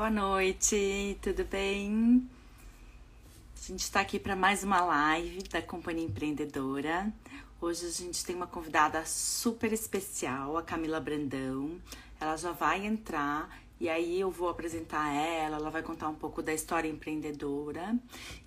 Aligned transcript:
boa 0.00 0.08
noite, 0.08 1.18
tudo 1.20 1.44
bem? 1.44 2.26
A 3.54 3.66
gente 3.66 3.80
está 3.80 4.00
aqui 4.00 4.18
para 4.18 4.34
mais 4.34 4.64
uma 4.64 4.80
live 4.80 5.42
da 5.42 5.60
Companhia 5.60 6.06
Empreendedora. 6.06 7.12
Hoje 7.60 7.84
a 7.84 7.90
gente 7.90 8.24
tem 8.24 8.34
uma 8.34 8.46
convidada 8.46 9.04
super 9.04 9.70
especial, 9.74 10.56
a 10.56 10.62
Camila 10.62 10.98
Brandão. 11.00 11.78
Ela 12.18 12.34
já 12.38 12.50
vai 12.50 12.86
entrar 12.86 13.60
e 13.78 13.90
aí 13.90 14.18
eu 14.18 14.30
vou 14.30 14.48
apresentar 14.48 15.12
ela, 15.12 15.56
ela 15.58 15.68
vai 15.68 15.82
contar 15.82 16.08
um 16.08 16.14
pouco 16.14 16.40
da 16.40 16.54
história 16.54 16.88
empreendedora 16.88 17.94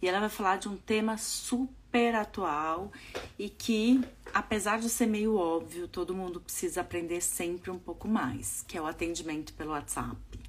e 0.01 0.07
ela 0.07 0.21
vai 0.21 0.29
falar 0.29 0.57
de 0.57 0.67
um 0.67 0.75
tema 0.75 1.19
super 1.19 2.15
atual 2.15 2.91
e 3.37 3.47
que, 3.47 4.01
apesar 4.33 4.79
de 4.79 4.89
ser 4.89 5.05
meio 5.05 5.35
óbvio, 5.35 5.87
todo 5.87 6.15
mundo 6.15 6.41
precisa 6.41 6.81
aprender 6.81 7.21
sempre 7.21 7.69
um 7.69 7.77
pouco 7.77 8.07
mais, 8.07 8.65
que 8.67 8.75
é 8.75 8.81
o 8.81 8.87
atendimento 8.87 9.53
pelo 9.53 9.69
WhatsApp. 9.69 10.42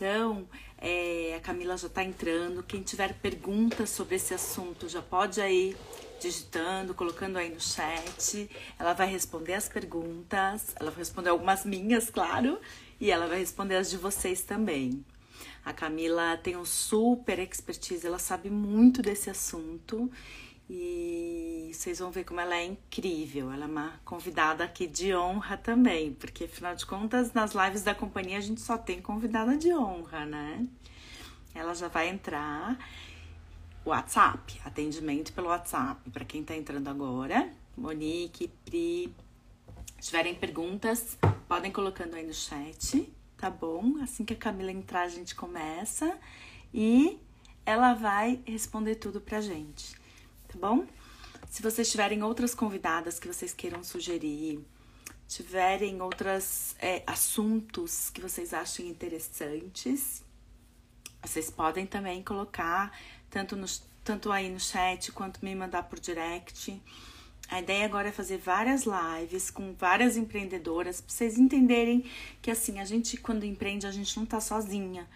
Então, 0.00 0.48
é, 0.78 1.34
a 1.36 1.40
Camila 1.40 1.76
já 1.76 1.86
está 1.86 2.02
entrando. 2.02 2.62
Quem 2.62 2.80
tiver 2.80 3.12
perguntas 3.20 3.90
sobre 3.90 4.16
esse 4.16 4.32
assunto 4.32 4.88
já 4.88 5.02
pode 5.02 5.42
aí 5.42 5.76
digitando, 6.18 6.94
colocando 6.94 7.36
aí 7.36 7.50
no 7.50 7.60
chat. 7.60 8.48
Ela 8.78 8.94
vai 8.94 9.06
responder 9.06 9.52
as 9.52 9.68
perguntas. 9.68 10.74
Ela 10.80 10.90
vai 10.90 11.00
responder 11.00 11.28
algumas 11.28 11.66
minhas, 11.66 12.08
claro, 12.08 12.58
e 12.98 13.10
ela 13.10 13.26
vai 13.26 13.40
responder 13.40 13.76
as 13.76 13.90
de 13.90 13.98
vocês 13.98 14.40
também. 14.40 15.04
A 15.62 15.74
Camila 15.74 16.34
tem 16.42 16.56
um 16.56 16.64
super 16.64 17.38
expertise, 17.38 18.06
ela 18.06 18.18
sabe 18.18 18.48
muito 18.48 19.02
desse 19.02 19.28
assunto 19.28 20.10
e 20.72 21.72
vocês 21.74 21.98
vão 21.98 22.12
ver 22.12 22.22
como 22.22 22.40
ela 22.40 22.54
é 22.54 22.64
incrível. 22.64 23.50
Ela 23.50 23.64
é 23.64 23.66
uma 23.66 24.00
convidada 24.04 24.62
aqui 24.62 24.86
de 24.86 25.12
honra 25.12 25.56
também, 25.56 26.14
porque 26.14 26.44
afinal 26.44 26.76
de 26.76 26.86
contas, 26.86 27.32
nas 27.32 27.54
lives 27.54 27.82
da 27.82 27.92
companhia 27.92 28.38
a 28.38 28.40
gente 28.40 28.60
só 28.60 28.78
tem 28.78 29.02
convidada 29.02 29.56
de 29.56 29.74
honra, 29.74 30.24
né? 30.24 30.64
Ela 31.52 31.74
já 31.74 31.88
vai 31.88 32.08
entrar. 32.08 32.78
WhatsApp, 33.84 34.60
atendimento 34.64 35.32
pelo 35.32 35.48
WhatsApp, 35.48 36.08
para 36.10 36.24
quem 36.24 36.44
tá 36.44 36.54
entrando 36.54 36.86
agora. 36.86 37.50
Monique, 37.76 38.46
Pri, 38.64 39.12
se 39.98 40.06
tiverem 40.06 40.36
perguntas, 40.36 41.18
podem 41.48 41.72
colocando 41.72 42.14
aí 42.14 42.24
no 42.24 42.34
chat, 42.34 43.12
tá 43.36 43.50
bom? 43.50 43.96
Assim 44.02 44.24
que 44.24 44.34
a 44.34 44.36
Camila 44.36 44.70
entrar, 44.70 45.02
a 45.02 45.08
gente 45.08 45.34
começa 45.34 46.16
e 46.72 47.18
ela 47.66 47.94
vai 47.94 48.40
responder 48.46 48.96
tudo 48.96 49.20
pra 49.20 49.40
gente 49.40 49.99
tá 50.50 50.58
bom? 50.58 50.84
Se 51.48 51.62
vocês 51.62 51.90
tiverem 51.90 52.22
outras 52.22 52.54
convidadas 52.54 53.18
que 53.18 53.28
vocês 53.28 53.54
queiram 53.54 53.84
sugerir, 53.84 54.64
tiverem 55.28 56.02
outros 56.02 56.74
é, 56.80 57.02
assuntos 57.06 58.10
que 58.10 58.20
vocês 58.20 58.52
achem 58.52 58.88
interessantes, 58.88 60.24
vocês 61.22 61.50
podem 61.50 61.86
também 61.86 62.22
colocar 62.22 62.92
tanto, 63.28 63.54
no, 63.54 63.66
tanto 64.02 64.32
aí 64.32 64.50
no 64.50 64.58
chat 64.58 65.12
quanto 65.12 65.44
me 65.44 65.54
mandar 65.54 65.84
por 65.84 66.00
direct. 66.00 66.80
A 67.48 67.60
ideia 67.60 67.84
agora 67.84 68.08
é 68.08 68.12
fazer 68.12 68.38
várias 68.38 68.84
lives 68.84 69.50
com 69.50 69.72
várias 69.74 70.16
empreendedoras 70.16 71.00
para 71.00 71.12
vocês 71.12 71.38
entenderem 71.38 72.04
que 72.42 72.50
assim, 72.50 72.80
a 72.80 72.84
gente 72.84 73.16
quando 73.16 73.44
empreende, 73.44 73.86
a 73.86 73.92
gente 73.92 74.16
não 74.16 74.26
tá 74.26 74.40
sozinha 74.40 75.08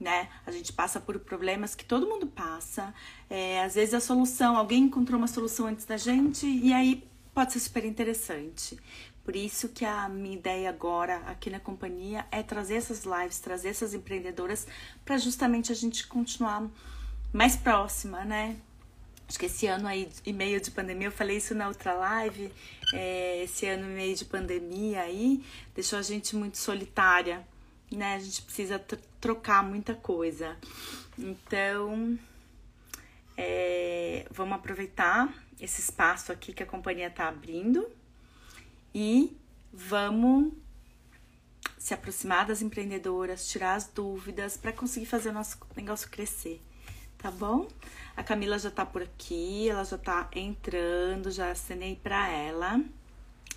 né? 0.00 0.28
A 0.46 0.50
gente 0.50 0.72
passa 0.72 0.98
por 0.98 1.18
problemas 1.20 1.74
que 1.74 1.84
todo 1.84 2.06
mundo 2.06 2.26
passa. 2.26 2.94
É, 3.28 3.62
às 3.62 3.74
vezes 3.74 3.92
a 3.92 4.00
solução, 4.00 4.56
alguém 4.56 4.84
encontrou 4.84 5.18
uma 5.18 5.28
solução 5.28 5.66
antes 5.66 5.84
da 5.84 5.98
gente 5.98 6.46
e 6.46 6.72
aí 6.72 7.04
pode 7.34 7.52
ser 7.52 7.60
super 7.60 7.84
interessante. 7.84 8.78
Por 9.22 9.36
isso 9.36 9.68
que 9.68 9.84
a 9.84 10.08
minha 10.08 10.34
ideia 10.34 10.70
agora 10.70 11.18
aqui 11.26 11.50
na 11.50 11.60
companhia 11.60 12.26
é 12.30 12.42
trazer 12.42 12.76
essas 12.76 13.04
lives, 13.04 13.38
trazer 13.38 13.68
essas 13.68 13.92
empreendedoras 13.92 14.66
para 15.04 15.18
justamente 15.18 15.70
a 15.70 15.74
gente 15.74 16.06
continuar 16.06 16.68
mais 17.32 17.54
próxima, 17.54 18.24
né? 18.24 18.56
Acho 19.28 19.38
que 19.38 19.46
esse 19.46 19.66
ano 19.68 19.86
aí 19.86 20.08
e 20.26 20.32
meio 20.32 20.60
de 20.60 20.72
pandemia, 20.72 21.06
eu 21.06 21.12
falei 21.12 21.36
isso 21.36 21.54
na 21.54 21.68
outra 21.68 21.92
live, 21.92 22.50
é, 22.92 23.44
esse 23.44 23.64
ano 23.66 23.84
e 23.84 23.94
meio 23.94 24.16
de 24.16 24.24
pandemia 24.24 25.02
aí 25.02 25.44
deixou 25.72 26.00
a 26.00 26.02
gente 26.02 26.34
muito 26.34 26.58
solitária, 26.58 27.46
né? 27.90 28.14
A 28.14 28.18
gente 28.18 28.42
precisa 28.42 28.78
trocar 29.20 29.62
muita 29.62 29.94
coisa. 29.94 30.56
Então, 31.18 32.18
é, 33.36 34.26
vamos 34.30 34.54
aproveitar 34.54 35.32
esse 35.60 35.80
espaço 35.80 36.32
aqui 36.32 36.52
que 36.52 36.62
a 36.62 36.66
companhia 36.66 37.08
está 37.08 37.28
abrindo 37.28 37.86
e 38.94 39.36
vamos 39.72 40.52
se 41.78 41.94
aproximar 41.94 42.46
das 42.46 42.60
empreendedoras, 42.60 43.48
tirar 43.48 43.74
as 43.74 43.86
dúvidas 43.86 44.56
para 44.56 44.72
conseguir 44.72 45.06
fazer 45.06 45.30
o 45.30 45.32
nosso 45.32 45.58
negócio 45.74 46.10
crescer, 46.10 46.60
tá 47.16 47.30
bom? 47.30 47.68
A 48.16 48.22
Camila 48.22 48.58
já 48.58 48.70
tá 48.70 48.84
por 48.84 49.02
aqui, 49.02 49.68
ela 49.68 49.84
já 49.84 49.96
tá 49.96 50.28
entrando, 50.34 51.30
já 51.30 51.50
assinei 51.50 51.96
para 51.96 52.28
ela 52.28 52.82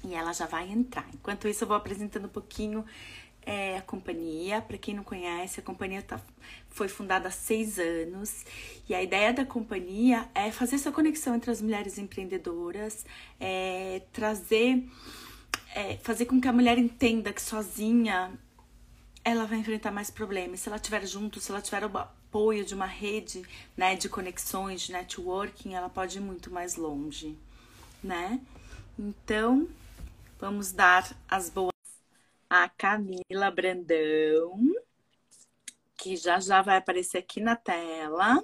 e 0.04 0.14
ela 0.14 0.32
já 0.34 0.46
vai 0.46 0.70
entrar. 0.70 1.06
Enquanto 1.14 1.48
isso, 1.48 1.64
eu 1.64 1.68
vou 1.68 1.76
apresentando 1.76 2.26
um 2.26 2.30
pouquinho 2.30 2.86
é 3.46 3.78
a 3.78 3.82
companhia. 3.82 4.62
Para 4.62 4.78
quem 4.78 4.94
não 4.94 5.04
conhece, 5.04 5.60
a 5.60 5.64
companhia 5.64 6.02
tá, 6.02 6.20
foi 6.70 6.88
fundada 6.88 7.28
há 7.28 7.32
seis 7.32 7.80
anos 7.80 8.46
e 8.88 8.96
a 8.96 9.02
ideia 9.02 9.34
da 9.34 9.46
companhia 9.46 10.28
é 10.34 10.52
fazer 10.52 10.76
essa 10.76 10.92
conexão 10.92 11.36
entre 11.36 11.52
as 11.52 11.62
mulheres 11.62 11.98
empreendedoras, 11.98 13.06
é, 13.40 14.02
trazer, 14.12 14.84
é, 15.76 15.98
fazer 15.98 16.26
com 16.26 16.40
que 16.40 16.48
a 16.48 16.54
mulher 16.54 16.78
entenda 16.78 17.32
que 17.32 17.42
sozinha 17.42 18.32
ela 19.24 19.46
vai 19.46 19.60
enfrentar 19.60 19.92
mais 19.92 20.10
problemas. 20.10 20.60
Se 20.60 20.70
ela 20.70 20.78
estiver 20.78 21.06
junto, 21.06 21.40
se 21.40 21.52
ela 21.52 21.62
tiver 21.62 21.86
o 21.86 21.98
apoio 21.98 22.66
de 22.66 22.74
uma 22.74 22.86
rede 22.86 23.44
né, 23.78 23.96
de 23.96 24.10
conexões, 24.10 24.82
de 24.82 24.92
networking, 24.92 25.76
ela 25.76 25.90
pode 25.90 26.18
ir 26.18 26.22
muito 26.22 26.52
mais 26.52 26.76
longe, 26.76 27.38
né? 28.04 28.40
Então, 28.98 29.68
vamos 30.40 30.72
dar 30.72 31.16
as 31.30 31.50
boas 31.50 31.73
a 32.54 32.70
Camila 32.70 33.50
Brandão, 33.50 34.60
que 35.98 36.16
já 36.16 36.40
já 36.40 36.62
vai 36.62 36.78
aparecer 36.78 37.18
aqui 37.18 37.42
na 37.42 37.56
tela. 37.56 38.44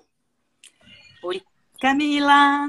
Oi, 1.21 1.43
Camila! 1.79 2.67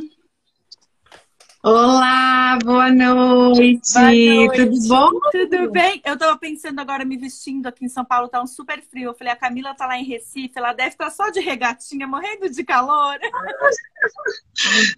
Olá, 1.62 2.58
boa 2.62 2.90
noite. 2.90 3.94
boa 3.94 4.04
noite. 4.04 4.66
Tudo 4.66 4.88
bom? 4.88 5.10
Tudo 5.30 5.70
bem? 5.70 6.02
Eu 6.04 6.18
tava 6.18 6.36
pensando 6.36 6.78
agora 6.78 7.06
me 7.06 7.16
vestindo 7.16 7.66
aqui 7.66 7.86
em 7.86 7.88
São 7.88 8.04
Paulo, 8.04 8.28
tá 8.28 8.42
um 8.42 8.46
super 8.46 8.82
frio. 8.82 9.08
Eu 9.08 9.14
falei, 9.14 9.32
a 9.32 9.36
Camila 9.36 9.74
tá 9.74 9.86
lá 9.86 9.96
em 9.96 10.04
Recife, 10.04 10.52
ela 10.56 10.74
deve 10.74 10.90
estar 10.90 11.06
tá 11.06 11.10
só 11.10 11.30
de 11.30 11.40
regatinha, 11.40 12.06
morrendo 12.06 12.50
de 12.50 12.62
calor. 12.62 13.18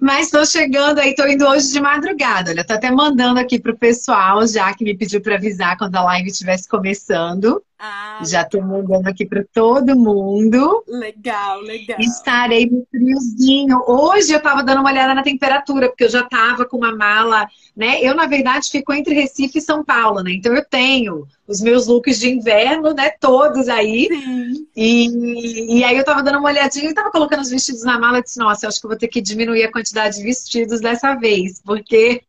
Mas 0.00 0.30
tô 0.30 0.44
chegando 0.44 0.98
aí, 0.98 1.14
tô 1.14 1.26
indo 1.26 1.46
hoje 1.46 1.72
de 1.72 1.80
madrugada. 1.80 2.50
Olha, 2.50 2.64
tô 2.64 2.74
até 2.74 2.90
mandando 2.90 3.38
aqui 3.38 3.60
pro 3.60 3.76
pessoal, 3.76 4.46
já 4.46 4.72
que 4.74 4.84
me 4.84 4.96
pediu 4.96 5.20
para 5.20 5.36
avisar 5.36 5.76
quando 5.78 5.96
a 5.96 6.02
live 6.02 6.28
estivesse 6.28 6.68
começando. 6.68 7.62
Ah, 7.78 8.20
Já 8.22 8.42
estou 8.42 8.62
mandando 8.62 9.08
aqui 9.08 9.26
para 9.26 9.44
todo 9.52 9.96
mundo. 9.96 10.84
Legal, 10.86 11.60
legal. 11.62 11.98
Estarei 11.98 12.66
no 12.66 12.86
friozinho. 12.88 13.82
Hoje 13.88 14.32
eu 14.32 14.38
estava 14.38 14.62
dando 14.62 14.80
uma 14.80 14.90
olhada 14.90 15.14
na 15.14 15.22
temperatura, 15.22 15.88
porque 15.88 16.04
eu 16.04 16.08
já 16.08 16.20
estava 16.20 16.64
com 16.64 16.76
uma 16.76 16.94
mala, 16.94 17.44
né? 17.76 18.00
Eu, 18.00 18.14
na 18.14 18.26
verdade, 18.26 18.70
fico 18.70 18.92
entre 18.92 19.14
Recife 19.14 19.58
e 19.58 19.62
São 19.62 19.84
Paulo, 19.84 20.22
né? 20.22 20.30
Então 20.32 20.54
eu 20.54 20.64
tenho 20.64 21.26
os 21.46 21.60
meus 21.60 21.86
looks 21.86 22.18
de 22.18 22.30
inverno, 22.30 22.92
né? 22.94 23.10
Todos 23.10 23.68
aí. 23.68 24.08
Sim. 24.08 24.68
E, 24.74 25.78
e 25.78 25.84
aí 25.84 25.94
eu 25.94 26.00
estava 26.00 26.22
dando 26.22 26.38
uma 26.38 26.48
olhadinha 26.48 26.86
e 26.86 26.88
estava 26.88 27.10
colocando 27.10 27.40
os 27.40 27.50
vestidos 27.50 27.82
na 27.82 27.98
mala 27.98 28.18
e 28.18 28.22
disse, 28.22 28.38
nossa, 28.38 28.64
eu 28.64 28.68
acho 28.68 28.80
que 28.80 28.86
eu 28.86 28.90
vou 28.90 28.98
ter 28.98 29.08
que 29.08 29.20
diminuir 29.20 29.64
a 29.64 29.72
quantidade 29.72 30.16
de 30.16 30.22
vestidos 30.22 30.80
dessa 30.80 31.14
vez, 31.14 31.60
porque. 31.60 32.22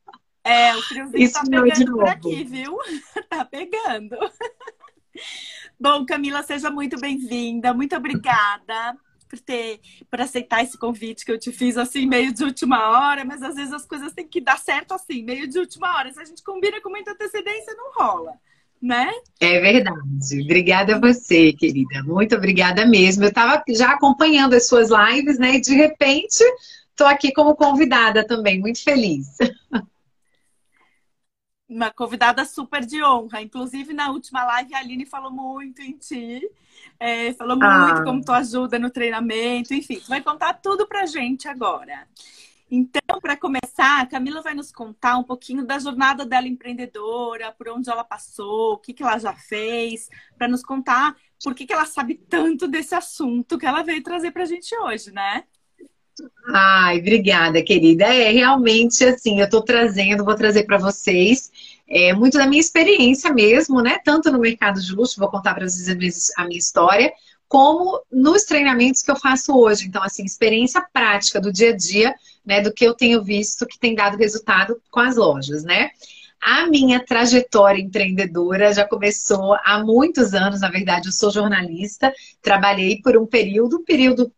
É, 0.44 0.76
o 0.76 0.82
friozinho 0.82 1.24
Isso 1.24 1.34
tá 1.34 1.44
pegando 1.50 1.92
por 1.94 2.08
aqui, 2.08 2.44
viu? 2.44 2.78
tá 3.30 3.46
pegando. 3.46 4.18
Bom, 5.80 6.06
Camila, 6.06 6.44
seja 6.44 6.70
muito 6.70 7.00
bem-vinda. 7.00 7.74
Muito 7.74 7.96
obrigada 7.96 8.98
por 9.30 9.40
ter 9.40 9.80
por 10.12 10.22
aceitar 10.22 10.64
esse 10.64 10.78
convite 10.78 11.26
que 11.26 11.32
eu 11.32 11.40
te 11.40 11.52
fiz 11.52 11.78
assim 11.78 12.06
meio 12.06 12.32
de 12.34 12.44
última 12.44 12.90
hora, 12.90 13.26
mas 13.26 13.42
às 13.42 13.56
vezes 13.56 13.74
as 13.74 13.86
coisas 13.86 14.14
têm 14.14 14.28
que 14.28 14.40
dar 14.40 14.60
certo 14.60 14.94
assim, 14.94 15.24
meio 15.24 15.48
de 15.48 15.58
última 15.58 15.96
hora. 15.98 16.12
Se 16.12 16.20
a 16.20 16.26
gente 16.26 16.44
combina 16.44 16.82
com 16.82 16.90
muita 16.90 17.12
antecedência, 17.12 17.74
não 17.74 17.94
rola. 17.94 18.34
Né? 18.84 19.10
É 19.40 19.62
verdade. 19.62 20.42
Obrigada 20.44 20.98
a 20.98 21.00
você, 21.00 21.54
querida. 21.54 22.04
Muito 22.04 22.36
obrigada 22.36 22.86
mesmo. 22.86 23.24
Eu 23.24 23.30
estava 23.30 23.64
já 23.70 23.92
acompanhando 23.92 24.56
as 24.56 24.68
suas 24.68 24.90
lives, 24.90 25.40
né? 25.40 25.56
E 25.56 25.62
de 25.62 25.74
repente 25.74 26.44
estou 26.90 27.08
aqui 27.08 27.32
como 27.32 27.56
convidada 27.56 28.28
também. 28.28 28.60
Muito 28.60 28.84
feliz. 28.84 29.26
uma 31.74 31.92
convidada 31.92 32.44
super 32.46 32.86
de 32.86 33.02
honra. 33.02 33.42
Inclusive, 33.42 33.94
na 33.94 34.12
última 34.12 34.44
live, 34.44 34.76
a 34.76 34.80
Aline 34.80 35.06
falou 35.06 35.32
muito 35.32 35.82
em 35.82 35.98
ti. 35.98 36.42
É, 37.00 37.34
falou 37.34 37.58
ah. 37.62 37.88
muito 37.88 38.04
como 38.04 38.22
tu 38.22 38.34
ajuda 38.34 38.78
no 38.78 38.90
treinamento. 38.90 39.74
Enfim, 39.74 40.00
tu 40.00 40.10
vai 40.10 40.22
contar 40.22 40.56
tudo 40.56 40.88
pra 40.88 41.06
gente 41.06 41.48
agora. 41.48 42.08
Então, 42.70 43.20
para 43.22 43.38
começar, 43.38 44.02
a 44.02 44.06
Camila 44.06 44.42
vai 44.42 44.54
nos 44.54 44.72
contar 44.72 45.18
um 45.18 45.24
pouquinho 45.24 45.66
da 45.66 45.78
jornada 45.78 46.26
dela 46.26 46.48
empreendedora, 46.48 47.52
por 47.52 47.70
onde 47.70 47.90
ela 47.90 48.04
passou, 48.04 48.74
o 48.74 48.78
que, 48.78 48.94
que 48.94 49.04
ela 49.04 49.18
já 49.18 49.34
fez, 49.34 50.10
para 50.38 50.48
nos 50.48 50.64
contar 50.64 51.16
por 51.44 51.54
que, 51.54 51.66
que 51.66 51.74
ela 51.74 51.86
sabe 51.86 52.16
tanto 52.16 52.68
desse 52.68 52.96
assunto 52.96 53.58
que 53.58 53.66
ela 53.66 53.84
veio 53.84 54.02
trazer 54.02 54.32
para 54.32 54.44
a 54.44 54.46
gente 54.46 54.74
hoje, 54.78 55.12
né? 55.12 55.44
Ai, 56.48 57.00
obrigada, 57.00 57.62
querida. 57.62 58.06
É 58.06 58.32
realmente 58.32 59.04
assim, 59.04 59.40
eu 59.40 59.46
estou 59.46 59.62
trazendo, 59.62 60.24
vou 60.24 60.36
trazer 60.36 60.64
para 60.64 60.78
vocês 60.78 61.52
é, 61.88 62.14
muito 62.14 62.38
da 62.38 62.48
minha 62.48 62.62
experiência 62.62 63.34
mesmo, 63.34 63.82
né? 63.82 64.00
Tanto 64.04 64.32
no 64.32 64.40
mercado 64.40 64.82
de 64.82 64.94
luxo, 64.94 65.20
vou 65.20 65.30
contar 65.30 65.54
para 65.54 65.68
vocês 65.68 65.90
a 66.38 66.46
minha 66.46 66.58
história, 66.58 67.12
como 67.48 68.02
nos 68.12 68.44
treinamentos 68.44 69.02
que 69.02 69.12
eu 69.12 69.16
faço 69.16 69.56
hoje. 69.58 69.88
Então, 69.88 70.02
assim, 70.02 70.24
experiência 70.24 70.86
prática 70.94 71.42
do 71.42 71.52
dia 71.52 71.72
a 71.72 71.76
dia, 71.76 72.16
né? 72.46 72.62
Do 72.62 72.74
que 72.74 72.86
eu 72.86 72.94
tenho 72.94 73.24
visto 73.24 73.66
que 73.66 73.80
tem 73.80 73.96
dado 73.96 74.18
resultado 74.18 74.82
com 74.92 75.00
as 75.00 75.16
lojas, 75.16 75.64
né? 75.64 75.92
A 76.46 76.68
minha 76.68 77.00
trajetória 77.00 77.82
empreendedora 77.82 78.74
já 78.74 78.86
começou 78.86 79.56
há 79.64 79.82
muitos 79.82 80.34
anos, 80.34 80.60
na 80.60 80.70
verdade, 80.70 81.08
eu 81.08 81.14
sou 81.14 81.32
jornalista, 81.32 82.14
trabalhei 82.42 83.02
por 83.02 83.16
um 83.16 83.26
período, 83.26 83.78
um 83.78 83.84
período 83.86 84.30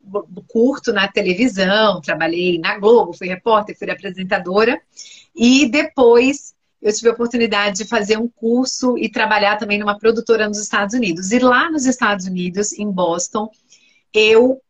curto 0.48 0.94
na 0.94 1.08
televisão, 1.08 2.00
trabalhei 2.02 2.60
na 2.60 2.78
Globo, 2.78 3.12
fui 3.12 3.28
repórter, 3.28 3.76
fui 3.76 3.90
apresentadora, 3.90 4.80
e 5.36 5.68
depois 5.68 6.54
eu 6.80 6.94
tive 6.94 7.10
a 7.10 7.14
oportunidade 7.14 7.78
de 7.78 7.86
fazer 7.86 8.20
um 8.20 8.28
curso 8.28 8.96
e 9.00 9.10
trabalhar 9.10 9.58
também 9.58 9.80
numa 9.80 9.98
produtora 9.98 10.48
nos 10.48 10.62
Estados 10.62 10.94
Unidos. 10.94 11.32
E 11.32 11.40
lá 11.40 11.72
nos 11.72 11.88
Estados 11.88 12.28
Unidos, 12.28 12.72
em 12.74 12.92
Boston, 12.92 13.50
eu 14.14 14.62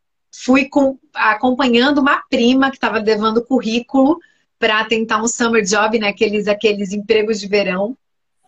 fui 0.44 0.66
com, 0.66 0.98
acompanhando 1.14 2.00
uma 2.00 2.22
prima 2.30 2.70
que 2.70 2.78
estava 2.78 3.00
levando 3.00 3.44
currículo 3.44 4.20
para 4.60 4.84
tentar 4.86 5.22
um 5.22 5.28
summer 5.28 5.64
job, 5.64 6.00
né? 6.00 6.10
Aqueles, 6.10 6.48
aqueles 6.48 6.92
empregos 6.92 7.40
de 7.40 7.48
verão. 7.48 7.98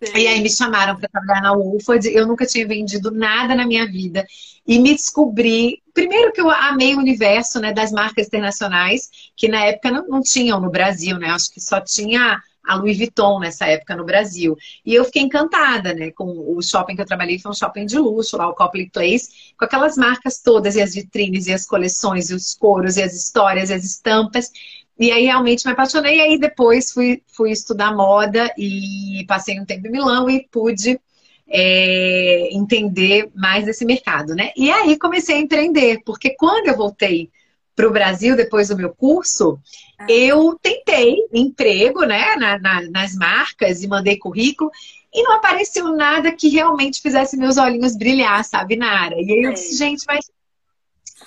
Sim. 0.04 0.12
E 0.16 0.28
aí 0.28 0.42
me 0.42 0.50
chamaram 0.50 0.96
para 0.96 1.10
trabalhar 1.10 1.42
na 1.42 1.54
Wolford. 1.56 2.08
Eu 2.10 2.28
nunca 2.28 2.46
tinha 2.46 2.68
vendido 2.68 3.12
nada 3.12 3.56
na 3.56 3.66
minha 3.66 3.86
vida. 3.88 4.26
E 4.66 4.80
me 4.80 4.94
descobri. 4.94 5.82
Primeiro 5.94 6.32
que 6.32 6.42
eu 6.42 6.50
amei 6.50 6.96
o 6.96 7.00
universo 7.00 7.60
né, 7.60 7.74
das 7.74 7.92
marcas 7.92 8.28
internacionais, 8.28 9.10
que 9.36 9.48
na 9.48 9.66
época 9.66 9.92
não, 9.92 10.08
não 10.08 10.22
tinham 10.22 10.60
no 10.60 10.70
Brasil, 10.70 11.18
né? 11.18 11.30
Acho 11.30 11.52
que 11.52 11.60
só 11.60 11.82
tinha 11.82 12.40
a 12.68 12.76
Louis 12.76 12.98
Vuitton 12.98 13.40
nessa 13.40 13.66
época 13.66 13.96
no 13.96 14.04
Brasil. 14.04 14.58
E 14.86 14.94
eu 14.94 15.06
fiquei 15.06 15.22
encantada, 15.22 15.94
né? 15.94 16.12
Com 16.12 16.26
o 16.26 16.62
shopping 16.62 16.96
que 16.96 17.02
eu 17.02 17.06
trabalhei, 17.06 17.40
foi 17.40 17.52
um 17.52 17.56
shopping 17.56 17.86
de 17.86 17.98
luxo, 17.98 18.38
lá 18.38 18.48
o 18.48 18.54
Copley 18.54 18.90
Place, 18.90 19.54
com 19.58 19.66
aquelas 19.66 19.96
marcas 19.98 20.40
todas, 20.42 20.76
e 20.76 20.82
as 20.82 20.94
vitrines, 20.94 21.48
e 21.48 21.54
as 21.54 21.66
coleções, 21.66 22.30
e 22.30 22.36
os 22.36 22.54
coros, 22.54 22.98
e 22.98 23.04
as 23.04 23.14
histórias, 23.14 23.70
e 23.70 23.74
as 23.74 23.84
estampas. 23.84 24.52
E 25.00 25.12
aí 25.12 25.26
realmente 25.26 25.66
me 25.66 25.72
apaixonei. 25.72 26.18
E 26.18 26.22
aí 26.22 26.40
depois 26.40 26.92
fui, 26.92 27.24
fui 27.28 27.52
estudar 27.52 27.96
moda 27.96 28.52
e 28.58 29.24
passei 29.28 29.60
um 29.60 29.66
tempo 29.66 29.88
em 29.88 29.92
Milão 29.92 30.30
e 30.30 30.48
pude 30.52 31.00
é, 31.48 32.50
entender 32.52 33.30
mais 33.34 33.66
desse 33.66 33.86
mercado, 33.86 34.36
né? 34.36 34.52
E 34.56 34.70
aí 34.70 34.98
comecei 34.98 35.36
a 35.36 35.40
empreender, 35.40 36.02
porque 36.06 36.32
quando 36.32 36.68
eu 36.68 36.76
voltei 36.76 37.30
para 37.78 37.88
o 37.88 37.92
Brasil 37.92 38.36
depois 38.36 38.70
do 38.70 38.76
meu 38.76 38.90
curso, 38.90 39.60
ah. 40.00 40.08
eu 40.10 40.58
tentei 40.60 41.16
emprego 41.32 42.04
né, 42.06 42.36
na, 42.36 42.58
na, 42.58 42.82
nas 42.90 43.16
marcas 43.16 43.84
e 43.84 43.88
mandei 43.88 44.18
currículo 44.18 44.72
e 45.14 45.22
não 45.22 45.34
apareceu 45.34 45.96
nada 45.96 46.32
que 46.32 46.50
realmente 46.50 47.00
fizesse 47.00 47.38
meus 47.38 47.56
olhinhos 47.58 47.96
brilhar, 47.96 48.44
sabe, 48.44 48.76
Nara? 48.76 49.16
E 49.20 49.32
aí 49.32 49.44
eu 49.44 49.54
disse, 49.54 49.78
gente, 49.78 50.04
mas 50.08 50.26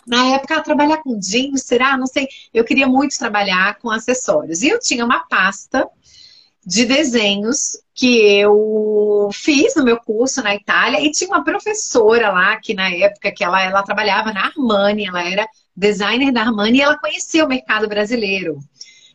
na 0.04 0.34
época, 0.34 0.60
trabalhar 0.60 0.98
com 0.98 1.18
jeans, 1.18 1.62
será? 1.62 1.96
Não 1.96 2.06
sei. 2.06 2.26
Eu 2.52 2.64
queria 2.64 2.86
muito 2.86 3.16
trabalhar 3.16 3.78
com 3.78 3.90
acessórios. 3.90 4.62
E 4.62 4.68
eu 4.68 4.78
tinha 4.78 5.04
uma 5.04 5.20
pasta 5.28 5.88
de 6.64 6.84
desenhos 6.84 7.80
que 7.94 8.18
eu 8.38 9.30
fiz 9.32 9.74
no 9.76 9.84
meu 9.84 9.98
curso 9.98 10.42
na 10.42 10.54
Itália 10.54 11.00
e 11.00 11.10
tinha 11.10 11.30
uma 11.30 11.44
professora 11.44 12.30
lá 12.30 12.56
que 12.56 12.74
na 12.74 12.90
época 12.90 13.32
que 13.32 13.42
ela, 13.42 13.62
ela 13.62 13.82
trabalhava 13.82 14.32
na 14.32 14.46
Armani, 14.46 15.06
ela 15.06 15.22
era 15.22 15.48
designer 15.80 16.30
da 16.30 16.42
Armani 16.42 16.78
e 16.78 16.82
ela 16.82 16.98
conhecia 16.98 17.44
o 17.44 17.48
mercado 17.48 17.88
brasileiro. 17.88 18.60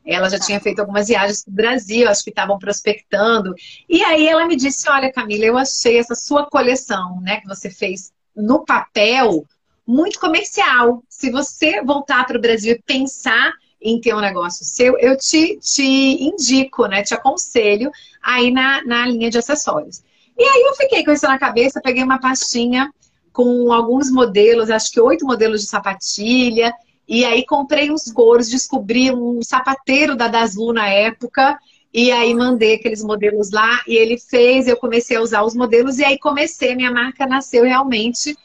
Ela 0.04 0.30
já 0.30 0.40
tinha 0.40 0.60
feito 0.60 0.80
algumas 0.80 1.08
viagens 1.08 1.44
para 1.44 1.52
o 1.52 1.56
Brasil, 1.56 2.10
acho 2.10 2.24
que 2.24 2.30
estavam 2.30 2.60
prospectando. 2.60 3.56
E 3.88 4.04
aí 4.04 4.28
ela 4.28 4.46
me 4.46 4.56
disse: 4.56 4.90
Olha, 4.90 5.12
Camila, 5.12 5.46
eu 5.46 5.58
achei 5.58 5.98
essa 5.98 6.16
sua 6.16 6.46
coleção, 6.46 7.22
né, 7.22 7.40
que 7.40 7.48
você 7.48 7.70
fez 7.70 8.12
no 8.36 8.66
papel, 8.66 9.46
muito 9.88 10.20
comercial. 10.20 11.04
Se 11.10 11.32
você 11.32 11.82
voltar 11.84 12.26
para 12.26 12.38
o 12.38 12.42
Brasil 12.42 12.74
e 12.74 12.82
pensar 12.82 13.54
em 13.82 14.00
ter 14.02 14.16
um 14.16 14.20
negócio 14.20 14.66
seu, 14.66 14.98
eu 14.98 15.16
te, 15.18 15.58
te 15.60 15.84
indico, 15.84 16.88
né? 16.88 17.04
Te 17.04 17.14
aconselho 17.14 17.92
aí 18.22 18.52
na, 18.52 18.84
na 18.84 19.08
linha 19.08 19.30
de 19.30 19.38
acessórios. 19.38 20.04
E 20.38 20.44
aí 20.44 20.64
eu 20.68 20.76
fiquei 20.76 21.04
com 21.04 21.12
isso 21.12 21.28
na 21.28 21.40
cabeça, 21.40 21.82
peguei 21.82 22.04
uma 22.04 22.20
pastinha 22.20 22.92
com 23.36 23.74
alguns 23.74 24.10
modelos, 24.10 24.70
acho 24.70 24.90
que 24.90 25.02
oito 25.02 25.26
modelos 25.26 25.60
de 25.60 25.68
sapatilha, 25.68 26.74
e 27.06 27.26
aí 27.26 27.46
comprei 27.46 27.92
uns 27.92 28.10
couros, 28.10 28.50
descobri 28.50 29.12
um 29.12 29.42
sapateiro 29.44 30.16
da 30.16 30.30
Daslu 30.30 30.72
na 30.72 30.88
época, 30.88 31.60
e 31.94 32.14
aí 32.14 32.34
mandei 32.34 32.76
aqueles 32.76 33.04
modelos 33.04 33.52
lá, 33.52 33.82
e 33.86 33.96
ele 33.98 34.18
fez, 34.18 34.70
eu 34.70 34.78
comecei 34.78 35.18
a 35.18 35.22
usar 35.22 35.44
os 35.44 35.54
modelos, 35.54 36.00
e 36.00 36.06
aí 36.06 36.18
comecei, 36.18 36.76
minha 36.76 36.92
marca 36.92 37.28
nasceu 37.28 37.66
realmente 37.66 38.38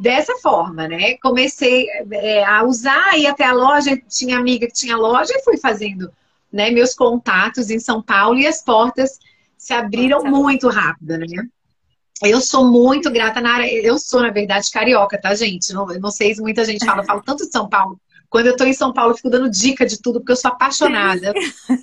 dessa 0.00 0.34
forma, 0.36 0.88
né? 0.88 1.18
Comecei 1.18 1.86
é, 2.10 2.42
a 2.42 2.64
usar, 2.64 3.18
ir 3.18 3.26
até 3.26 3.44
a 3.44 3.52
loja, 3.52 4.00
tinha 4.08 4.38
amiga 4.38 4.66
que 4.66 4.72
tinha 4.72 4.96
loja 4.96 5.34
e 5.34 5.44
fui 5.44 5.58
fazendo 5.58 6.10
né, 6.50 6.70
meus 6.70 6.94
contatos 6.94 7.68
em 7.68 7.78
São 7.78 8.00
Paulo 8.00 8.38
e 8.38 8.46
as 8.46 8.62
portas 8.62 9.18
se 9.58 9.74
abriram 9.74 10.22
Nossa. 10.22 10.30
muito 10.30 10.68
rápido, 10.70 11.18
né? 11.18 11.26
Eu 12.22 12.40
sou 12.40 12.66
muito 12.66 13.10
grata 13.10 13.40
na 13.40 13.54
área. 13.54 13.72
Eu 13.72 13.98
sou, 13.98 14.20
na 14.20 14.30
verdade, 14.30 14.70
carioca, 14.70 15.20
tá, 15.20 15.34
gente? 15.34 15.72
Não, 15.72 15.86
não 15.86 16.10
sei 16.10 16.34
se 16.34 16.40
muita 16.40 16.64
gente 16.64 16.84
fala, 16.84 17.02
eu 17.02 17.06
falo 17.06 17.22
tanto 17.22 17.44
de 17.44 17.52
São 17.52 17.68
Paulo. 17.68 18.00
Quando 18.28 18.46
eu 18.46 18.56
tô 18.56 18.64
em 18.64 18.74
São 18.74 18.92
Paulo, 18.92 19.12
eu 19.12 19.16
fico 19.16 19.30
dando 19.30 19.50
dica 19.50 19.86
de 19.86 20.00
tudo, 20.02 20.20
porque 20.20 20.32
eu 20.32 20.36
sou 20.36 20.50
apaixonada 20.50 21.32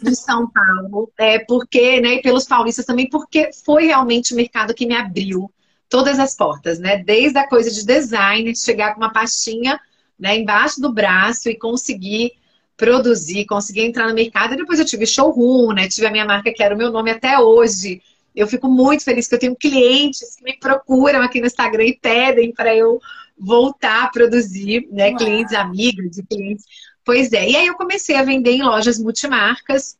de 0.03 0.15
São 0.15 0.47
Paulo. 0.49 1.11
É, 1.17 1.39
porque, 1.39 1.99
né, 1.99 2.15
e 2.15 2.21
pelos 2.21 2.45
paulistas 2.45 2.85
também, 2.85 3.09
porque 3.09 3.49
foi 3.65 3.87
realmente 3.87 4.33
o 4.33 4.35
mercado 4.35 4.73
que 4.73 4.85
me 4.85 4.95
abriu 4.95 5.51
todas 5.89 6.19
as 6.19 6.35
portas, 6.35 6.77
né? 6.77 6.97
Desde 6.97 7.37
a 7.37 7.47
coisa 7.47 7.71
de 7.71 7.85
design, 7.85 8.55
chegar 8.55 8.93
com 8.93 9.01
uma 9.01 9.11
pastinha 9.11 9.79
né, 10.19 10.37
embaixo 10.37 10.81
do 10.81 10.91
braço 10.91 11.49
e 11.49 11.57
conseguir 11.57 12.33
produzir, 12.77 13.45
conseguir 13.45 13.81
entrar 13.81 14.07
no 14.07 14.13
mercado. 14.13 14.53
E 14.53 14.57
depois 14.57 14.79
eu 14.79 14.85
tive 14.85 15.05
showroom, 15.05 15.73
né? 15.73 15.87
Tive 15.87 16.07
a 16.07 16.11
minha 16.11 16.25
marca 16.25 16.51
que 16.53 16.61
era 16.61 16.75
o 16.75 16.77
meu 16.77 16.91
nome 16.91 17.11
até 17.11 17.39
hoje. 17.39 18.01
Eu 18.35 18.47
fico 18.47 18.67
muito 18.67 19.03
feliz 19.03 19.27
que 19.27 19.35
eu 19.35 19.39
tenho 19.39 19.55
clientes 19.55 20.35
que 20.35 20.43
me 20.43 20.57
procuram 20.57 21.21
aqui 21.21 21.39
no 21.39 21.47
Instagram 21.47 21.85
e 21.85 21.99
pedem 21.99 22.51
para 22.53 22.75
eu 22.75 22.99
voltar 23.37 24.03
a 24.03 24.09
produzir, 24.09 24.87
né? 24.91 25.09
Uau. 25.09 25.17
Clientes 25.17 25.53
amigos 25.53 26.17
e 26.17 26.23
clientes. 26.23 26.65
Pois 27.03 27.31
é. 27.33 27.49
E 27.49 27.55
aí 27.55 27.67
eu 27.67 27.75
comecei 27.75 28.15
a 28.15 28.23
vender 28.23 28.51
em 28.51 28.63
lojas 28.63 28.99
multimarcas, 28.99 29.97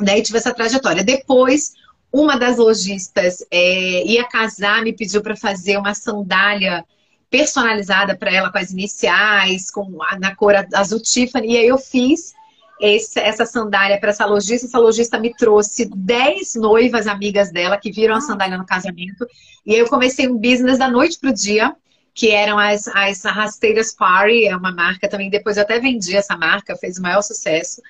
né? 0.00 0.18
E 0.18 0.22
tive 0.22 0.38
essa 0.38 0.54
trajetória. 0.54 1.04
Depois 1.04 1.72
uma 2.12 2.38
das 2.38 2.56
lojistas 2.56 3.44
é, 3.50 4.06
ia 4.06 4.24
casar, 4.24 4.82
me 4.82 4.92
pediu 4.92 5.20
para 5.20 5.36
fazer 5.36 5.76
uma 5.76 5.94
sandália 5.94 6.84
personalizada 7.30 8.16
para 8.16 8.32
ela 8.32 8.50
com 8.50 8.58
as 8.58 8.70
iniciais, 8.70 9.70
com 9.70 9.98
na 10.18 10.34
cor 10.34 10.54
azul 10.72 11.00
Tiffany. 11.00 11.52
E 11.52 11.58
aí 11.58 11.68
eu 11.68 11.78
fiz 11.78 12.32
esse, 12.80 13.18
essa 13.20 13.44
sandália 13.44 13.98
para 13.98 14.10
essa 14.10 14.24
lojista. 14.24 14.66
Essa 14.66 14.78
lojista 14.78 15.18
me 15.18 15.34
trouxe 15.34 15.88
10 15.94 16.54
noivas 16.56 17.06
amigas 17.06 17.50
dela 17.50 17.76
que 17.76 17.90
viram 17.90 18.14
a 18.14 18.18
ah. 18.18 18.20
sandália 18.20 18.58
no 18.58 18.66
casamento. 18.66 19.26
E 19.66 19.74
eu 19.74 19.86
comecei 19.88 20.28
um 20.28 20.36
business 20.36 20.78
da 20.78 20.88
noite 20.88 21.18
pro 21.18 21.32
dia, 21.32 21.74
que 22.14 22.30
eram 22.30 22.58
as, 22.58 22.88
as 22.88 23.22
rasteiras 23.22 23.94
Party, 23.94 24.46
é 24.46 24.56
uma 24.56 24.72
marca 24.72 25.08
também. 25.08 25.30
Depois 25.30 25.56
eu 25.56 25.62
até 25.62 25.78
vendi 25.78 26.16
essa 26.16 26.36
marca, 26.36 26.76
fez 26.76 26.98
o 26.98 27.02
maior 27.02 27.22
sucesso. 27.22 27.80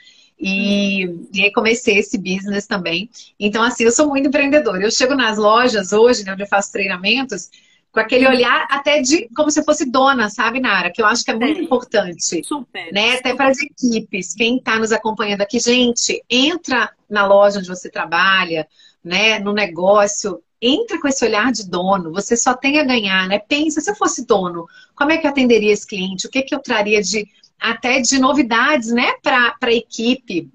E, 0.40 1.04
e 1.33 1.42
aí 1.42 1.52
comecei 1.52 1.99
esse 1.99 2.16
business 2.16 2.66
também. 2.66 3.11
Então, 3.40 3.62
assim, 3.62 3.85
eu 3.85 3.90
sou 3.90 4.07
muito 4.09 4.28
empreendedora. 4.28 4.83
Eu 4.83 4.90
chego 4.90 5.14
nas 5.14 5.37
lojas 5.37 5.92
hoje, 5.92 6.25
né, 6.25 6.33
onde 6.33 6.42
eu 6.42 6.47
faço 6.47 6.71
treinamentos, 6.71 7.50
com 7.92 8.00
aquele 8.00 8.26
olhar 8.26 8.66
até 8.71 9.00
de 9.00 9.28
como 9.35 9.50
se 9.50 9.64
fosse 9.64 9.90
dona, 9.90 10.28
sabe, 10.28 10.61
Nara? 10.61 10.90
Que 10.92 11.02
eu 11.02 11.07
acho 11.07 11.25
que 11.25 11.30
é 11.30 11.35
muito 11.35 11.61
importante. 11.61 12.42
Super. 12.45 12.92
Né? 12.92 13.14
Até 13.14 13.35
para 13.35 13.49
as 13.49 13.59
equipes, 13.59 14.35
quem 14.35 14.59
está 14.59 14.78
nos 14.78 14.92
acompanhando 14.92 15.40
aqui, 15.40 15.59
gente, 15.59 16.23
entra 16.28 16.90
na 17.09 17.26
loja 17.26 17.59
onde 17.59 17.68
você 17.68 17.90
trabalha, 17.90 18.66
né? 19.02 19.38
No 19.38 19.52
negócio, 19.52 20.42
entra 20.61 21.00
com 21.00 21.09
esse 21.09 21.25
olhar 21.25 21.50
de 21.50 21.68
dono, 21.68 22.12
você 22.12 22.37
só 22.37 22.54
tem 22.54 22.78
a 22.78 22.85
ganhar, 22.85 23.26
né? 23.26 23.38
Pensa, 23.38 23.80
se 23.80 23.90
eu 23.90 23.95
fosse 23.95 24.26
dono, 24.26 24.66
como 24.95 25.12
é 25.12 25.18
que 25.18 25.26
eu 25.26 25.30
atenderia 25.30 25.73
esse 25.73 25.87
cliente? 25.87 26.26
O 26.26 26.30
que, 26.30 26.42
que 26.42 26.54
eu 26.54 26.61
traria 26.61 27.00
de 27.02 27.26
até 27.59 28.00
de 28.00 28.18
novidades, 28.18 28.90
né, 28.92 29.14
para 29.23 29.57
a 29.61 29.73
equipe, 29.73 30.49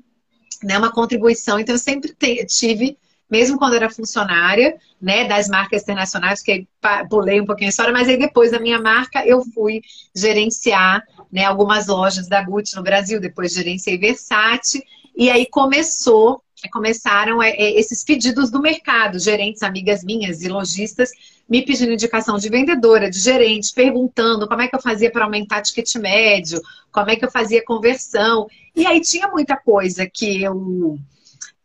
né, 0.64 0.78
uma 0.78 0.92
contribuição. 0.92 1.60
Então, 1.60 1.76
eu 1.76 1.80
sempre 1.80 2.14
te, 2.14 2.46
tive, 2.46 2.98
mesmo 3.34 3.58
quando 3.58 3.74
era 3.74 3.90
funcionária, 3.90 4.78
né, 5.02 5.28
das 5.28 5.50
marcas 5.50 5.82
internacionais, 5.82 6.44
que 6.44 6.68
pulei 7.10 7.42
um 7.42 7.48
pouquinho 7.48 7.68
a 7.68 7.72
história, 7.72 7.92
mas 7.92 8.08
aí 8.08 8.16
depois 8.16 8.52
da 8.52 8.60
minha 8.60 8.80
marca 8.80 9.26
eu 9.26 9.44
fui 9.56 9.82
gerenciar, 10.16 11.04
né, 11.32 11.44
algumas 11.44 11.88
lojas 11.88 12.28
da 12.28 12.44
Gucci 12.44 12.76
no 12.76 12.84
Brasil, 12.84 13.20
depois 13.20 13.52
gerenciei 13.52 13.98
Versace, 13.98 14.84
e 15.18 15.32
aí 15.32 15.48
começou, 15.48 16.44
começaram 16.72 17.42
é, 17.42 17.50
é, 17.50 17.80
esses 17.80 18.04
pedidos 18.04 18.52
do 18.52 18.62
mercado, 18.62 19.18
gerentes, 19.18 19.64
amigas 19.64 20.04
minhas 20.04 20.44
e 20.44 20.48
lojistas 20.48 21.10
me 21.50 21.66
pedindo 21.66 21.92
indicação 21.92 22.38
de 22.38 22.50
vendedora, 22.50 23.10
de 23.10 23.20
gerente, 23.20 23.74
perguntando 23.74 24.48
como 24.48 24.62
é 24.62 24.68
que 24.68 24.76
eu 24.76 24.82
fazia 24.82 25.12
para 25.12 25.26
aumentar 25.26 25.64
ticket 25.64 25.96
médio, 25.96 26.62
como 26.92 27.10
é 27.10 27.16
que 27.16 27.26
eu 27.26 27.32
fazia 27.32 27.66
conversão. 27.66 28.48
E 28.76 28.86
aí 28.86 29.02
tinha 29.02 29.28
muita 29.28 29.58
coisa 29.58 30.08
que 30.08 30.44
eu 30.44 31.00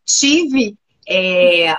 tive 0.04 0.78
é, 1.08 1.74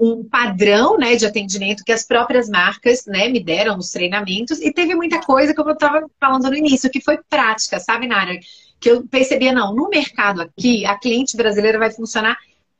um 0.00 0.24
padrão 0.24 0.96
né, 0.96 1.14
de 1.14 1.26
atendimento 1.26 1.84
que 1.84 1.92
as 1.92 2.04
próprias 2.04 2.48
marcas 2.48 3.04
né, 3.06 3.28
me 3.28 3.38
deram 3.38 3.76
nos 3.76 3.90
treinamentos, 3.90 4.58
e 4.60 4.72
teve 4.72 4.94
muita 4.94 5.20
coisa, 5.20 5.54
como 5.54 5.70
eu 5.70 5.74
estava 5.74 6.08
falando 6.18 6.48
no 6.48 6.56
início, 6.56 6.88
que 6.90 7.02
foi 7.02 7.18
prática, 7.28 7.78
sabe, 7.78 8.06
Nara? 8.06 8.38
Que 8.80 8.90
eu 8.90 9.06
percebia, 9.06 9.52
não, 9.52 9.74
no 9.74 9.90
mercado 9.90 10.40
aqui, 10.40 10.86
a 10.86 10.98
cliente 10.98 11.36
brasileira 11.36 11.78
vai 11.78 11.90
funcionar. 11.90 12.38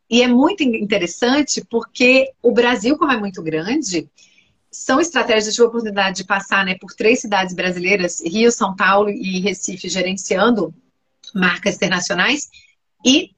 E 0.08 0.22
é 0.22 0.26
muito 0.26 0.62
interessante 0.62 1.62
porque 1.70 2.30
o 2.42 2.52
Brasil, 2.52 2.96
como 2.96 3.12
é 3.12 3.18
muito 3.18 3.42
grande, 3.42 4.08
são 4.70 4.98
estratégias, 4.98 5.48
eu 5.48 5.52
tive 5.52 5.64
a 5.64 5.68
oportunidade 5.68 6.16
de 6.16 6.24
passar 6.24 6.64
né, 6.64 6.74
por 6.80 6.94
três 6.94 7.20
cidades 7.20 7.54
brasileiras, 7.54 8.20
Rio, 8.24 8.50
São 8.50 8.74
Paulo 8.74 9.10
e 9.10 9.40
Recife, 9.40 9.90
gerenciando 9.90 10.74
marcas 11.34 11.76
internacionais, 11.76 12.48
e 13.04 13.30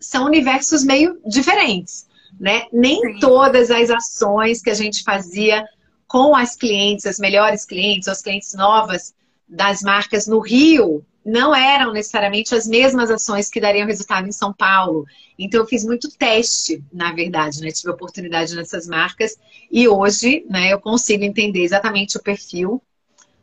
são 0.00 0.24
universos 0.24 0.84
meio 0.84 1.20
diferentes 1.26 2.08
né? 2.38 2.66
Nem 2.72 3.00
Sim. 3.00 3.18
todas 3.20 3.70
as 3.70 3.90
ações 3.90 4.62
que 4.62 4.70
a 4.70 4.74
gente 4.74 5.02
fazia 5.02 5.66
com 6.06 6.34
as 6.34 6.56
clientes, 6.56 7.06
as 7.06 7.18
melhores 7.18 7.64
clientes, 7.64 8.08
as 8.08 8.22
clientes 8.22 8.54
novas 8.54 9.14
das 9.48 9.82
marcas 9.82 10.26
no 10.26 10.40
Rio, 10.40 11.04
não 11.24 11.54
eram 11.54 11.92
necessariamente 11.92 12.54
as 12.54 12.66
mesmas 12.66 13.10
ações 13.10 13.50
que 13.50 13.60
dariam 13.60 13.86
resultado 13.86 14.26
em 14.26 14.32
São 14.32 14.52
Paulo. 14.52 15.04
Então, 15.38 15.60
eu 15.60 15.66
fiz 15.66 15.84
muito 15.84 16.08
teste, 16.16 16.82
na 16.92 17.12
verdade, 17.12 17.60
né? 17.60 17.70
Tive 17.70 17.90
oportunidade 17.90 18.54
nessas 18.54 18.86
marcas 18.86 19.36
e 19.70 19.86
hoje, 19.86 20.44
né, 20.48 20.72
eu 20.72 20.80
consigo 20.80 21.24
entender 21.24 21.62
exatamente 21.62 22.16
o 22.16 22.22
perfil, 22.22 22.82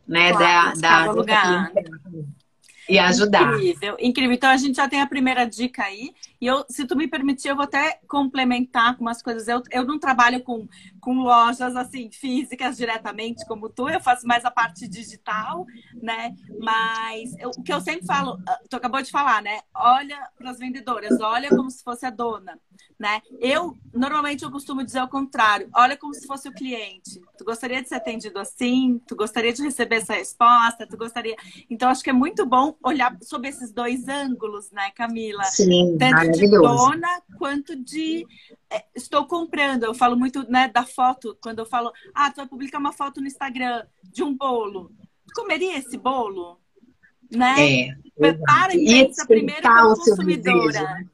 né, 0.07 0.31
claro, 0.31 0.81
da, 0.81 1.05
da, 1.05 1.11
lugar. 1.11 1.71
da 1.73 1.81
e 2.87 2.99
ajudar. 2.99 3.53
Incrível, 3.53 3.97
incrível. 3.99 4.33
Então 4.33 4.49
a 4.49 4.57
gente 4.57 4.75
já 4.75 4.87
tem 4.87 5.01
a 5.01 5.07
primeira 5.07 5.45
dica 5.45 5.83
aí. 5.83 6.13
E 6.45 6.47
eu, 6.47 6.63
se 6.69 6.85
tu 6.85 6.95
me 6.95 7.07
permitir, 7.07 7.47
eu 7.47 7.55
vou 7.55 7.63
até 7.63 7.99
complementar 8.07 8.95
com 8.95 9.01
umas 9.01 9.19
coisas. 9.19 9.47
Eu, 9.47 9.63
eu 9.71 9.83
não 9.83 9.97
trabalho 9.97 10.43
com, 10.43 10.67
com 11.01 11.15
lojas 11.15 11.75
assim 11.75 12.11
físicas 12.11 12.77
diretamente 12.77 13.43
como 13.47 13.67
tu, 13.67 13.89
eu 13.89 13.99
faço 13.99 14.27
mais 14.27 14.45
a 14.45 14.51
parte 14.51 14.87
digital, 14.87 15.65
né? 15.95 16.35
Mas 16.59 17.35
eu, 17.39 17.49
o 17.49 17.63
que 17.63 17.73
eu 17.73 17.81
sempre 17.81 18.05
falo, 18.05 18.39
ah, 18.47 18.59
tu 18.69 18.75
acabou 18.75 19.01
de 19.01 19.09
falar, 19.09 19.41
né? 19.41 19.61
Olha 19.73 20.29
para 20.37 20.51
as 20.51 20.59
vendedoras, 20.59 21.19
olha 21.19 21.49
como 21.49 21.71
se 21.71 21.83
fosse 21.83 22.05
a 22.05 22.11
dona, 22.11 22.59
né? 22.99 23.23
Eu 23.39 23.75
normalmente 23.91 24.43
eu 24.43 24.51
costumo 24.51 24.83
dizer 24.83 25.01
o 25.01 25.07
contrário, 25.07 25.67
olha 25.73 25.97
como 25.97 26.13
se 26.13 26.27
fosse 26.27 26.47
o 26.47 26.53
cliente. 26.53 27.19
Tu 27.39 27.43
gostaria 27.43 27.81
de 27.81 27.89
ser 27.89 27.95
atendido 27.95 28.37
assim? 28.37 29.01
Tu 29.07 29.15
gostaria 29.15 29.51
de 29.51 29.63
receber 29.63 29.95
essa 29.95 30.13
resposta? 30.13 30.85
Tu 30.85 30.95
gostaria? 30.95 31.35
Então 31.71 31.89
acho 31.89 32.03
que 32.03 32.11
é 32.11 32.13
muito 32.13 32.45
bom 32.45 32.75
olhar 32.83 33.17
sob 33.23 33.47
esses 33.47 33.71
dois 33.71 34.07
ângulos, 34.07 34.69
né, 34.71 34.91
Camila? 34.95 35.43
Sim, 35.45 35.97
Tanto 35.97 36.34
de 36.35 36.49
dona 36.49 37.21
quanto 37.37 37.75
de 37.75 38.25
é, 38.69 38.83
estou 38.95 39.25
comprando. 39.25 39.83
Eu 39.83 39.93
falo 39.93 40.15
muito 40.15 40.49
né, 40.49 40.67
da 40.67 40.83
foto, 40.83 41.37
quando 41.41 41.59
eu 41.59 41.65
falo, 41.65 41.91
ah, 42.13 42.29
tu 42.29 42.37
vai 42.37 42.47
publicar 42.47 42.79
uma 42.79 42.91
foto 42.91 43.21
no 43.21 43.27
Instagram 43.27 43.85
de 44.03 44.23
um 44.23 44.35
bolo. 44.35 44.91
comeria 45.33 45.77
esse 45.77 45.97
bolo? 45.97 46.59
Né? 47.31 47.87
É. 47.87 47.95
Prepara 48.17 48.75
e 48.75 48.85
pensa 48.85 49.25
primeiro 49.25 49.61
como 49.61 49.95
consumidora. 49.95 50.67
Desejo, 50.67 50.83
né? 50.83 51.05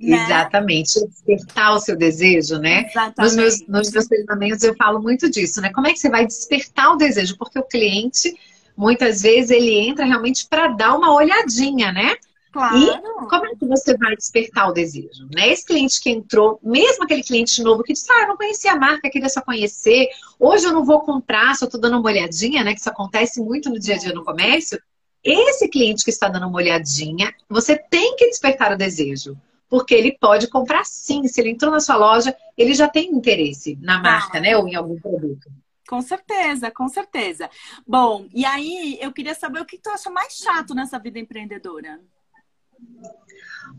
Né? 0.00 0.24
Exatamente, 0.24 1.06
despertar 1.08 1.74
o 1.74 1.78
seu 1.78 1.94
desejo, 1.94 2.58
né? 2.58 2.86
Exatamente. 2.86 3.18
Nos 3.18 3.36
meus, 3.36 3.66
nos 3.68 3.90
meus 3.90 4.06
treinamentos 4.06 4.62
eu 4.62 4.74
falo 4.74 5.00
muito 5.00 5.28
disso, 5.28 5.60
né? 5.60 5.70
Como 5.74 5.86
é 5.86 5.92
que 5.92 5.98
você 5.98 6.08
vai 6.08 6.26
despertar 6.26 6.92
o 6.92 6.96
desejo? 6.96 7.36
Porque 7.36 7.58
o 7.58 7.62
cliente, 7.62 8.34
muitas 8.74 9.20
vezes, 9.20 9.50
ele 9.50 9.78
entra 9.78 10.06
realmente 10.06 10.46
para 10.48 10.68
dar 10.68 10.96
uma 10.96 11.12
olhadinha, 11.12 11.92
né? 11.92 12.16
Claro. 12.52 12.76
E 12.76 13.00
como 13.28 13.46
é 13.46 13.54
que 13.54 13.64
você 13.64 13.96
vai 13.96 14.16
despertar 14.16 14.68
o 14.68 14.72
desejo? 14.72 15.28
Né? 15.32 15.50
Esse 15.50 15.64
cliente 15.64 16.00
que 16.00 16.10
entrou, 16.10 16.58
mesmo 16.62 17.04
aquele 17.04 17.22
cliente 17.22 17.62
novo 17.62 17.84
que 17.84 17.92
disse, 17.92 18.12
ah, 18.12 18.22
eu 18.22 18.28
não 18.28 18.36
conhecia 18.36 18.72
a 18.72 18.76
marca, 18.76 19.08
queria 19.08 19.28
só 19.28 19.40
conhecer, 19.40 20.08
hoje 20.38 20.66
eu 20.66 20.72
não 20.72 20.84
vou 20.84 21.00
comprar, 21.00 21.54
só 21.54 21.66
estou 21.66 21.80
dando 21.80 21.98
uma 21.98 22.10
olhadinha, 22.10 22.64
né? 22.64 22.74
Que 22.74 22.80
isso 22.80 22.90
acontece 22.90 23.40
muito 23.40 23.70
no 23.70 23.78
dia 23.78 23.94
a 23.94 23.98
dia 23.98 24.12
no 24.12 24.24
comércio. 24.24 24.80
Esse 25.22 25.68
cliente 25.68 26.04
que 26.04 26.10
está 26.10 26.28
dando 26.28 26.48
uma 26.48 26.56
olhadinha, 26.56 27.32
você 27.48 27.76
tem 27.76 28.16
que 28.16 28.28
despertar 28.28 28.72
o 28.72 28.76
desejo. 28.76 29.36
Porque 29.68 29.94
ele 29.94 30.16
pode 30.18 30.48
comprar 30.48 30.84
sim. 30.84 31.28
Se 31.28 31.40
ele 31.40 31.50
entrou 31.50 31.70
na 31.70 31.78
sua 31.78 31.96
loja, 31.96 32.36
ele 32.58 32.74
já 32.74 32.88
tem 32.88 33.12
interesse 33.12 33.78
na 33.80 34.00
marca, 34.00 34.38
ah. 34.38 34.40
né? 34.40 34.56
Ou 34.56 34.66
em 34.66 34.74
algum 34.74 34.98
produto. 34.98 35.48
Com 35.88 36.00
certeza, 36.02 36.70
com 36.70 36.88
certeza. 36.88 37.48
Bom, 37.86 38.26
e 38.34 38.44
aí 38.44 38.98
eu 39.00 39.12
queria 39.12 39.34
saber 39.34 39.60
o 39.60 39.64
que 39.64 39.78
tu 39.78 39.90
acha 39.90 40.10
mais 40.10 40.34
chato 40.34 40.74
nessa 40.74 40.98
vida 40.98 41.18
empreendedora. 41.18 42.00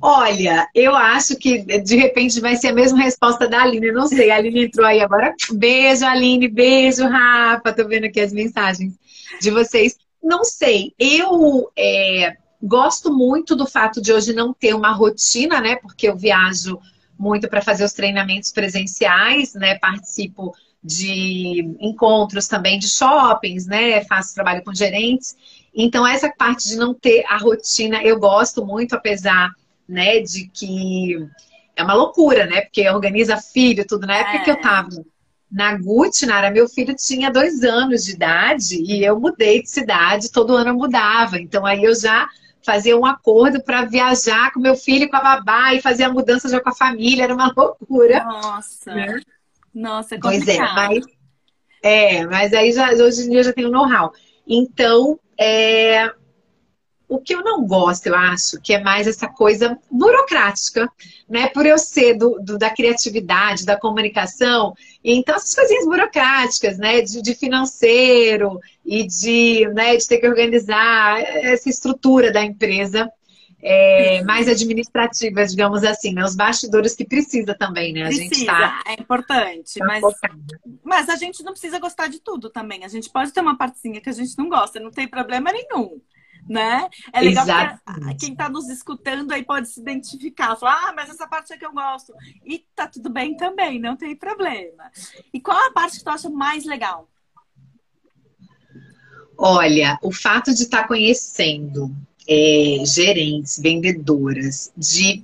Olha, 0.02 0.68
eu 0.74 0.96
acho 0.96 1.38
que 1.38 1.60
de 1.60 1.96
repente 1.96 2.40
vai 2.40 2.56
ser 2.56 2.70
a 2.70 2.74
mesma 2.74 3.00
resposta 3.00 3.48
da 3.48 3.62
Aline. 3.62 3.92
não 3.92 4.08
sei, 4.08 4.32
a 4.32 4.38
Aline 4.38 4.66
entrou 4.66 4.86
aí 4.86 5.00
agora. 5.00 5.36
Beijo, 5.54 6.06
Aline, 6.06 6.48
beijo, 6.48 7.08
Rafa. 7.08 7.72
Tô 7.72 7.88
vendo 7.88 8.06
aqui 8.06 8.20
as 8.20 8.34
mensagens 8.34 8.96
de 9.40 9.52
vocês. 9.52 9.96
Não 10.24 10.44
sei, 10.44 10.94
eu 10.98 11.72
é, 11.78 12.36
gosto 12.62 13.14
muito 13.14 13.56
do 13.56 13.68
fato 13.68 14.02
de 14.02 14.12
hoje 14.12 14.34
não 14.34 14.54
ter 14.54 14.74
uma 14.74 14.92
rotina, 14.92 15.62
né? 15.62 15.76
Porque 15.76 16.08
eu 16.08 16.18
viajo 16.18 16.80
muito 17.18 17.48
para 17.48 17.62
fazer 17.62 17.84
os 17.84 17.94
treinamentos 17.94 18.52
presenciais, 18.52 19.54
né? 19.54 19.78
Participo 19.78 20.52
de 20.84 21.76
encontros 21.80 22.48
também 22.48 22.80
de 22.80 22.90
shoppings, 22.90 23.68
né? 23.68 24.04
Faço 24.06 24.34
trabalho 24.34 24.64
com 24.64 24.74
gerentes. 24.74 25.36
Então, 25.74 26.06
essa 26.06 26.30
parte 26.30 26.68
de 26.68 26.76
não 26.76 26.94
ter 26.94 27.24
a 27.28 27.38
rotina, 27.38 28.04
eu 28.04 28.20
gosto 28.20 28.66
muito, 28.66 28.94
apesar 28.94 29.52
né, 29.88 30.20
de 30.20 30.48
que 30.50 31.18
é 31.76 31.84
uma 31.84 31.94
loucura, 31.94 32.46
né? 32.46 32.62
Porque 32.62 32.88
organiza 32.90 33.38
filho, 33.38 33.86
tudo. 33.88 34.06
Na 34.06 34.18
época 34.18 34.38
é. 34.38 34.44
que 34.44 34.50
eu 34.50 34.56
é. 34.56 34.62
tava 34.62 34.90
na 35.52 35.76
Gucci, 35.78 36.26
Nara, 36.26 36.50
meu 36.50 36.68
filho 36.70 36.96
tinha 36.96 37.30
dois 37.30 37.62
anos 37.64 38.06
de 38.06 38.12
idade 38.12 38.82
e 38.82 39.04
eu 39.04 39.20
mudei 39.20 39.62
de 39.62 39.70
cidade, 39.70 40.32
todo 40.32 40.56
ano 40.56 40.70
eu 40.70 40.76
mudava. 40.76 41.40
Então, 41.40 41.66
aí 41.66 41.84
eu 41.84 41.94
já 41.94 42.28
fazia 42.64 42.98
um 42.98 43.06
acordo 43.06 43.62
para 43.62 43.86
viajar 43.86 44.54
com 44.54 44.60
meu 44.60 44.76
filho 44.76 45.10
com 45.10 45.18
a 45.18 45.22
babá 45.22 45.74
e 45.74 45.82
fazer 45.82 46.04
a 46.04 46.14
mudança 46.14 46.48
já 46.48 46.62
com 46.62 46.70
a 46.70 46.76
família, 46.76 47.24
era 47.24 47.34
uma 47.34 47.52
loucura. 47.56 48.24
Nossa, 48.24 48.94
né? 48.94 49.20
nossa, 49.74 50.16
é 50.16 50.20
complicado. 50.20 50.46
Pois 50.46 50.58
é, 50.58 50.60
mas, 50.60 51.06
é, 51.84 52.26
mas 52.28 52.54
aí 52.54 52.72
já, 52.72 52.92
hoje 52.92 53.24
em 53.24 53.30
dia 53.30 53.40
eu 53.40 53.44
já 53.44 53.54
tenho 53.54 53.72
know-how. 53.72 54.14
Então, 54.48 55.20
é, 55.42 56.12
o 57.10 57.20
que 57.20 57.34
eu 57.34 57.44
não 57.44 57.66
gosto, 57.66 58.08
eu 58.08 58.16
acho, 58.16 58.62
que 58.62 58.74
é 58.74 58.82
mais 58.82 59.08
essa 59.08 59.28
coisa 59.28 59.78
burocrática, 59.92 60.88
né? 61.28 61.48
Por 61.48 61.66
eu 61.66 61.78
ser 61.78 62.14
do, 62.14 62.40
do 62.40 62.58
da 62.58 62.70
criatividade, 62.70 63.66
da 63.66 63.76
comunicação, 63.76 64.74
então 65.04 65.36
essas 65.36 65.56
coisinhas 65.56 65.86
burocráticas, 65.86 66.78
né? 66.78 67.02
De, 67.02 67.22
de, 67.22 67.34
financeiro 67.34 68.60
e 68.86 69.06
de, 69.06 69.68
né, 69.74 69.98
de 69.98 70.08
ter 70.08 70.20
que 70.20 70.28
organizar 70.28 71.20
essa 71.22 71.70
estrutura 71.70 72.32
da 72.32 72.44
empresa. 72.44 73.12
É, 73.64 74.24
mais 74.24 74.48
administrativas, 74.48 75.52
digamos 75.52 75.84
assim, 75.84 76.14
né? 76.14 76.24
Os 76.24 76.36
bastidores 76.36 76.96
que 76.96 77.06
precisa 77.06 77.54
também, 77.54 77.94
né? 77.94 78.04
A 78.04 78.06
precisa, 78.06 78.36
gente 78.36 78.46
tá, 78.46 78.84
é 78.88 78.94
importante, 78.94 79.78
tá 79.78 79.86
mas, 79.86 80.04
mas 80.84 81.10
a 81.10 81.16
gente 81.16 81.44
não 81.44 81.52
precisa 81.52 81.78
gostar 81.78 82.08
de 82.08 82.20
tudo 82.20 82.50
também. 82.50 82.84
A 82.84 82.88
gente 82.88 83.10
pode 83.10 83.32
ter 83.32 83.40
uma 83.40 83.58
partezinha 83.58 84.02
que 84.02 84.10
a 84.10 84.14
gente 84.14 84.36
não 84.38 84.50
gosta, 84.50 84.80
não 84.80 84.90
tem 84.90 85.08
problema 85.08 85.52
nenhum. 85.52 86.02
Né? 86.50 86.90
É 87.14 87.22
legal 87.22 87.46
que 87.46 88.16
quem 88.20 88.32
está 88.32 88.50
nos 88.50 88.68
escutando 88.68 89.32
aí 89.32 89.46
pode 89.46 89.70
se 89.70 89.80
identificar, 89.80 90.56
falar, 90.56 90.90
ah, 90.90 90.94
mas 90.94 91.08
essa 91.08 91.28
parte 91.28 91.54
é 91.54 91.58
que 91.58 91.66
eu 91.66 91.72
gosto. 91.72 92.14
E 92.44 92.66
tá 92.76 92.88
tudo 92.88 93.12
bem 93.12 93.38
também, 93.38 93.80
não 93.80 93.96
tem 93.96 94.16
problema. 94.16 94.92
E 95.32 95.40
qual 95.40 95.68
a 95.68 95.72
parte 95.72 96.00
que 96.00 96.04
tu 96.04 96.10
acha 96.10 96.30
mais 96.32 96.66
legal? 96.66 97.08
Olha, 99.38 100.00
o 100.02 100.12
fato 100.12 100.54
de 100.54 100.64
estar 100.64 100.82
tá 100.82 100.88
conhecendo 100.88 101.96
é, 102.28 102.84
gerentes, 102.86 103.60
vendedoras, 103.60 104.72
de 104.76 105.24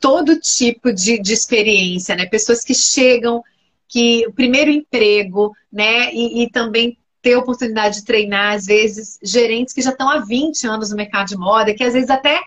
todo 0.00 0.38
tipo 0.40 0.92
de, 0.92 1.18
de 1.18 1.32
experiência, 1.32 2.14
né? 2.14 2.26
Pessoas 2.26 2.64
que 2.64 2.74
chegam, 2.74 3.42
que 3.88 4.26
o 4.26 4.32
primeiro 4.32 4.70
emprego, 4.70 5.52
né? 5.72 6.12
E, 6.12 6.42
e, 6.42 6.50
também 6.50 6.96
ter 7.20 7.34
a 7.34 7.38
oportunidade 7.38 8.00
de 8.00 8.04
treinar, 8.04 8.54
às 8.54 8.66
vezes, 8.66 9.18
gerentes 9.22 9.74
que 9.74 9.82
já 9.82 9.90
estão 9.90 10.08
há 10.08 10.20
20 10.20 10.66
anos 10.66 10.90
no 10.90 10.96
mercado 10.96 11.28
de 11.28 11.36
moda, 11.36 11.74
que 11.74 11.82
às 11.82 11.94
vezes 11.94 12.10
até 12.10 12.40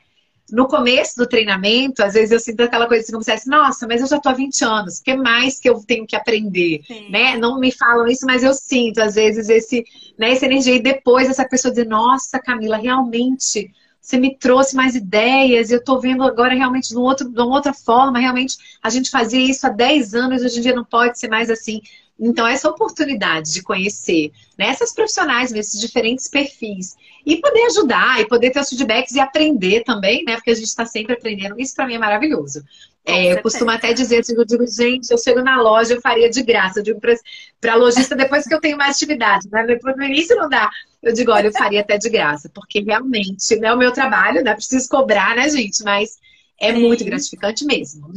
no 0.52 0.68
começo 0.68 1.16
do 1.18 1.28
treinamento, 1.28 2.04
às 2.04 2.14
vezes 2.14 2.32
eu 2.32 2.40
sinto 2.40 2.62
aquela 2.62 2.88
coisa 2.88 3.04
assim, 3.04 3.12
como 3.12 3.24
se 3.24 3.32
fosse, 3.32 3.50
nossa, 3.50 3.88
mas 3.88 4.02
eu 4.02 4.08
já 4.08 4.20
tô 4.20 4.30
há 4.30 4.34
20 4.34 4.64
anos, 4.64 5.00
o 5.00 5.04
que 5.04 5.16
mais 5.16 5.60
que 5.60 5.70
eu 5.70 5.80
tenho 5.86 6.06
que 6.06 6.16
aprender? 6.16 6.82
Né? 7.10 7.38
Não 7.38 7.60
me 7.60 7.72
falam 7.72 8.08
isso, 8.08 8.26
mas 8.26 8.44
eu 8.44 8.54
sinto, 8.54 9.00
às 9.00 9.16
vezes, 9.16 9.50
esse, 9.50 9.84
né, 10.18 10.32
essa 10.32 10.46
energia. 10.46 10.76
E 10.76 10.82
depois 10.82 11.30
essa 11.30 11.48
pessoa 11.48 11.74
diz, 11.74 11.88
nossa, 11.88 12.40
Camila, 12.40 12.78
realmente 12.78 13.72
você 14.02 14.18
me 14.18 14.36
trouxe 14.36 14.76
mais 14.76 14.96
ideias, 14.96 15.70
e 15.70 15.74
eu 15.74 15.84
tô 15.84 16.00
vendo 16.00 16.24
agora 16.24 16.56
realmente 16.56 16.90
de, 16.90 16.98
outro, 16.98 17.30
de 17.30 17.40
uma 17.40 17.56
outra 17.56 17.74
forma, 17.74 18.20
realmente 18.20 18.58
a 18.82 18.90
gente 18.90 19.12
fazia 19.12 19.40
isso 19.40 19.66
há 19.68 19.70
10 19.70 20.16
anos, 20.16 20.42
hoje 20.42 20.58
em 20.58 20.62
dia 20.62 20.76
não 20.76 20.84
pode 20.84 21.20
ser 21.20 21.30
mais 21.30 21.50
assim. 21.50 21.82
Então, 22.20 22.48
essa 22.48 22.70
oportunidade 22.70 23.52
de 23.52 23.64
conhecer 23.64 24.32
né, 24.58 24.68
essas 24.68 24.94
profissionais 24.94 25.52
nesses 25.52 25.80
diferentes 25.80 26.28
perfis 26.28 26.96
e 27.26 27.38
poder 27.38 27.66
ajudar 27.66 28.20
e 28.20 28.28
poder 28.28 28.52
ter 28.52 28.60
os 28.60 28.70
feedbacks 28.70 29.16
e 29.16 29.20
aprender 29.20 29.84
também, 29.84 30.24
né? 30.24 30.36
Porque 30.36 30.52
a 30.52 30.56
gente 30.56 30.68
está 30.68 30.86
sempre 30.86 31.14
aprendendo. 31.14 31.60
Isso 31.60 31.76
para 31.76 31.88
mim 31.88 31.96
é 31.96 31.98
maravilhoso. 31.98 32.64
É, 33.04 33.34
eu 33.34 33.42
costumo 33.42 33.72
até 33.72 33.94
dizer 33.94 34.24
eu 34.30 34.46
digo, 34.46 34.66
gente, 34.68 35.10
eu 35.10 35.18
chego 35.18 35.42
na 35.42 35.60
loja, 35.60 35.96
eu 35.96 36.02
faria 36.02 36.30
de 36.30 36.44
graça. 36.44 36.80
Eu 36.80 36.84
digo 36.84 37.00
para 37.00 37.74
a 37.74 37.76
lojista 37.76 38.16
depois 38.16 38.46
que 38.46 38.54
eu 38.54 38.62
tenho 38.62 38.78
mais 38.78 38.96
atividade, 38.96 39.50
né? 39.52 39.66
Depois 39.66 39.96
no 39.98 40.04
início 40.04 40.36
não 40.36 40.48
dá. 40.48 40.70
Eu 41.02 41.14
digo, 41.14 41.32
olha, 41.32 41.48
eu 41.48 41.54
faria 41.54 41.82
até 41.82 41.98
de 41.98 42.10
graça, 42.10 42.50
porque 42.54 42.80
realmente 42.82 43.56
não 43.60 43.70
é 43.70 43.74
o 43.74 43.78
meu 43.78 43.92
trabalho, 43.92 44.44
né? 44.44 44.54
Preciso 44.54 44.88
cobrar, 44.88 45.36
né, 45.36 45.50
gente? 45.50 45.84
Mas 45.84 46.20
é 46.60 46.74
Sim. 46.74 46.82
muito 46.82 47.04
gratificante 47.04 47.66
mesmo. 47.66 48.12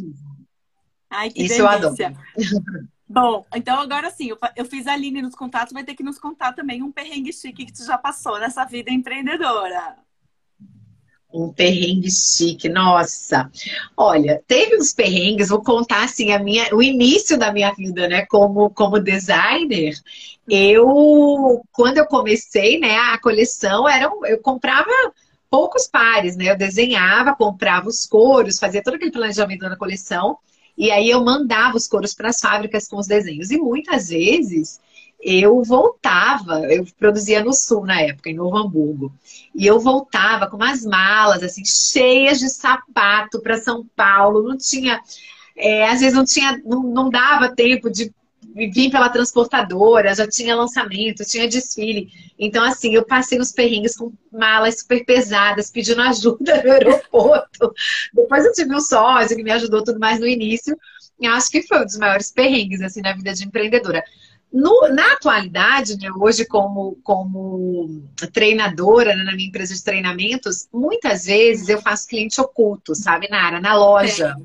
Ai, 1.08 1.30
que 1.30 1.42
Isso 1.42 1.56
delícia. 1.56 1.62
eu 1.62 1.68
adoro. 1.68 2.88
Bom, 3.08 3.46
então 3.54 3.78
agora 3.78 4.10
sim, 4.10 4.30
eu, 4.30 4.38
eu 4.56 4.64
fiz 4.64 4.86
a 4.86 4.94
Aline 4.94 5.22
nos 5.22 5.34
contatos, 5.34 5.72
vai 5.72 5.84
ter 5.84 5.94
que 5.94 6.02
nos 6.02 6.18
contar 6.18 6.52
também 6.52 6.82
um 6.82 6.90
perrengue 6.90 7.32
chique 7.32 7.66
que 7.66 7.72
tu 7.72 7.84
já 7.84 7.96
passou 7.96 8.38
nessa 8.38 8.64
vida 8.64 8.90
empreendedora. 8.90 9.96
Um 11.34 11.52
perrengue 11.52 12.08
chique, 12.12 12.68
nossa. 12.68 13.50
Olha, 13.96 14.40
teve 14.46 14.76
uns 14.76 14.92
perrengues, 14.94 15.48
vou 15.48 15.62
contar 15.64 16.04
assim 16.04 16.30
a 16.30 16.38
minha, 16.38 16.72
o 16.72 16.80
início 16.80 17.36
da 17.36 17.52
minha 17.52 17.72
vida, 17.72 18.06
né, 18.06 18.24
como 18.26 18.70
como 18.70 19.00
designer. 19.00 19.94
Eu, 20.48 21.60
quando 21.72 21.98
eu 21.98 22.06
comecei, 22.06 22.78
né, 22.78 22.96
a 22.96 23.18
coleção 23.20 23.88
era 23.88 24.08
eu 24.26 24.40
comprava 24.40 24.90
poucos 25.50 25.88
pares, 25.88 26.36
né? 26.36 26.50
Eu 26.50 26.56
desenhava, 26.56 27.34
comprava 27.34 27.88
os 27.88 28.06
coros, 28.06 28.58
fazia 28.58 28.82
todo 28.82 28.94
aquele 28.94 29.10
planejamento 29.10 29.68
da 29.68 29.76
coleção 29.76 30.38
e 30.76 30.90
aí 30.90 31.10
eu 31.10 31.24
mandava 31.24 31.76
os 31.76 31.88
coros 31.88 32.14
para 32.14 32.28
as 32.28 32.40
fábricas 32.40 32.86
com 32.88 32.96
os 32.96 33.06
desenhos. 33.06 33.50
E 33.50 33.58
muitas 33.58 34.08
vezes 34.08 34.80
eu 35.24 35.62
voltava, 35.62 36.60
eu 36.70 36.84
produzia 36.98 37.42
no 37.42 37.54
sul 37.54 37.86
na 37.86 37.98
época, 38.00 38.28
em 38.28 38.34
Novo 38.34 38.58
Hamburgo. 38.58 39.10
E 39.54 39.66
eu 39.66 39.80
voltava 39.80 40.46
com 40.46 40.56
umas 40.56 40.84
malas 40.84 41.42
assim 41.42 41.64
cheias 41.64 42.38
de 42.38 42.50
sapato 42.50 43.40
para 43.40 43.56
São 43.56 43.86
Paulo. 43.96 44.42
Não 44.42 44.58
tinha, 44.58 45.00
é, 45.56 45.88
às 45.88 46.00
vezes 46.00 46.14
não 46.14 46.26
tinha, 46.26 46.60
não, 46.64 46.82
não 46.82 47.08
dava 47.08 47.54
tempo 47.54 47.90
de 47.90 48.12
vim 48.54 48.90
pela 48.90 49.08
transportadora, 49.08 50.14
já 50.14 50.28
tinha 50.28 50.54
lançamento, 50.54 51.24
tinha 51.24 51.48
desfile. 51.48 52.08
Então, 52.38 52.62
assim, 52.62 52.94
eu 52.94 53.04
passei 53.04 53.40
uns 53.40 53.50
perrengues 53.50 53.96
com 53.96 54.12
malas 54.30 54.80
super 54.80 55.04
pesadas, 55.04 55.70
pedindo 55.70 56.00
ajuda 56.02 56.62
no 56.62 56.70
aeroporto. 56.70 57.72
Depois 58.12 58.44
eu 58.44 58.52
tive 58.52 58.74
um 58.74 58.80
sócio 58.80 59.36
que 59.36 59.42
me 59.42 59.50
ajudou 59.52 59.82
tudo 59.82 59.98
mais 59.98 60.20
no 60.20 60.26
início. 60.26 60.78
E 61.18 61.26
acho 61.26 61.50
que 61.50 61.62
foi 61.62 61.80
um 61.80 61.84
dos 61.84 61.96
maiores 61.96 62.30
perrengues, 62.30 62.80
assim, 62.82 63.00
na 63.00 63.14
vida 63.14 63.32
de 63.32 63.44
empreendedora. 63.44 64.04
No, 64.56 64.88
na 64.88 65.14
atualidade, 65.14 65.98
né, 65.98 66.08
hoje 66.16 66.46
como, 66.46 66.96
como 67.02 68.04
treinadora 68.32 69.16
né, 69.16 69.24
na 69.24 69.34
minha 69.34 69.48
empresa 69.48 69.74
de 69.74 69.82
treinamentos, 69.82 70.68
muitas 70.72 71.26
vezes 71.26 71.68
eu 71.68 71.82
faço 71.82 72.06
cliente 72.06 72.40
oculto, 72.40 72.94
sabe, 72.94 73.28
Nara? 73.28 73.60
Na 73.60 73.74
loja. 73.74 74.36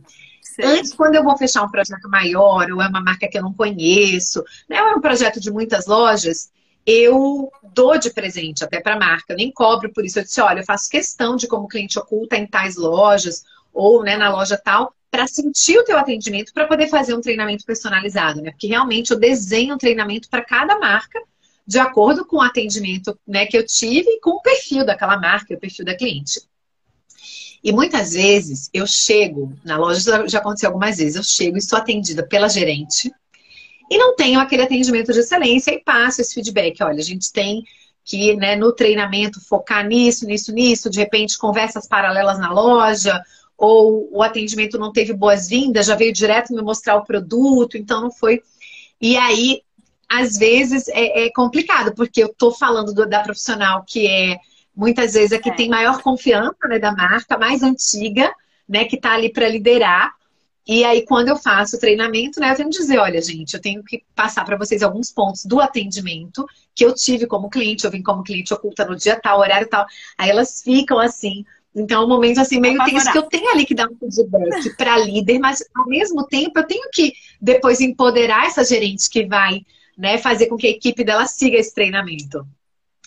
Antes, 0.64 0.96
quando 0.96 1.14
eu 1.14 1.24
vou 1.24 1.38
fechar 1.38 1.62
um 1.62 1.70
projeto 1.70 2.10
maior, 2.10 2.72
ou 2.72 2.82
é 2.82 2.88
uma 2.88 3.02
marca 3.02 3.28
que 3.30 3.38
eu 3.38 3.44
não 3.44 3.54
conheço, 3.54 4.44
né, 4.68 4.82
ou 4.82 4.90
é 4.90 4.96
um 4.96 5.02
projeto 5.02 5.40
de 5.40 5.52
muitas 5.52 5.86
lojas, 5.86 6.52
eu 6.88 7.52
dou 7.72 7.96
de 8.00 8.10
presente 8.10 8.64
até 8.64 8.82
para 8.82 8.96
a 8.96 9.00
marca, 9.00 9.34
eu 9.34 9.38
nem 9.38 9.52
cobro 9.52 9.94
por 9.94 10.04
isso. 10.04 10.18
Eu 10.18 10.24
disse, 10.24 10.42
olha, 10.42 10.62
eu 10.62 10.66
faço 10.66 10.90
questão 10.90 11.36
de 11.36 11.48
como 11.48 11.68
cliente 11.68 12.00
oculta 12.00 12.36
em 12.36 12.48
tais 12.48 12.78
lojas, 12.78 13.44
ou 13.72 14.02
né, 14.02 14.18
na 14.18 14.32
loja 14.32 14.58
tal, 14.58 14.92
para 15.12 15.28
sentir 15.28 15.78
o 15.78 15.84
teu 15.84 15.98
atendimento, 15.98 16.54
para 16.54 16.68
poder 16.68 16.88
fazer 16.88 17.16
um 17.16 17.22
treinamento 17.22 17.66
personalizado, 17.66 18.42
né? 18.42 18.52
Porque 18.52 18.68
realmente 18.68 19.12
eu 19.12 19.20
desenho 19.20 19.76
um 19.76 19.78
treinamento 19.78 20.30
para 20.30 20.44
cada 20.44 20.78
marca, 20.78 21.20
de 21.66 21.80
acordo 21.80 22.26
com 22.26 22.38
o 22.38 22.42
atendimento 22.42 23.18
né, 23.28 23.46
que 23.46 23.58
eu 23.58 23.66
tive 23.66 24.10
e 24.10 24.20
com 24.20 24.32
o 24.32 24.42
perfil 24.42 24.86
daquela 24.86 25.20
marca, 25.20 25.54
o 25.54 25.60
perfil 25.60 25.86
da 25.86 25.96
cliente. 25.96 26.42
E 27.64 27.72
muitas 27.72 28.14
vezes 28.14 28.70
eu 28.74 28.88
chego, 28.88 29.54
na 29.64 29.78
loja 29.78 30.28
já 30.28 30.40
aconteceu 30.40 30.70
algumas 30.70 30.98
vezes, 30.98 31.16
eu 31.16 31.24
chego 31.24 31.58
e 31.58 31.62
sou 31.62 31.78
atendida 31.78 32.26
pela 32.26 32.48
gerente 32.48 33.12
e 33.90 33.98
não 33.98 34.16
tenho 34.16 34.40
aquele 34.40 34.64
atendimento 34.64 35.12
de 35.12 35.20
excelência 35.20 35.72
e 35.72 35.84
passo 35.84 36.22
esse 36.22 36.34
feedback. 36.34 36.82
Olha, 36.82 37.00
a 37.00 37.04
gente 37.04 37.32
tem 37.32 37.64
que, 38.04 38.36
né, 38.36 38.56
no 38.56 38.72
treinamento, 38.72 39.42
focar 39.42 39.86
nisso, 39.86 40.26
nisso, 40.26 40.52
nisso, 40.52 40.90
de 40.90 41.00
repente, 41.00 41.38
conversas 41.38 41.88
paralelas 41.88 42.40
na 42.40 42.52
loja, 42.52 43.22
ou 43.60 44.10
o 44.12 44.24
atendimento 44.24 44.80
não 44.80 44.92
teve 44.92 45.14
boas-vindas, 45.14 45.86
já 45.86 45.96
veio 45.96 46.14
direto 46.14 46.54
me 46.54 46.62
mostrar 46.62 46.96
o 46.96 47.06
produto, 47.06 47.78
então 47.78 48.02
não 48.02 48.12
foi. 48.12 48.42
E 49.02 49.18
aí, 49.18 49.62
às 50.08 50.38
vezes, 50.38 50.88
é, 50.88 51.26
é 51.26 51.32
complicado, 51.32 51.94
porque 51.94 52.24
eu 52.24 52.34
tô 52.34 52.52
falando 52.52 52.94
do, 52.94 53.08
da 53.08 53.22
profissional 53.22 53.84
que 53.86 54.08
é 54.08 54.38
Muitas 54.80 55.12
vezes 55.12 55.34
a 55.34 55.40
que 55.40 55.50
é. 55.50 55.54
tem 55.54 55.68
maior 55.68 56.02
confiança 56.02 56.66
né, 56.70 56.80
da 56.80 56.94
marca, 56.94 57.38
mais 57.38 57.62
antiga, 57.62 58.34
né, 58.68 58.86
que 58.86 58.96
está 58.96 59.14
ali 59.14 59.30
para 59.30 59.50
liderar. 59.50 60.14
E 60.66 60.86
aí, 60.86 61.04
quando 61.06 61.28
eu 61.28 61.36
faço 61.36 61.76
o 61.76 61.80
treinamento, 61.80 62.40
né, 62.40 62.50
eu 62.50 62.56
tenho 62.56 62.70
que 62.70 62.78
dizer, 62.78 62.98
olha, 62.98 63.22
gente, 63.22 63.56
eu 63.56 63.60
tenho 63.60 63.84
que 63.84 64.06
passar 64.16 64.46
para 64.46 64.56
vocês 64.56 64.82
alguns 64.82 65.12
pontos 65.12 65.44
do 65.44 65.60
atendimento 65.60 66.46
que 66.74 66.86
eu 66.86 66.96
tive 66.96 67.28
como 67.28 67.50
cliente, 67.50 67.84
eu 67.84 67.92
vim 67.92 68.02
como 68.02 68.24
cliente 68.24 68.54
oculta 68.54 68.86
no 68.86 68.96
dia 68.96 69.20
tal, 69.20 69.40
horário 69.40 69.68
tal. 69.68 69.86
Aí 70.18 70.30
elas 70.30 70.62
ficam 70.62 70.98
assim. 70.98 71.44
Então, 71.76 72.02
é 72.02 72.06
um 72.06 72.10
momento 72.10 72.40
assim, 72.40 72.60
meio 72.60 72.84
tenso 72.84 73.12
que 73.12 73.18
eu 73.18 73.24
tenho 73.24 73.50
ali 73.52 73.66
que 73.66 73.76
dar 73.76 73.88
um 73.88 73.96
feedback 73.96 74.76
para 74.76 74.98
líder, 74.98 75.40
mas 75.40 75.64
ao 75.76 75.88
mesmo 75.88 76.26
tempo 76.26 76.58
eu 76.58 76.66
tenho 76.66 76.90
que 76.92 77.14
depois 77.40 77.80
empoderar 77.80 78.48
essa 78.48 78.64
gerente 78.64 79.10
que 79.10 79.26
vai 79.26 79.62
né, 79.98 80.18
fazer 80.18 80.48
com 80.48 80.58
que 80.58 80.68
a 80.68 80.72
equipe 80.72 81.04
dela 81.04 81.26
siga 81.28 81.58
esse 81.58 81.74
treinamento. 81.74 82.46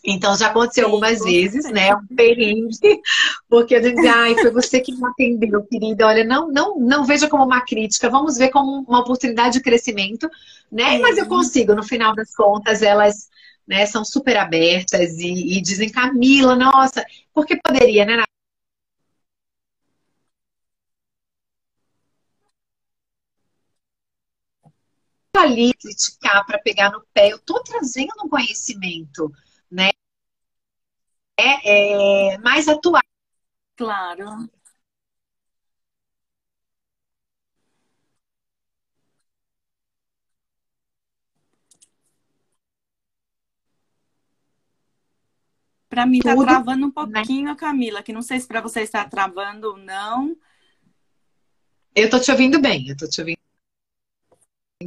Então 0.04 0.36
já 0.36 0.48
aconteceu 0.48 0.84
Sim, 0.84 0.90
algumas 0.90 1.20
vezes, 1.20 1.70
né? 1.70 1.94
Um 1.94 2.06
perrengue, 2.06 2.76
porque 3.48 3.76
eu 3.76 3.80
dizia, 3.80 4.12
ai, 4.12 4.34
foi 4.34 4.50
você 4.50 4.80
que 4.80 4.92
me 4.92 5.06
atendeu, 5.06 5.62
querida. 5.62 6.06
Olha, 6.06 6.24
não, 6.24 6.50
não, 6.50 6.78
não 6.78 7.04
veja 7.04 7.28
como 7.28 7.44
uma 7.44 7.60
crítica, 7.60 8.10
vamos 8.10 8.36
ver 8.36 8.50
como 8.50 8.84
uma 8.86 9.00
oportunidade 9.00 9.54
de 9.54 9.62
crescimento, 9.62 10.28
né? 10.70 10.98
Mas 10.98 11.18
eu 11.18 11.26
consigo, 11.26 11.74
no 11.74 11.84
final 11.84 12.14
das 12.16 12.34
contas, 12.34 12.82
elas 12.82 13.28
né, 13.66 13.86
são 13.86 14.04
super 14.04 14.36
abertas 14.36 15.18
e, 15.18 15.56
e 15.56 15.60
dizem, 15.62 15.88
Camila, 15.88 16.56
nossa, 16.56 17.04
porque 17.32 17.56
poderia, 17.56 18.04
né? 18.04 18.22
Ali 25.38 25.72
criticar 25.74 26.44
para 26.46 26.58
pegar 26.58 26.90
no 26.90 27.04
pé, 27.12 27.32
eu 27.32 27.36
estou 27.36 27.62
trazendo 27.62 28.12
um 28.24 28.28
conhecimento 28.28 29.32
né? 29.72 29.90
É, 31.38 32.34
é 32.34 32.38
mais 32.38 32.68
atual. 32.68 33.02
Claro. 33.76 34.50
Para 45.88 46.06
mim 46.06 46.18
está 46.18 46.34
travando 46.34 46.84
um 46.84 46.88
né? 46.88 46.92
pouquinho, 46.94 47.50
né? 47.50 47.56
Camila, 47.56 48.02
que 48.02 48.12
não 48.12 48.22
sei 48.22 48.40
se 48.40 48.46
para 48.46 48.60
você 48.60 48.80
está 48.82 49.04
travando 49.06 49.68
ou 49.72 49.76
não. 49.76 50.36
Eu 51.94 52.08
tô 52.08 52.18
te 52.18 52.30
ouvindo 52.30 52.60
bem, 52.60 52.88
eu 52.88 52.96
tô 52.96 53.06
te 53.06 53.20
ouvindo 53.20 53.41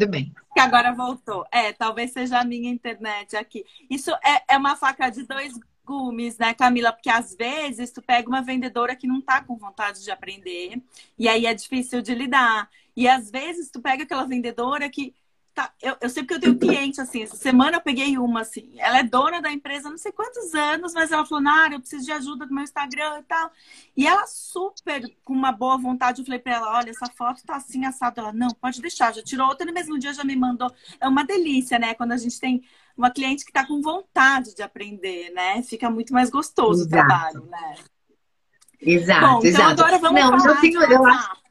bem. 0.04 0.34
Que 0.54 0.60
agora 0.60 0.92
voltou. 0.92 1.46
É, 1.52 1.72
talvez 1.72 2.12
seja 2.12 2.40
a 2.40 2.44
minha 2.44 2.70
internet 2.70 3.36
aqui. 3.36 3.64
Isso 3.90 4.12
é, 4.16 4.56
é 4.56 4.58
uma 4.58 4.76
faca 4.76 5.10
de 5.10 5.24
dois 5.24 5.54
gumes, 5.86 6.38
né, 6.38 6.54
Camila? 6.54 6.92
Porque 6.92 7.10
às 7.10 7.36
vezes 7.36 7.92
tu 7.92 8.02
pega 8.02 8.28
uma 8.28 8.42
vendedora 8.42 8.96
que 8.96 9.08
não 9.08 9.22
tá 9.22 9.42
com 9.42 9.56
vontade 9.56 10.04
de 10.04 10.10
aprender, 10.10 10.82
e 11.18 11.30
aí 11.30 11.46
é 11.46 11.54
difícil 11.54 12.02
de 12.02 12.16
lidar. 12.16 12.68
E 12.96 13.08
às 13.08 13.30
vezes 13.30 13.70
tu 13.70 13.80
pega 13.80 14.04
aquela 14.04 14.26
vendedora 14.26 14.90
que 14.90 15.14
Tá, 15.56 15.72
eu, 15.82 15.96
eu 16.02 16.10
sei 16.10 16.22
porque 16.22 16.34
eu 16.34 16.40
tenho 16.42 16.60
cliente, 16.60 17.00
assim, 17.00 17.24
essa 17.24 17.38
semana 17.38 17.78
eu 17.78 17.82
peguei 17.82 18.18
uma, 18.18 18.42
assim, 18.42 18.74
ela 18.78 19.00
é 19.00 19.04
dona 19.04 19.42
da 19.42 19.50
empresa 19.50 19.90
não 19.90 19.98
sei 19.98 20.12
quantos 20.12 20.54
anos, 20.54 20.94
mas 20.94 21.14
ela 21.14 21.26
falou, 21.26 21.42
Nara, 21.42 21.76
eu 21.76 21.80
preciso 21.80 22.04
de 22.04 22.12
ajuda 22.12 22.46
do 22.46 22.54
meu 22.54 22.62
Instagram 22.66 23.20
e 23.20 23.24
tal. 23.24 23.50
E 23.96 24.06
ela 24.06 24.28
super, 24.28 25.10
com 25.24 25.32
uma 25.32 25.54
boa 25.54 25.78
vontade, 25.78 26.20
eu 26.20 26.26
falei 26.26 26.42
pra 26.42 26.56
ela, 26.56 26.78
olha, 26.78 26.90
essa 26.90 27.06
foto 27.06 27.42
tá 27.46 27.56
assim, 27.56 27.86
assada. 27.86 28.20
Ela, 28.20 28.34
não, 28.34 28.50
pode 28.50 28.82
deixar, 28.82 29.14
já 29.14 29.24
tirou 29.24 29.48
outra 29.48 29.66
no 29.66 29.72
mesmo 29.72 29.98
dia, 29.98 30.14
já 30.14 30.26
me 30.26 30.36
mandou. 30.36 30.70
É 31.00 31.08
uma 31.08 31.24
delícia, 31.24 31.80
né? 31.80 31.94
Quando 31.94 32.12
a 32.12 32.18
gente 32.18 32.38
tem 32.38 32.62
uma 32.98 33.10
cliente 33.10 33.46
que 33.46 33.54
tá 33.54 33.66
com 33.66 33.82
vontade 33.82 34.54
de 34.54 34.62
aprender, 34.62 35.30
né? 35.30 35.64
Fica 35.64 35.90
muito 35.90 36.12
mais 36.12 36.30
gostoso 36.30 36.82
Exato. 36.82 36.86
o 36.86 36.90
trabalho, 36.90 37.46
né? 37.46 37.76
Exato, 38.82 39.26
Bom, 39.26 39.38
então 39.38 39.50
exato. 39.50 39.72
agora 39.72 39.98
vamos 40.00 40.20
Não, 40.22 40.38
falar 40.38 40.56
eu 40.56 40.60
tenho, 40.60 40.86
de 40.86 40.94
eu 40.94 41.06
acho 41.06 41.18
WhatsApp. 41.18 41.45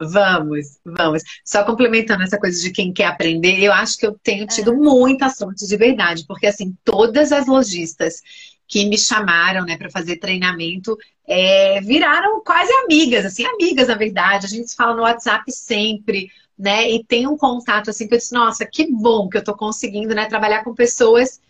Vamos, 0.00 0.78
vamos. 0.84 1.22
Só 1.44 1.64
complementando 1.64 2.22
essa 2.22 2.38
coisa 2.38 2.60
de 2.60 2.70
quem 2.70 2.92
quer 2.92 3.06
aprender, 3.06 3.58
eu 3.62 3.72
acho 3.72 3.96
que 3.96 4.06
eu 4.06 4.12
tenho 4.22 4.46
tido 4.46 4.72
É. 4.72 4.76
muita 4.76 5.30
sorte 5.30 5.66
de 5.66 5.76
verdade, 5.76 6.24
porque 6.26 6.46
assim, 6.46 6.76
todas 6.84 7.32
as 7.32 7.46
lojistas 7.46 8.20
que 8.68 8.84
me 8.84 8.98
chamaram, 8.98 9.64
né, 9.64 9.76
para 9.78 9.88
fazer 9.90 10.16
treinamento, 10.18 10.98
é, 11.26 11.80
viraram 11.80 12.42
quase 12.44 12.70
amigas, 12.84 13.24
assim, 13.24 13.44
amigas 13.46 13.88
na 13.88 13.94
verdade. 13.94 14.44
A 14.46 14.48
gente 14.48 14.68
se 14.70 14.76
fala 14.76 14.94
no 14.94 15.02
WhatsApp 15.02 15.50
sempre, 15.50 16.28
né, 16.58 16.90
e 16.90 17.02
tem 17.04 17.26
um 17.26 17.36
contato 17.36 17.88
assim 17.90 18.06
que 18.06 18.14
eu 18.14 18.18
disse, 18.18 18.34
nossa, 18.34 18.66
que 18.66 18.90
bom 18.92 19.28
que 19.28 19.38
eu 19.38 19.44
tô 19.44 19.56
conseguindo, 19.56 20.14
né, 20.14 20.26
trabalhar 20.26 20.62
com 20.64 20.74
pessoas 20.74 21.40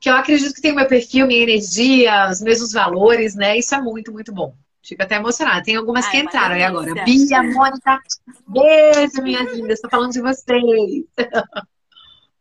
que 0.00 0.10
eu 0.10 0.14
acredito 0.16 0.54
que 0.54 0.60
tem 0.62 0.72
o 0.72 0.76
meu 0.76 0.88
perfil, 0.88 1.26
minha 1.28 1.42
energia, 1.42 2.28
os 2.30 2.40
mesmos 2.40 2.72
valores, 2.72 3.34
né? 3.36 3.56
Isso 3.56 3.74
é 3.74 3.80
muito, 3.80 4.12
muito 4.12 4.32
bom. 4.32 4.52
Fico 4.82 5.02
até 5.02 5.16
emocionada. 5.16 5.62
Tem 5.62 5.76
algumas 5.76 6.04
Ai, 6.06 6.10
que 6.10 6.16
uma 6.18 6.24
entraram 6.24 6.54
aí 6.54 6.62
agora. 6.64 7.04
Bia, 7.04 7.42
Mônica, 7.42 8.00
beijo, 8.48 9.22
minhas 9.22 9.52
lindas. 9.52 9.74
Estou 9.74 9.90
falando 9.90 10.12
de 10.12 10.20
vocês. 10.20 11.04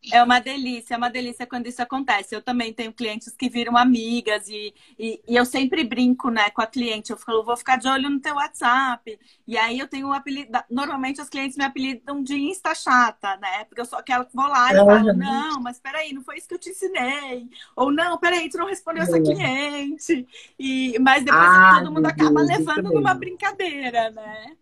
É 0.10 0.22
uma 0.24 0.40
delícia, 0.40 0.96
é 0.96 0.98
uma 0.98 1.10
delícia 1.10 1.46
quando 1.48 1.68
isso 1.68 1.82
acontece. 1.82 2.36
Eu 2.36 2.42
também 2.42 2.74
tenho 2.74 2.92
clientes 2.92 3.34
que 3.36 3.48
viram 3.50 3.78
amigas 3.78 4.48
e, 4.50 4.74
e, 5.00 5.22
e 5.28 5.36
eu 5.36 5.46
sempre 5.46 5.84
brinco, 5.86 6.30
né, 6.30 6.50
com 6.50 6.62
a 6.62 6.68
cliente. 6.68 7.12
Eu 7.12 7.18
falo, 7.18 7.44
vou 7.46 7.56
ficar 7.56 7.78
de 7.78 7.88
olho 7.88 8.10
no 8.10 8.20
teu 8.20 8.36
WhatsApp. 8.36 9.18
E 9.48 9.58
aí 9.58 9.80
eu 9.80 9.88
tenho 9.88 10.08
o 10.10 10.14
apelido. 10.14 10.52
Normalmente 10.70 11.22
os 11.22 11.30
clientes 11.30 11.56
me 11.56 11.64
apelidam 11.64 12.22
de 12.24 12.36
Insta 12.36 12.76
chata, 12.76 13.38
né? 13.38 13.64
Porque 13.66 13.80
eu 13.82 13.86
só 13.86 13.98
aquela 14.00 14.26
que 14.26 14.36
vou 14.36 14.48
lá 14.48 14.74
e 14.74 14.80
Uhum. 14.80 14.84
falo, 14.84 15.14
não, 15.14 15.62
mas 15.62 15.80
peraí, 15.80 16.12
não 16.14 16.24
foi 16.24 16.38
isso 16.38 16.48
que 16.48 16.56
eu 16.56 16.60
te 16.60 16.72
ensinei. 16.72 17.48
Ou 17.76 17.92
não, 17.92 18.18
peraí, 18.18 18.50
tu 18.50 18.58
não 18.58 18.66
respondeu 18.68 19.04
essa 19.04 19.20
Uhum. 19.20 19.22
cliente. 19.22 20.28
E, 20.60 20.98
mas 21.00 21.24
depois 21.24 21.58
Ai, 21.58 21.70
todo 21.70 21.92
mundo 21.92 22.06
acaba 22.08 22.42
Deus, 22.42 22.42
levando 22.42 22.92
numa 22.92 23.14
brincadeira, 23.14 24.10
né? 24.12 24.58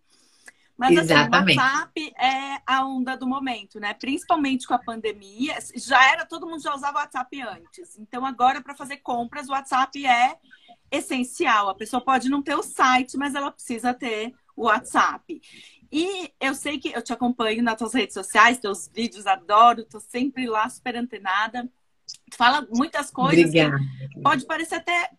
Mas 0.79 0.97
assim, 0.97 0.99
o 0.99 1.17
Exatamente. 1.17 1.59
WhatsApp 1.59 2.13
é 2.17 2.61
a 2.65 2.85
onda 2.85 3.17
do 3.17 3.27
momento, 3.27 3.81
né? 3.81 3.93
Principalmente 3.93 4.65
com 4.65 4.73
a 4.73 4.79
pandemia. 4.79 5.57
Já 5.75 6.09
era, 6.09 6.25
todo 6.25 6.47
mundo 6.47 6.63
já 6.63 6.73
usava 6.73 6.99
o 6.99 7.01
WhatsApp 7.01 7.41
antes. 7.41 7.99
Então, 7.99 8.25
agora, 8.25 8.61
para 8.61 8.73
fazer 8.73 8.95
compras, 8.97 9.49
o 9.49 9.51
WhatsApp 9.51 10.05
é 10.05 10.37
essencial. 10.89 11.67
A 11.67 11.75
pessoa 11.75 12.01
pode 12.01 12.29
não 12.29 12.41
ter 12.41 12.55
o 12.55 12.63
site, 12.63 13.17
mas 13.17 13.35
ela 13.35 13.51
precisa 13.51 13.93
ter 13.93 14.33
o 14.55 14.67
WhatsApp. 14.67 15.41
E 15.91 16.31
eu 16.39 16.55
sei 16.55 16.79
que 16.79 16.95
eu 16.95 17.01
te 17.01 17.11
acompanho 17.11 17.61
nas 17.61 17.75
tuas 17.75 17.93
redes 17.93 18.13
sociais, 18.13 18.57
teus 18.57 18.87
vídeos, 18.87 19.27
adoro, 19.27 19.83
tô 19.83 19.99
sempre 19.99 20.47
lá 20.47 20.69
super 20.69 20.95
antenada. 20.95 21.69
Tu 22.31 22.37
fala 22.37 22.65
muitas 22.71 23.11
coisas 23.11 23.51
que 23.51 24.21
pode 24.21 24.45
parecer 24.45 24.75
até 24.75 25.11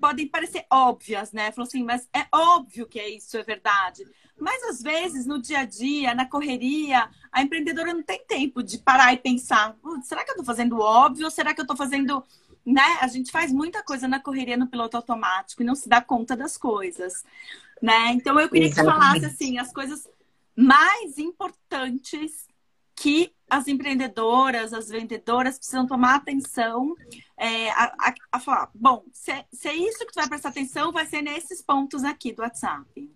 podem 0.00 0.26
parecer 0.26 0.64
óbvias, 0.70 1.30
né? 1.30 1.52
Falou 1.52 1.68
assim, 1.68 1.84
mas 1.84 2.08
é 2.16 2.26
óbvio 2.32 2.88
que 2.88 2.98
é 2.98 3.08
isso, 3.08 3.36
é 3.36 3.42
verdade. 3.42 4.02
Mas 4.40 4.62
às 4.64 4.80
vezes, 4.82 5.26
no 5.26 5.40
dia 5.40 5.60
a 5.60 5.64
dia, 5.64 6.14
na 6.14 6.26
correria, 6.26 7.08
a 7.30 7.42
empreendedora 7.42 7.92
não 7.94 8.02
tem 8.02 8.24
tempo 8.26 8.62
de 8.62 8.78
parar 8.78 9.12
e 9.12 9.18
pensar: 9.18 9.74
"Putz, 9.82 10.06
será 10.08 10.24
que 10.24 10.30
eu 10.32 10.36
tô 10.36 10.44
fazendo 10.44 10.78
óbvio 10.80 11.24
ou 11.26 11.30
será 11.30 11.54
que 11.54 11.60
eu 11.60 11.66
tô 11.66 11.76
fazendo. 11.76 12.22
Né? 12.64 12.98
A 13.00 13.06
gente 13.08 13.30
faz 13.32 13.50
muita 13.52 13.82
coisa 13.82 14.06
na 14.06 14.20
correria 14.20 14.56
no 14.56 14.66
piloto 14.66 14.96
automático 14.96 15.62
e 15.62 15.64
não 15.64 15.74
se 15.74 15.88
dá 15.88 16.00
conta 16.02 16.36
das 16.36 16.56
coisas. 16.58 17.24
Né? 17.80 18.12
Então 18.12 18.38
eu 18.38 18.48
queria 18.50 18.68
que 18.68 18.74
tu 18.76 18.84
falasse 18.84 19.16
Exatamente. 19.18 19.26
assim, 19.26 19.58
as 19.58 19.72
coisas 19.72 20.06
mais 20.54 21.16
importantes 21.16 22.46
que 22.94 23.32
as 23.48 23.66
empreendedoras, 23.66 24.74
as 24.74 24.88
vendedoras 24.90 25.56
precisam 25.56 25.86
tomar 25.86 26.16
atenção 26.16 26.94
é, 27.36 27.70
a, 27.70 27.84
a- 27.98 28.14
a 28.32 28.38
falar, 28.40 28.70
bom, 28.74 29.04
se, 29.12 29.30
é- 29.32 29.46
se 29.50 29.66
é 29.68 29.74
isso 29.74 29.98
que 30.00 30.12
tu 30.12 30.16
vai 30.16 30.28
prestar 30.28 30.50
atenção, 30.50 30.92
vai 30.92 31.06
ser 31.06 31.22
nesses 31.22 31.62
pontos 31.62 32.04
aqui 32.04 32.30
do 32.32 32.42
WhatsApp. 32.42 33.10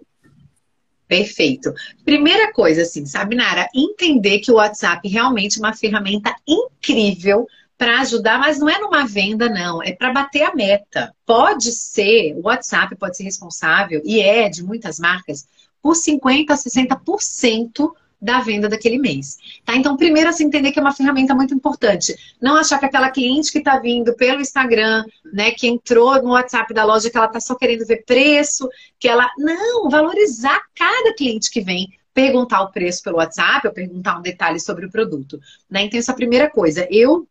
Perfeito. 1.06 1.72
Primeira 2.04 2.52
coisa, 2.52 2.82
assim, 2.82 3.04
sabe, 3.04 3.36
Nara? 3.36 3.68
Entender 3.74 4.38
que 4.38 4.50
o 4.50 4.56
WhatsApp 4.56 5.06
realmente 5.08 5.58
é 5.58 5.60
uma 5.60 5.74
ferramenta 5.74 6.34
incrível 6.46 7.46
para 7.76 8.00
ajudar, 8.00 8.38
mas 8.38 8.58
não 8.58 8.68
é 8.68 8.78
numa 8.78 9.06
venda, 9.06 9.48
não. 9.48 9.82
É 9.82 9.92
para 9.92 10.12
bater 10.12 10.42
a 10.42 10.54
meta. 10.54 11.14
Pode 11.26 11.72
ser, 11.72 12.34
o 12.36 12.46
WhatsApp 12.46 12.96
pode 12.96 13.16
ser 13.16 13.24
responsável, 13.24 14.00
e 14.04 14.20
é 14.20 14.48
de 14.48 14.62
muitas 14.62 14.98
marcas, 14.98 15.46
por 15.82 15.94
50% 15.94 16.50
a 16.50 16.54
60% 16.54 17.92
da 18.24 18.40
venda 18.40 18.70
daquele 18.70 18.98
mês. 18.98 19.36
Tá? 19.66 19.76
Então, 19.76 19.98
primeiro, 19.98 20.30
assim, 20.30 20.44
entender 20.44 20.72
que 20.72 20.78
é 20.78 20.82
uma 20.82 20.94
ferramenta 20.94 21.34
muito 21.34 21.52
importante. 21.52 22.16
Não 22.40 22.56
achar 22.56 22.78
que 22.78 22.86
aquela 22.86 23.10
cliente 23.10 23.52
que 23.52 23.58
está 23.58 23.78
vindo 23.78 24.14
pelo 24.14 24.40
Instagram, 24.40 25.04
né, 25.30 25.50
que 25.50 25.66
entrou 25.66 26.22
no 26.22 26.30
WhatsApp 26.30 26.72
da 26.72 26.84
loja, 26.84 27.10
que 27.10 27.16
ela 27.18 27.26
está 27.26 27.38
só 27.38 27.54
querendo 27.54 27.86
ver 27.86 28.02
preço, 28.06 28.66
que 28.98 29.06
ela. 29.06 29.30
Não, 29.36 29.90
valorizar 29.90 30.58
cada 30.74 31.14
cliente 31.14 31.50
que 31.50 31.60
vem, 31.60 31.86
perguntar 32.14 32.62
o 32.62 32.72
preço 32.72 33.02
pelo 33.02 33.18
WhatsApp, 33.18 33.66
ou 33.66 33.74
perguntar 33.74 34.18
um 34.18 34.22
detalhe 34.22 34.58
sobre 34.58 34.86
o 34.86 34.90
produto. 34.90 35.38
Né? 35.70 35.82
Então, 35.82 36.00
essa 36.00 36.12
é 36.12 36.14
a 36.14 36.16
primeira 36.16 36.48
coisa. 36.48 36.88
Eu 36.90 37.28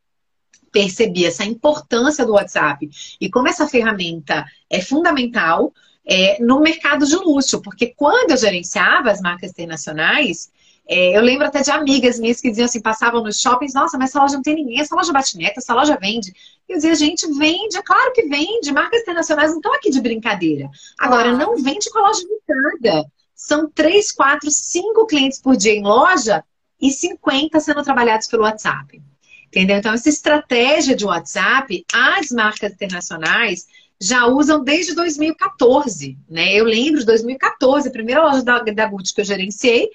percebi 0.72 1.26
essa 1.26 1.44
importância 1.44 2.24
do 2.24 2.34
WhatsApp 2.34 2.88
e 3.20 3.30
como 3.32 3.48
essa 3.48 3.68
ferramenta 3.68 4.46
é 4.70 4.80
fundamental 4.80 5.74
é, 6.06 6.38
no 6.42 6.60
mercado 6.60 7.06
de 7.06 7.16
luxo, 7.16 7.62
porque 7.62 7.94
quando 7.96 8.32
eu 8.32 8.38
gerenciava 8.38 9.10
as 9.12 9.22
marcas 9.22 9.52
internacionais, 9.52 10.52
é, 10.88 11.16
eu 11.18 11.22
lembro 11.22 11.48
até 11.48 11.62
de 11.62 11.72
amigas 11.72 12.20
minhas 12.20 12.42
que 12.42 12.50
diziam 12.50 12.66
assim, 12.66 12.82
passavam 12.82 13.24
nos 13.24 13.40
shoppings, 13.40 13.74
nossa, 13.74 13.98
mas 13.98 14.10
essa 14.10 14.20
loja 14.22 14.36
não 14.36 14.42
tem 14.42 14.56
ninguém, 14.56 14.80
essa 14.82 14.96
loja 14.96 15.14
bate 15.14 15.38
meta, 15.38 15.60
essa 15.60 15.74
loja 15.74 15.98
vende. 16.00 16.34
E 16.68 16.74
eu 16.74 16.76
dizia, 16.78 16.96
gente, 16.96 17.26
vende, 17.38 17.78
é 17.78 17.82
claro 17.82 18.12
que 18.14 18.24
vende, 18.24 18.72
marcas 18.74 19.02
internacionais 19.02 19.52
não 19.52 19.58
estão 19.58 19.74
aqui 19.74 19.90
de 19.90 20.02
brincadeira. 20.02 20.70
Agora, 21.00 21.30
Claro. 21.34 21.38
não 21.38 21.64
vende 21.64 21.90
com 21.90 22.00
a 22.00 22.08
loja 22.08 22.22
limitada. 22.22 23.10
São 23.36 23.70
três, 23.70 24.12
quatro, 24.12 24.50
cinco 24.52 25.06
clientes 25.06 25.40
por 25.42 25.56
dia 25.56 25.74
em 25.74 25.84
loja 25.84 26.44
e 26.82 26.92
50 26.92 27.60
sendo 27.60 27.82
trabalhados 27.84 28.28
pelo 28.28 28.44
WhatsApp. 28.44 29.02
Entendeu? 29.48 29.78
Então, 29.78 29.94
essa 29.94 30.10
estratégia 30.10 30.96
de 30.96 31.06
WhatsApp, 31.06 31.86
as 31.94 32.30
marcas 32.32 32.74
internacionais 32.74 33.68
já 34.02 34.26
usam 34.26 34.64
desde 34.64 34.94
2014, 34.96 36.18
né? 36.30 36.54
Eu 36.54 36.66
lembro 36.66 37.00
de 37.00 37.06
2014, 37.06 37.88
a 37.88 37.92
primeira 37.92 38.24
loja 38.24 38.44
da, 38.44 38.60
da 38.60 38.88
Gucci 38.88 39.14
que 39.14 39.22
eu 39.22 39.26
gerenciei, 39.26 39.90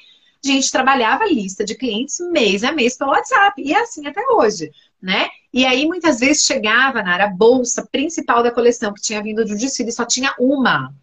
a 0.44 0.48
gente 0.48 0.70
trabalhava 0.70 1.24
lista 1.26 1.64
de 1.64 1.74
clientes 1.74 2.18
mês 2.30 2.62
a 2.62 2.72
mês 2.72 2.96
pelo 2.96 3.10
WhatsApp. 3.10 3.60
E 3.60 3.72
é 3.72 3.80
assim 3.80 4.06
até 4.06 4.20
hoje, 4.32 4.70
né? 5.00 5.28
E 5.52 5.64
aí, 5.66 5.86
muitas 5.86 6.20
vezes, 6.20 6.44
chegava, 6.44 7.02
Nara, 7.02 7.24
a 7.24 7.30
bolsa 7.30 7.86
principal 7.90 8.42
da 8.42 8.50
coleção, 8.50 8.92
que 8.92 9.02
tinha 9.02 9.22
vindo 9.22 9.44
de 9.44 9.54
um 9.54 9.56
desfile, 9.56 9.90
só 9.90 10.04
tinha 10.04 10.34
uma. 10.38 10.94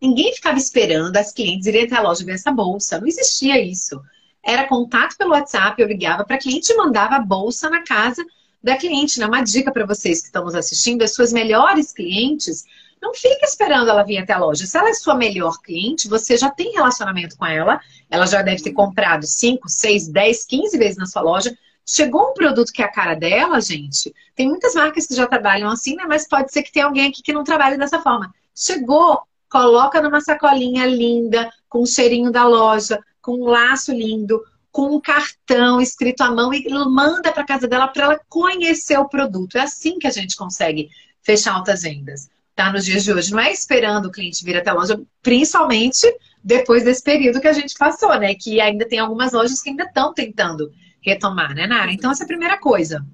Ninguém 0.00 0.32
ficava 0.32 0.58
esperando 0.58 1.16
as 1.16 1.32
clientes 1.32 1.66
irem 1.66 1.84
até 1.84 1.96
a 1.96 2.02
loja 2.02 2.24
ver 2.24 2.34
essa 2.34 2.52
bolsa. 2.52 3.00
Não 3.00 3.06
existia 3.08 3.60
isso. 3.60 4.00
Era 4.44 4.68
contato 4.68 5.16
pelo 5.16 5.32
WhatsApp, 5.32 5.80
eu 5.80 5.88
ligava 5.88 6.24
para 6.24 6.38
cliente 6.38 6.72
e 6.72 6.76
mandava 6.76 7.16
a 7.16 7.20
bolsa 7.20 7.68
na 7.68 7.82
casa 7.82 8.24
da 8.62 8.76
cliente. 8.76 9.18
Né? 9.18 9.26
Uma 9.26 9.42
dica 9.42 9.72
para 9.72 9.84
vocês 9.84 10.20
que 10.20 10.26
estão 10.26 10.44
nos 10.44 10.54
assistindo, 10.54 11.02
as 11.02 11.14
suas 11.14 11.32
melhores 11.32 11.92
clientes, 11.92 12.64
não 13.00 13.14
fica 13.14 13.44
esperando 13.44 13.88
ela 13.88 14.02
vir 14.02 14.18
até 14.18 14.32
a 14.32 14.38
loja. 14.38 14.66
Se 14.66 14.76
ela 14.76 14.90
é 14.90 14.94
sua 14.94 15.14
melhor 15.14 15.60
cliente, 15.60 16.08
você 16.08 16.36
já 16.36 16.50
tem 16.50 16.72
relacionamento 16.72 17.36
com 17.36 17.46
ela, 17.46 17.80
ela 18.10 18.26
já 18.26 18.42
deve 18.42 18.62
ter 18.62 18.72
comprado 18.72 19.26
5, 19.26 19.68
6, 19.68 20.08
10, 20.08 20.44
15 20.44 20.78
vezes 20.78 20.96
na 20.96 21.06
sua 21.06 21.22
loja. 21.22 21.56
Chegou 21.86 22.30
um 22.30 22.34
produto 22.34 22.72
que 22.72 22.82
é 22.82 22.84
a 22.84 22.92
cara 22.92 23.14
dela, 23.14 23.60
gente. 23.60 24.14
Tem 24.34 24.48
muitas 24.48 24.74
marcas 24.74 25.06
que 25.06 25.14
já 25.14 25.26
trabalham 25.26 25.70
assim, 25.70 25.96
né? 25.96 26.04
Mas 26.06 26.28
pode 26.28 26.52
ser 26.52 26.62
que 26.62 26.72
tenha 26.72 26.86
alguém 26.86 27.08
aqui 27.08 27.22
que 27.22 27.32
não 27.32 27.44
trabalhe 27.44 27.78
dessa 27.78 28.00
forma. 28.00 28.32
Chegou, 28.54 29.22
coloca 29.48 30.02
numa 30.02 30.20
sacolinha 30.20 30.84
linda, 30.84 31.50
com 31.68 31.82
o 31.82 31.86
cheirinho 31.86 32.30
da 32.30 32.46
loja, 32.46 32.98
com 33.22 33.32
um 33.32 33.44
laço 33.44 33.92
lindo, 33.92 34.42
com 34.70 34.94
um 34.94 35.00
cartão 35.00 35.80
escrito 35.80 36.22
à 36.22 36.30
mão 36.30 36.52
e 36.52 36.68
manda 36.68 37.32
para 37.32 37.44
casa 37.44 37.66
dela 37.66 37.88
para 37.88 38.04
ela 38.04 38.20
conhecer 38.28 38.98
o 38.98 39.08
produto. 39.08 39.56
É 39.56 39.62
assim 39.62 39.98
que 39.98 40.06
a 40.06 40.10
gente 40.10 40.36
consegue 40.36 40.90
fechar 41.22 41.54
altas 41.54 41.82
vendas. 41.82 42.28
Tá, 42.58 42.72
nos 42.72 42.84
dias 42.84 43.04
de 43.04 43.12
hoje, 43.12 43.30
não 43.30 43.38
é 43.38 43.52
esperando 43.52 44.06
o 44.06 44.10
cliente 44.10 44.44
vir 44.44 44.56
até 44.56 44.70
a 44.70 44.74
loja, 44.74 45.00
principalmente 45.22 46.12
depois 46.42 46.82
desse 46.82 47.00
período 47.00 47.40
que 47.40 47.46
a 47.46 47.52
gente 47.52 47.72
passou, 47.78 48.18
né? 48.18 48.34
Que 48.34 48.60
ainda 48.60 48.84
tem 48.84 48.98
algumas 48.98 49.32
lojas 49.32 49.62
que 49.62 49.70
ainda 49.70 49.84
estão 49.84 50.12
tentando 50.12 50.68
retomar, 51.00 51.54
né, 51.54 51.68
Nara? 51.68 51.92
Então, 51.92 52.10
essa 52.10 52.24
é 52.24 52.26
a 52.26 52.26
primeira 52.26 52.58
coisa. 52.58 53.06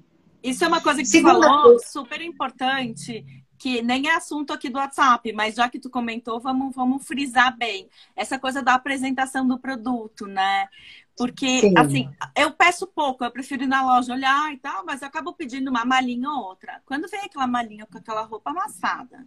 Isso 0.43 0.65
é 0.65 0.67
uma 0.67 0.81
coisa 0.81 1.01
que 1.01 1.09
Segunda 1.09 1.35
tu 1.35 1.43
falou, 1.43 1.79
super 1.79 2.23
importante, 2.23 3.23
que 3.59 3.83
nem 3.83 4.09
é 4.09 4.15
assunto 4.15 4.51
aqui 4.51 4.71
do 4.71 4.79
WhatsApp, 4.79 5.31
mas 5.35 5.57
já 5.57 5.69
que 5.69 5.79
tu 5.79 5.91
comentou, 5.91 6.41
vamos, 6.41 6.75
vamos 6.75 7.07
frisar 7.07 7.55
bem. 7.55 7.87
Essa 8.17 8.39
coisa 8.39 8.63
da 8.63 8.73
apresentação 8.73 9.47
do 9.47 9.59
produto, 9.59 10.27
né? 10.27 10.69
Porque, 11.17 11.61
Sim. 11.61 11.75
assim, 11.77 12.11
eu 12.37 12.53
peço 12.53 12.87
pouco, 12.89 13.25
eu 13.25 13.31
prefiro 13.31 13.63
ir 13.65 13.67
na 13.69 13.83
loja 13.85 14.13
olhar 14.13 14.53
e 14.53 14.59
tal, 14.59 14.85
mas 14.85 15.01
eu 15.01 15.09
acabo 15.09 15.33
pedindo 15.33 15.69
uma 15.71 15.85
malinha 15.85 16.29
ou 16.29 16.45
outra. 16.45 16.83
Quando 16.85 17.09
vem 17.09 17.21
aquela 17.21 17.47
malinha 17.47 17.87
com 17.87 17.99
aquela 17.99 18.23
roupa 18.23 18.51
amassada, 18.51 19.25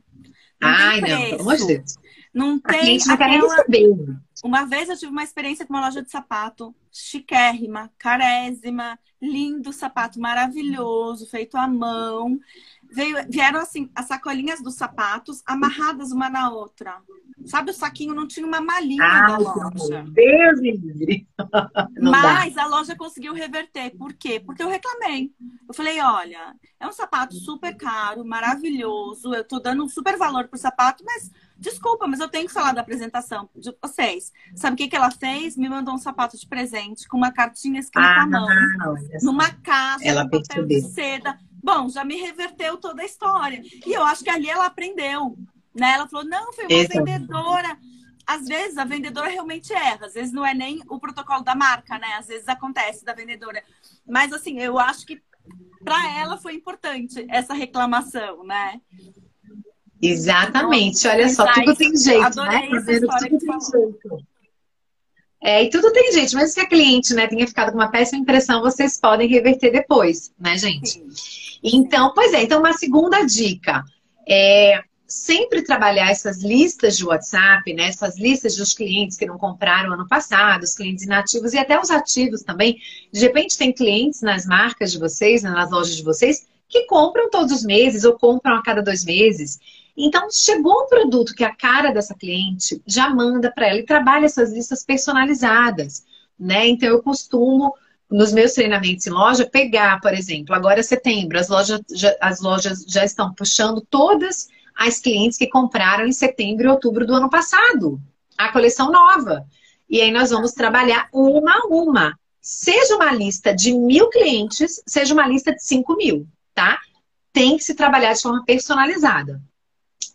não 0.61 0.69
Ai, 0.69 1.01
tem 1.01 1.01
não, 1.01 1.25
preço, 1.25 1.29
pelo 1.29 1.41
amor 1.41 1.55
de 1.57 1.65
Deus. 1.65 1.97
não 2.33 2.61
A 2.63 2.73
tem 2.73 2.79
cliente 2.79 3.07
não 3.07 3.17
quer 3.17 3.29
nem 3.29 3.39
aquela... 3.39 3.55
saber. 3.55 3.87
Uma 4.43 4.65
vez 4.65 4.89
eu 4.89 4.97
tive 4.97 5.11
uma 5.11 5.23
experiência 5.23 5.65
com 5.65 5.73
uma 5.73 5.81
loja 5.85 6.03
de 6.03 6.11
sapato 6.11 6.75
chiquérrima, 6.91 7.91
carésima, 7.97 8.99
lindo 9.21 9.73
sapato 9.73 10.19
maravilhoso, 10.19 11.27
feito 11.27 11.57
à 11.57 11.67
mão. 11.67 12.39
veio, 12.91 13.17
vieram 13.29 13.59
assim, 13.59 13.89
as 13.95 14.07
sacolinhas 14.07 14.61
dos 14.61 14.75
sapatos 14.75 15.41
amarradas 15.45 16.11
uma 16.11 16.29
na 16.29 16.51
outra. 16.51 17.01
Sabe, 17.47 17.71
o 17.71 17.73
saquinho 17.73 18.13
não 18.13 18.27
tinha 18.27 18.45
uma 18.45 18.59
malinha 18.59 19.03
Ai, 19.03 19.31
da 19.31 19.37
loja. 19.37 20.05
Deus 20.09 20.59
me. 20.59 21.27
Mas 22.01 22.53
dá. 22.53 22.63
a 22.63 22.67
loja 22.67 22.95
conseguiu 22.95 23.33
reverter. 23.33 23.91
Por 23.97 24.13
quê? 24.13 24.39
Porque 24.39 24.61
eu 24.61 24.67
reclamei. 24.67 25.31
Eu 25.67 25.73
falei, 25.73 25.99
olha, 26.01 26.53
é 26.79 26.87
um 26.87 26.91
sapato 26.91 27.35
super 27.35 27.75
caro, 27.75 28.25
maravilhoso. 28.25 29.33
Eu 29.33 29.43
tô 29.43 29.59
dando 29.59 29.83
um 29.83 29.89
super 29.89 30.17
valor 30.17 30.47
pro 30.47 30.59
sapato, 30.59 31.03
mas 31.05 31.31
desculpa, 31.57 32.07
mas 32.07 32.19
eu 32.19 32.29
tenho 32.29 32.47
que 32.47 32.53
falar 32.53 32.73
da 32.73 32.81
apresentação 32.81 33.49
de 33.55 33.73
vocês. 33.81 34.31
Sabe 34.55 34.73
o 34.73 34.77
que, 34.77 34.87
que 34.87 34.95
ela 34.95 35.09
fez? 35.09 35.57
Me 35.57 35.69
mandou 35.69 35.93
um 35.93 35.97
sapato 35.97 36.37
de 36.37 36.47
presente 36.47 37.07
com 37.07 37.17
uma 37.17 37.31
cartinha 37.31 37.79
escrita 37.79 38.07
ah, 38.07 38.23
à 38.23 38.27
mão, 38.27 38.47
não, 38.77 38.95
numa 39.23 39.51
caixa, 39.51 40.05
ela 40.05 40.29
papel 40.29 40.65
de 40.65 40.81
seda. 40.81 41.37
Bom, 41.63 41.89
já 41.89 42.05
me 42.05 42.15
reverteu 42.15 42.77
toda 42.77 43.01
a 43.01 43.05
história. 43.05 43.61
E 43.85 43.91
eu 43.91 44.03
acho 44.03 44.23
que 44.23 44.29
ali 44.29 44.49
ela 44.49 44.65
aprendeu. 44.65 45.37
Né? 45.77 45.93
Ela 45.93 46.07
falou, 46.07 46.25
não, 46.25 46.51
foi 46.53 46.65
uma 46.65 46.73
Esse 46.73 46.97
vendedora. 46.97 47.77
Às 48.25 48.45
vezes 48.45 48.77
a 48.77 48.83
vendedora 48.83 49.29
realmente 49.29 49.71
erra, 49.71 50.07
às 50.07 50.13
vezes 50.13 50.33
não 50.33 50.45
é 50.45 50.53
nem 50.53 50.81
o 50.89 50.99
protocolo 50.99 51.43
da 51.43 51.55
marca, 51.55 51.97
né? 51.97 52.15
Às 52.19 52.27
vezes 52.27 52.47
acontece 52.47 53.05
da 53.05 53.13
vendedora. 53.13 53.63
Mas 54.05 54.33
assim, 54.33 54.59
eu 54.59 54.77
acho 54.77 55.05
que 55.05 55.21
para 55.81 56.19
ela 56.19 56.37
foi 56.37 56.53
importante 56.53 57.25
essa 57.29 57.53
reclamação, 57.53 58.43
né? 58.43 58.81
Exatamente. 60.01 60.99
Então, 60.99 61.11
Olha 61.11 61.29
só, 61.29 61.51
tudo 61.53 61.75
tem 61.75 61.95
jeito, 61.95 62.41
né? 62.43 62.67
Tudo 62.67 62.85
tem 62.85 63.61
jeito. 63.61 64.27
É, 65.41 65.63
e 65.63 65.69
tudo 65.69 65.93
tem 65.93 66.11
jeito, 66.11 66.35
mesmo 66.35 66.49
se 66.49 66.59
a 66.59 66.67
cliente 66.67 67.13
né, 67.13 67.27
tenha 67.27 67.47
ficado 67.47 67.71
com 67.71 67.77
uma 67.77 67.91
péssima 67.91 68.19
impressão, 68.19 68.59
vocês 68.59 68.99
podem 68.99 69.29
reverter 69.29 69.71
depois, 69.71 70.33
né, 70.37 70.57
gente? 70.57 70.89
Sim. 70.89 71.07
Então, 71.63 72.11
pois 72.13 72.33
é, 72.33 72.43
então 72.43 72.59
uma 72.59 72.73
segunda 72.73 73.23
dica 73.23 73.83
é 74.27 74.81
sempre 75.07 75.61
trabalhar 75.61 76.11
essas 76.11 76.43
listas 76.43 76.97
de 76.97 77.05
WhatsApp, 77.05 77.73
né? 77.73 77.87
Essas 77.87 78.17
listas 78.17 78.57
dos 78.57 78.73
clientes 78.73 79.15
que 79.15 79.25
não 79.25 79.37
compraram 79.37 79.93
ano 79.93 80.07
passado, 80.07 80.63
os 80.63 80.75
clientes 80.75 81.05
inativos 81.05 81.53
e 81.53 81.57
até 81.57 81.79
os 81.79 81.89
ativos 81.89 82.41
também. 82.43 82.77
De 83.11 83.21
repente 83.21 83.57
tem 83.57 83.71
clientes 83.71 84.21
nas 84.21 84.45
marcas 84.45 84.91
de 84.91 84.99
vocês, 84.99 85.43
né, 85.43 85.49
nas 85.49 85.71
lojas 85.71 85.95
de 85.95 86.03
vocês, 86.03 86.45
que 86.67 86.85
compram 86.85 87.29
todos 87.29 87.53
os 87.53 87.63
meses 87.63 88.03
ou 88.03 88.19
compram 88.19 88.57
a 88.57 88.63
cada 88.63 88.81
dois 88.81 89.05
meses. 89.05 89.59
Então, 89.95 90.27
chegou 90.29 90.83
um 90.83 90.87
produto 90.87 91.33
que 91.33 91.43
é 91.43 91.47
a 91.47 91.55
cara 91.55 91.91
dessa 91.91 92.13
cliente, 92.13 92.81
já 92.85 93.09
manda 93.09 93.51
para 93.51 93.67
ela 93.67 93.79
e 93.79 93.85
trabalha 93.85 94.25
essas 94.25 94.51
listas 94.51 94.85
personalizadas, 94.85 96.05
né? 96.37 96.67
Então, 96.67 96.89
eu 96.89 97.01
costumo 97.01 97.73
nos 98.09 98.31
meus 98.31 98.53
treinamentos 98.53 99.07
em 99.07 99.09
loja, 99.09 99.49
pegar, 99.49 99.99
por 99.99 100.13
exemplo, 100.13 100.53
agora 100.53 100.81
é 100.81 100.83
setembro, 100.83 101.39
as 101.39 101.49
lojas, 101.49 101.81
já, 101.95 102.15
as 102.21 102.41
lojas 102.41 102.85
já 102.87 103.03
estão 103.03 103.33
puxando 103.33 103.81
todas 103.89 104.47
as 104.77 104.99
clientes 104.99 105.37
que 105.37 105.47
compraram 105.47 106.05
em 106.05 106.11
setembro 106.11 106.65
e 106.65 106.69
outubro 106.69 107.05
do 107.05 107.13
ano 107.13 107.29
passado. 107.29 107.99
A 108.37 108.51
coleção 108.51 108.91
nova. 108.91 109.45
E 109.89 109.99
aí 110.01 110.11
nós 110.11 110.29
vamos 110.29 110.51
trabalhar 110.51 111.09
uma 111.11 111.51
a 111.51 111.67
uma. 111.67 112.19
Seja 112.39 112.95
uma 112.95 113.11
lista 113.11 113.53
de 113.53 113.73
mil 113.73 114.09
clientes, 114.09 114.81
seja 114.85 115.13
uma 115.13 115.27
lista 115.27 115.51
de 115.51 115.63
cinco 115.63 115.95
mil, 115.95 116.27
tá? 116.53 116.79
Tem 117.33 117.57
que 117.57 117.63
se 117.63 117.73
trabalhar 117.73 118.13
de 118.13 118.21
forma 118.21 118.43
personalizada. 118.45 119.41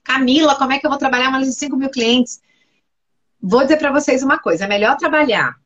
Camila, 0.05 0.55
como 0.55 0.72
é 0.72 0.79
que 0.79 0.87
eu 0.87 0.90
vou 0.90 0.98
trabalhar 0.98 1.29
uma 1.29 1.38
lista 1.38 1.53
de 1.53 1.59
cinco 1.59 1.77
mil 1.77 1.90
clientes? 1.90 2.40
Vou 3.40 3.62
dizer 3.62 3.77
para 3.77 3.92
vocês 3.92 4.22
uma 4.22 4.38
coisa: 4.38 4.64
é 4.64 4.68
melhor 4.68 4.96
trabalhar 4.96 5.57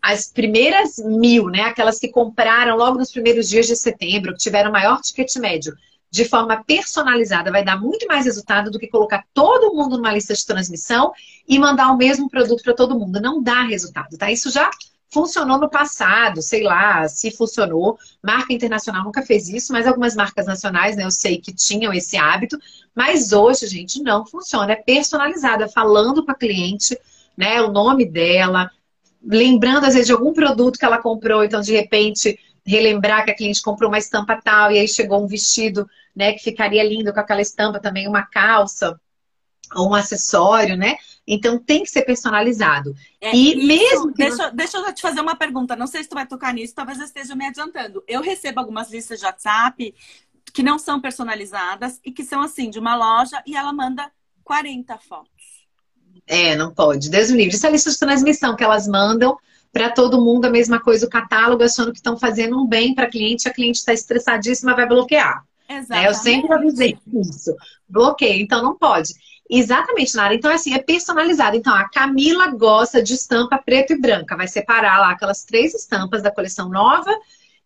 as 0.00 0.30
primeiras 0.30 0.98
mil, 0.98 1.48
né? 1.48 1.62
Aquelas 1.62 1.98
que 1.98 2.08
compraram 2.08 2.76
logo 2.76 2.96
nos 2.96 3.10
primeiros 3.10 3.48
dias 3.48 3.66
de 3.66 3.74
setembro, 3.74 4.32
que 4.32 4.38
tiveram 4.38 4.70
maior 4.70 5.00
ticket 5.00 5.34
médio, 5.36 5.74
de 6.10 6.24
forma 6.24 6.62
personalizada, 6.64 7.50
vai 7.50 7.64
dar 7.64 7.80
muito 7.80 8.06
mais 8.06 8.24
resultado 8.24 8.70
do 8.70 8.78
que 8.78 8.86
colocar 8.86 9.24
todo 9.34 9.74
mundo 9.74 9.96
numa 9.96 10.12
lista 10.12 10.34
de 10.34 10.46
transmissão 10.46 11.12
e 11.48 11.58
mandar 11.58 11.90
o 11.92 11.96
mesmo 11.96 12.28
produto 12.28 12.62
para 12.62 12.74
todo 12.74 12.98
mundo. 12.98 13.20
Não 13.20 13.42
dá 13.42 13.62
resultado, 13.62 14.16
tá? 14.16 14.30
Isso 14.30 14.50
já 14.50 14.70
funcionou 15.10 15.58
no 15.58 15.68
passado, 15.68 16.42
sei 16.42 16.62
lá, 16.62 17.06
se 17.08 17.30
funcionou. 17.30 17.98
Marca 18.22 18.52
internacional 18.52 19.04
nunca 19.04 19.22
fez 19.22 19.48
isso, 19.48 19.72
mas 19.72 19.86
algumas 19.86 20.14
marcas 20.14 20.46
nacionais, 20.46 20.96
né, 20.96 21.04
eu 21.04 21.10
sei 21.10 21.38
que 21.38 21.54
tinham 21.54 21.92
esse 21.92 22.16
hábito, 22.16 22.58
mas 22.94 23.32
hoje, 23.32 23.66
gente, 23.66 24.02
não 24.02 24.26
funciona. 24.26 24.72
É 24.72 24.76
personalizada, 24.76 25.68
falando 25.68 26.24
para 26.24 26.34
a 26.34 26.38
cliente, 26.38 26.98
né, 27.36 27.60
o 27.62 27.70
nome 27.70 28.04
dela, 28.04 28.70
lembrando, 29.24 29.84
às 29.84 29.94
vezes, 29.94 30.06
de 30.06 30.12
algum 30.12 30.32
produto 30.32 30.78
que 30.78 30.84
ela 30.84 30.98
comprou, 30.98 31.44
então, 31.44 31.60
de 31.60 31.72
repente, 31.72 32.38
relembrar 32.66 33.24
que 33.24 33.30
a 33.30 33.36
cliente 33.36 33.62
comprou 33.62 33.88
uma 33.88 33.98
estampa 33.98 34.40
tal, 34.42 34.72
e 34.72 34.78
aí 34.78 34.88
chegou 34.88 35.22
um 35.22 35.26
vestido, 35.26 35.88
né, 36.14 36.32
que 36.32 36.42
ficaria 36.42 36.82
lindo 36.82 37.12
com 37.12 37.20
aquela 37.20 37.40
estampa 37.40 37.78
também, 37.78 38.08
uma 38.08 38.22
calça, 38.22 39.00
ou 39.74 39.90
um 39.90 39.94
acessório, 39.94 40.76
né? 40.76 40.96
Então 41.26 41.58
tem 41.58 41.82
que 41.82 41.90
ser 41.90 42.02
personalizado. 42.02 42.94
É, 43.20 43.34
e 43.34 43.56
isso, 43.56 43.66
mesmo. 43.66 44.12
Que... 44.12 44.28
Deixa, 44.28 44.50
deixa 44.50 44.78
eu 44.78 44.94
te 44.94 45.02
fazer 45.02 45.20
uma 45.20 45.34
pergunta. 45.34 45.74
Não 45.74 45.86
sei 45.86 46.02
se 46.02 46.08
tu 46.08 46.14
vai 46.14 46.26
tocar 46.26 46.54
nisso, 46.54 46.74
talvez 46.74 46.98
eu 46.98 47.04
esteja 47.04 47.34
me 47.34 47.46
adiantando. 47.46 48.02
Eu 48.06 48.22
recebo 48.22 48.60
algumas 48.60 48.90
listas 48.90 49.18
de 49.18 49.26
WhatsApp 49.26 49.94
que 50.52 50.62
não 50.62 50.78
são 50.78 51.00
personalizadas 51.00 52.00
e 52.04 52.12
que 52.12 52.24
são 52.24 52.40
assim, 52.40 52.70
de 52.70 52.78
uma 52.78 52.94
loja, 52.94 53.42
e 53.44 53.56
ela 53.56 53.72
manda 53.72 54.10
40 54.44 54.96
fotos. 54.98 55.66
É, 56.26 56.56
não 56.56 56.72
pode. 56.72 57.10
Deus 57.10 57.30
me 57.30 57.38
livre. 57.38 57.54
Isso 57.54 57.66
é 57.66 57.68
a 57.68 57.72
lista 57.72 57.90
de 57.90 57.98
transmissão 57.98 58.56
que 58.56 58.64
elas 58.64 58.86
mandam 58.86 59.36
para 59.76 59.90
todo 59.90 60.22
mundo 60.22 60.46
a 60.46 60.50
mesma 60.50 60.80
coisa, 60.80 61.04
o 61.04 61.10
catálogo, 61.10 61.62
achando 61.62 61.92
que 61.92 61.98
estão 61.98 62.16
fazendo 62.16 62.58
um 62.58 62.66
bem 62.66 62.94
para 62.94 63.10
cliente, 63.10 63.46
a 63.46 63.52
cliente 63.52 63.78
está 63.78 63.92
estressadíssima, 63.92 64.74
vai 64.74 64.88
bloquear. 64.88 65.44
Exatamente. 65.68 66.06
É, 66.06 66.08
eu 66.08 66.14
sempre 66.14 66.54
avisei 66.54 66.98
isso. 67.12 67.54
Bloqueio, 67.86 68.42
então 68.42 68.62
não 68.62 68.74
pode. 68.74 69.12
Exatamente, 69.50 70.16
Nara. 70.16 70.34
Então, 70.34 70.50
assim, 70.50 70.72
é 70.72 70.78
personalizado. 70.78 71.58
Então, 71.58 71.74
a 71.74 71.90
Camila 71.90 72.46
gosta 72.52 73.02
de 73.02 73.12
estampa 73.12 73.58
preto 73.58 73.92
e 73.92 74.00
branca. 74.00 74.34
Vai 74.34 74.48
separar 74.48 74.98
lá 74.98 75.10
aquelas 75.10 75.44
três 75.44 75.74
estampas 75.74 76.22
da 76.22 76.30
coleção 76.30 76.70
nova 76.70 77.14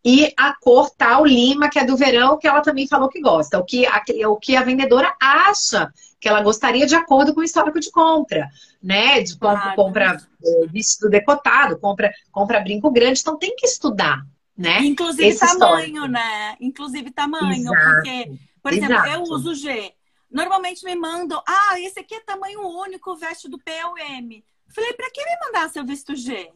e 0.05 0.35
a 0.37 0.53
cor 0.61 0.90
tal 0.90 1.25
lima, 1.25 1.70
que 1.70 1.79
é 1.79 1.85
do 1.85 1.96
verão, 1.96 2.37
que 2.37 2.49
ela 2.49 2.61
também 2.61 2.88
falou 2.88 3.09
que 3.09 3.20
gosta. 3.20 3.57
O 3.57 3.64
que 3.64 3.87
a, 3.87 4.03
o 4.29 4.37
que 4.37 4.57
a 4.57 4.64
vendedora 4.64 5.14
acha 5.23 5.92
que 6.20 6.28
ela 6.28 6.42
gostaria 6.42 6.87
de 6.87 6.94
acordo 6.94 7.33
com 7.33 7.40
o 7.40 7.44
histórico 7.44 7.80
de 7.80 7.90
compra, 7.90 8.48
né? 8.83 9.22
De 9.22 9.37
compra, 9.38 9.74
compra 9.74 10.16
é, 10.44 10.66
vestido 10.66 11.09
decotado, 11.09 11.78
compra, 11.78 12.12
compra 12.30 12.61
brinco 12.61 12.90
grande. 12.90 13.20
Então 13.20 13.38
tem 13.38 13.56
que 13.56 13.66
estudar, 13.66 14.24
né? 14.56 14.80
Inclusive 14.80 15.35
tamanho, 15.38 15.87
histórico. 15.87 16.09
né? 16.09 16.56
Inclusive 16.61 17.11
tamanho. 17.11 17.72
Exato. 17.72 17.94
Porque, 17.94 18.33
por 18.62 18.72
exemplo, 18.72 18.94
Exato. 18.94 19.11
eu 19.11 19.22
uso 19.22 19.54
G. 19.54 19.92
Normalmente 20.30 20.85
me 20.85 20.94
mandam, 20.94 21.42
ah, 21.48 21.80
esse 21.80 21.98
aqui 21.98 22.14
é 22.14 22.20
tamanho 22.20 22.61
único, 22.61 23.16
veste 23.16 23.48
do 23.48 23.59
P 23.59 23.72
ou 23.85 23.98
M. 23.98 24.44
Falei, 24.72 24.92
pra 24.92 25.11
que 25.11 25.24
me 25.24 25.46
mandar 25.46 25.70
se 25.70 25.80
eu 25.80 25.85
visto 25.85 26.14
G? 26.14 26.50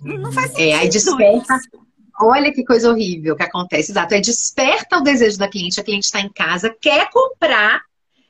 Não 0.00 0.30
faz 0.30 0.50
sentido. 0.50 0.68
É, 0.68 0.74
aí 0.74 0.88
desperta. 0.88 1.56
Isso. 1.56 1.86
Olha 2.20 2.52
que 2.52 2.64
coisa 2.64 2.90
horrível 2.90 3.34
que 3.34 3.42
acontece. 3.42 3.92
Exato. 3.92 4.14
É 4.14 4.20
desperta 4.20 4.98
o 4.98 5.02
desejo 5.02 5.38
da 5.38 5.48
cliente. 5.48 5.80
A 5.80 5.84
cliente 5.84 6.04
está 6.04 6.20
em 6.20 6.28
casa, 6.28 6.74
quer 6.80 7.10
comprar 7.10 7.82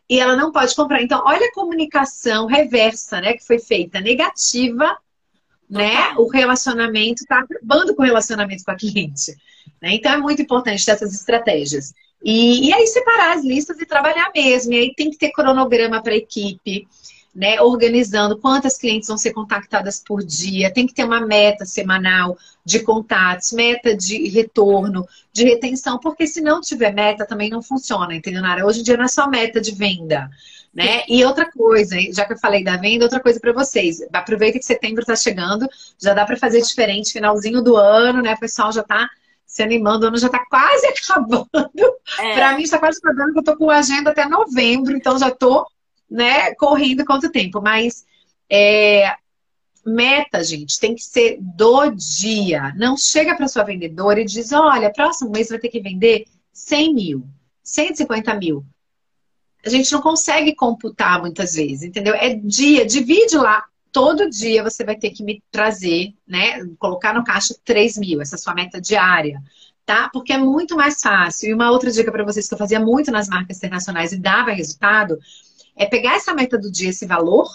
e 0.09 0.21
ela 0.21 0.37
não 0.37 0.53
pode 0.53 0.75
comprar. 0.75 1.03
Então, 1.03 1.23
olha 1.25 1.47
a 1.47 1.53
comunicação 1.53 2.47
reversa, 2.47 3.21
né, 3.21 3.35
que 3.35 3.45
foi 3.45 3.59
feita, 3.59 4.01
negativa, 4.01 4.97
né? 5.69 6.15
O 6.17 6.29
relacionamento 6.29 7.23
está 7.23 7.41
acabando 7.41 7.95
com 7.95 8.03
o 8.03 8.07
relacionamento 8.07 8.65
com 8.65 8.71
a 8.71 8.77
cliente. 8.77 9.33
Né? 9.83 9.95
Então, 9.95 10.13
é 10.13 10.17
muito 10.17 10.41
importante 10.41 10.85
ter 10.85 10.93
essas 10.93 11.13
estratégias. 11.13 11.93
E, 12.23 12.69
e 12.69 12.73
aí, 12.73 12.87
separar 12.87 13.37
as 13.37 13.45
listas 13.45 13.81
e 13.81 13.87
trabalhar 13.87 14.31
mesmo. 14.35 14.73
E 14.73 14.79
aí, 14.79 14.95
tem 14.95 15.11
que 15.11 15.19
ter 15.19 15.33
cronograma 15.33 16.01
para 16.01 16.13
a 16.13 16.17
equipe 16.17 16.87
né, 17.37 17.61
organizando 17.61 18.39
quantas 18.39 18.79
clientes 18.79 19.09
vão 19.09 19.19
ser 19.19 19.35
contactadas 19.35 20.03
por 20.03 20.25
dia, 20.25 20.73
tem 20.73 20.87
que 20.87 20.95
ter 20.95 21.05
uma 21.05 21.21
meta 21.21 21.67
semanal 21.67 22.39
de 22.67 22.81
contatos, 22.81 23.53
meta 23.53 23.97
de 23.97 24.29
retorno, 24.29 25.07
de 25.33 25.45
retenção, 25.45 26.01
porque 26.01 26.27
se 26.27 26.41
não 26.41 26.61
tiver 26.61 26.93
meta 26.93 27.25
também 27.25 27.49
não 27.49 27.63
funciona, 27.63 28.13
entendeu, 28.13 28.43
Nara? 28.43 28.67
Hoje 28.67 28.81
em 28.81 28.83
dia 28.83 28.97
não 28.97 29.05
é 29.05 29.09
só 29.09 29.31
meta 29.31 29.61
de 29.61 29.71
venda, 29.71 30.29
né? 30.75 31.05
E 31.09 31.25
outra 31.25 31.49
coisa, 31.49 31.97
já 32.13 32.25
que 32.25 32.33
eu 32.33 32.39
falei 32.39 32.65
da 32.65 32.77
venda, 32.77 33.05
outra 33.05 33.21
coisa 33.21 33.39
para 33.39 33.53
vocês. 33.53 33.99
Aproveita 34.13 34.59
que 34.59 34.65
setembro 34.65 35.03
está 35.03 35.15
chegando, 35.15 35.69
já 35.97 36.13
dá 36.13 36.25
para 36.25 36.37
fazer 36.37 36.61
diferente, 36.61 37.13
finalzinho 37.13 37.63
do 37.63 37.77
ano, 37.77 38.21
né? 38.21 38.35
O 38.35 38.41
pessoal 38.41 38.73
já 38.73 38.81
está 38.81 39.09
se 39.47 39.63
animando, 39.63 40.05
o 40.05 40.09
ano 40.09 40.19
já 40.19 40.27
está 40.27 40.45
quase 40.51 40.89
acabando. 40.91 41.49
É. 42.19 42.35
Para 42.35 42.57
mim 42.57 42.65
está 42.65 42.81
quase 42.81 42.99
acabando, 42.99 43.33
que 43.33 43.39
eu 43.39 43.43
estou 43.43 43.57
com 43.57 43.71
agenda 43.71 44.11
até 44.11 44.27
novembro, 44.27 44.97
então 44.97 45.17
já 45.21 45.29
estou 45.29 45.69
né, 46.11 46.53
correndo 46.57 47.05
quanto 47.05 47.31
tempo, 47.31 47.63
mas 47.63 48.05
é, 48.51 49.15
meta, 49.87 50.43
gente, 50.43 50.81
tem 50.81 50.95
que 50.95 51.03
ser 51.03 51.39
do 51.41 51.91
dia. 51.91 52.75
Não 52.77 52.97
chega 52.97 53.37
para 53.37 53.49
sua 53.49 53.63
vendedora 53.63 54.21
e 54.21 54.25
diz: 54.25 54.53
olha, 54.53 54.93
próximo 54.93 55.31
mês 55.31 55.49
vai 55.49 55.59
ter 55.59 55.69
que 55.69 55.81
vender 55.81 56.27
100 56.53 56.95
mil, 56.95 57.27
150 57.63 58.35
mil. 58.35 58.65
A 59.65 59.69
gente 59.69 59.91
não 59.93 60.01
consegue 60.01 60.55
computar 60.55 61.21
muitas 61.21 61.55
vezes, 61.55 61.83
entendeu? 61.83 62.15
É 62.15 62.35
dia, 62.35 62.87
divide 62.87 63.37
lá. 63.37 63.65
Todo 63.91 64.29
dia 64.29 64.63
você 64.63 64.85
vai 64.85 64.97
ter 64.97 65.11
que 65.11 65.23
me 65.23 65.43
trazer, 65.51 66.13
né? 66.27 66.65
Colocar 66.79 67.15
no 67.15 67.25
caixa 67.25 67.55
3 67.65 67.97
mil, 67.97 68.21
essa 68.21 68.37
é 68.37 68.39
sua 68.39 68.55
meta 68.55 68.81
diária. 68.81 69.41
tá? 69.87 70.11
Porque 70.13 70.33
é 70.33 70.39
muito 70.39 70.77
mais 70.77 71.01
fácil. 71.01 71.49
E 71.49 71.55
uma 71.55 71.71
outra 71.71 71.91
dica 71.91 72.11
para 72.11 72.25
vocês 72.25 72.49
que 72.49 72.55
eu 72.55 72.59
fazia 72.59 72.81
muito 72.81 73.11
nas 73.11 73.29
marcas 73.29 73.57
internacionais 73.59 74.13
e 74.13 74.19
dava 74.19 74.51
resultado 74.51 75.19
é 75.77 75.87
pegar 75.87 76.17
essa 76.17 76.35
meta 76.35 76.59
do 76.59 76.71
dia, 76.71 76.91
esse 76.91 77.07
valor, 77.07 77.49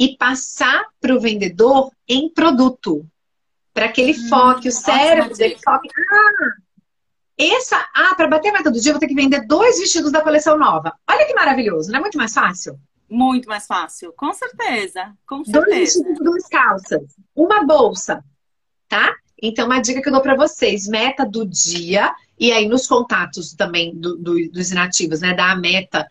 e 0.00 0.16
passar 0.16 0.86
para 0.98 1.14
o 1.14 1.20
vendedor 1.20 1.92
em 2.08 2.32
produto. 2.32 3.06
Para 3.74 3.92
que 3.92 4.00
ele 4.00 4.18
hum, 4.18 4.28
foque, 4.30 4.68
o 4.68 4.72
cérebro 4.72 5.36
dele 5.36 5.58
foque. 5.62 5.90
Ah, 6.10 6.54
essa, 7.38 7.76
ah, 7.94 8.14
para 8.14 8.26
bater 8.26 8.48
a 8.48 8.52
meta 8.54 8.70
do 8.70 8.80
dia, 8.80 8.90
eu 8.90 8.94
vou 8.94 9.00
ter 9.00 9.06
que 9.06 9.14
vender 9.14 9.46
dois 9.46 9.78
vestidos 9.78 10.10
da 10.10 10.22
coleção 10.22 10.58
nova. 10.58 10.94
Olha 11.06 11.26
que 11.26 11.34
maravilhoso, 11.34 11.90
não 11.90 11.98
é 11.98 12.00
muito 12.00 12.16
mais 12.16 12.32
fácil? 12.32 12.80
Muito 13.10 13.46
mais 13.46 13.66
fácil, 13.66 14.12
com 14.16 14.32
certeza. 14.32 15.12
Com 15.26 15.44
certeza. 15.44 15.66
Dois 15.66 15.78
vestidos, 15.78 16.18
duas 16.18 16.48
calças, 16.48 17.02
uma 17.36 17.64
bolsa, 17.64 18.24
tá? 18.88 19.14
Então, 19.42 19.66
uma 19.66 19.80
dica 19.80 20.00
que 20.00 20.08
eu 20.08 20.12
dou 20.12 20.22
para 20.22 20.36
vocês: 20.36 20.88
meta 20.88 21.26
do 21.26 21.46
dia, 21.46 22.14
e 22.38 22.52
aí 22.52 22.66
nos 22.66 22.86
contatos 22.86 23.52
também 23.52 23.94
do, 23.94 24.16
do, 24.16 24.50
dos 24.50 24.70
inativos, 24.70 25.20
né? 25.20 25.34
Dar 25.34 25.50
a 25.50 25.56
meta 25.56 26.06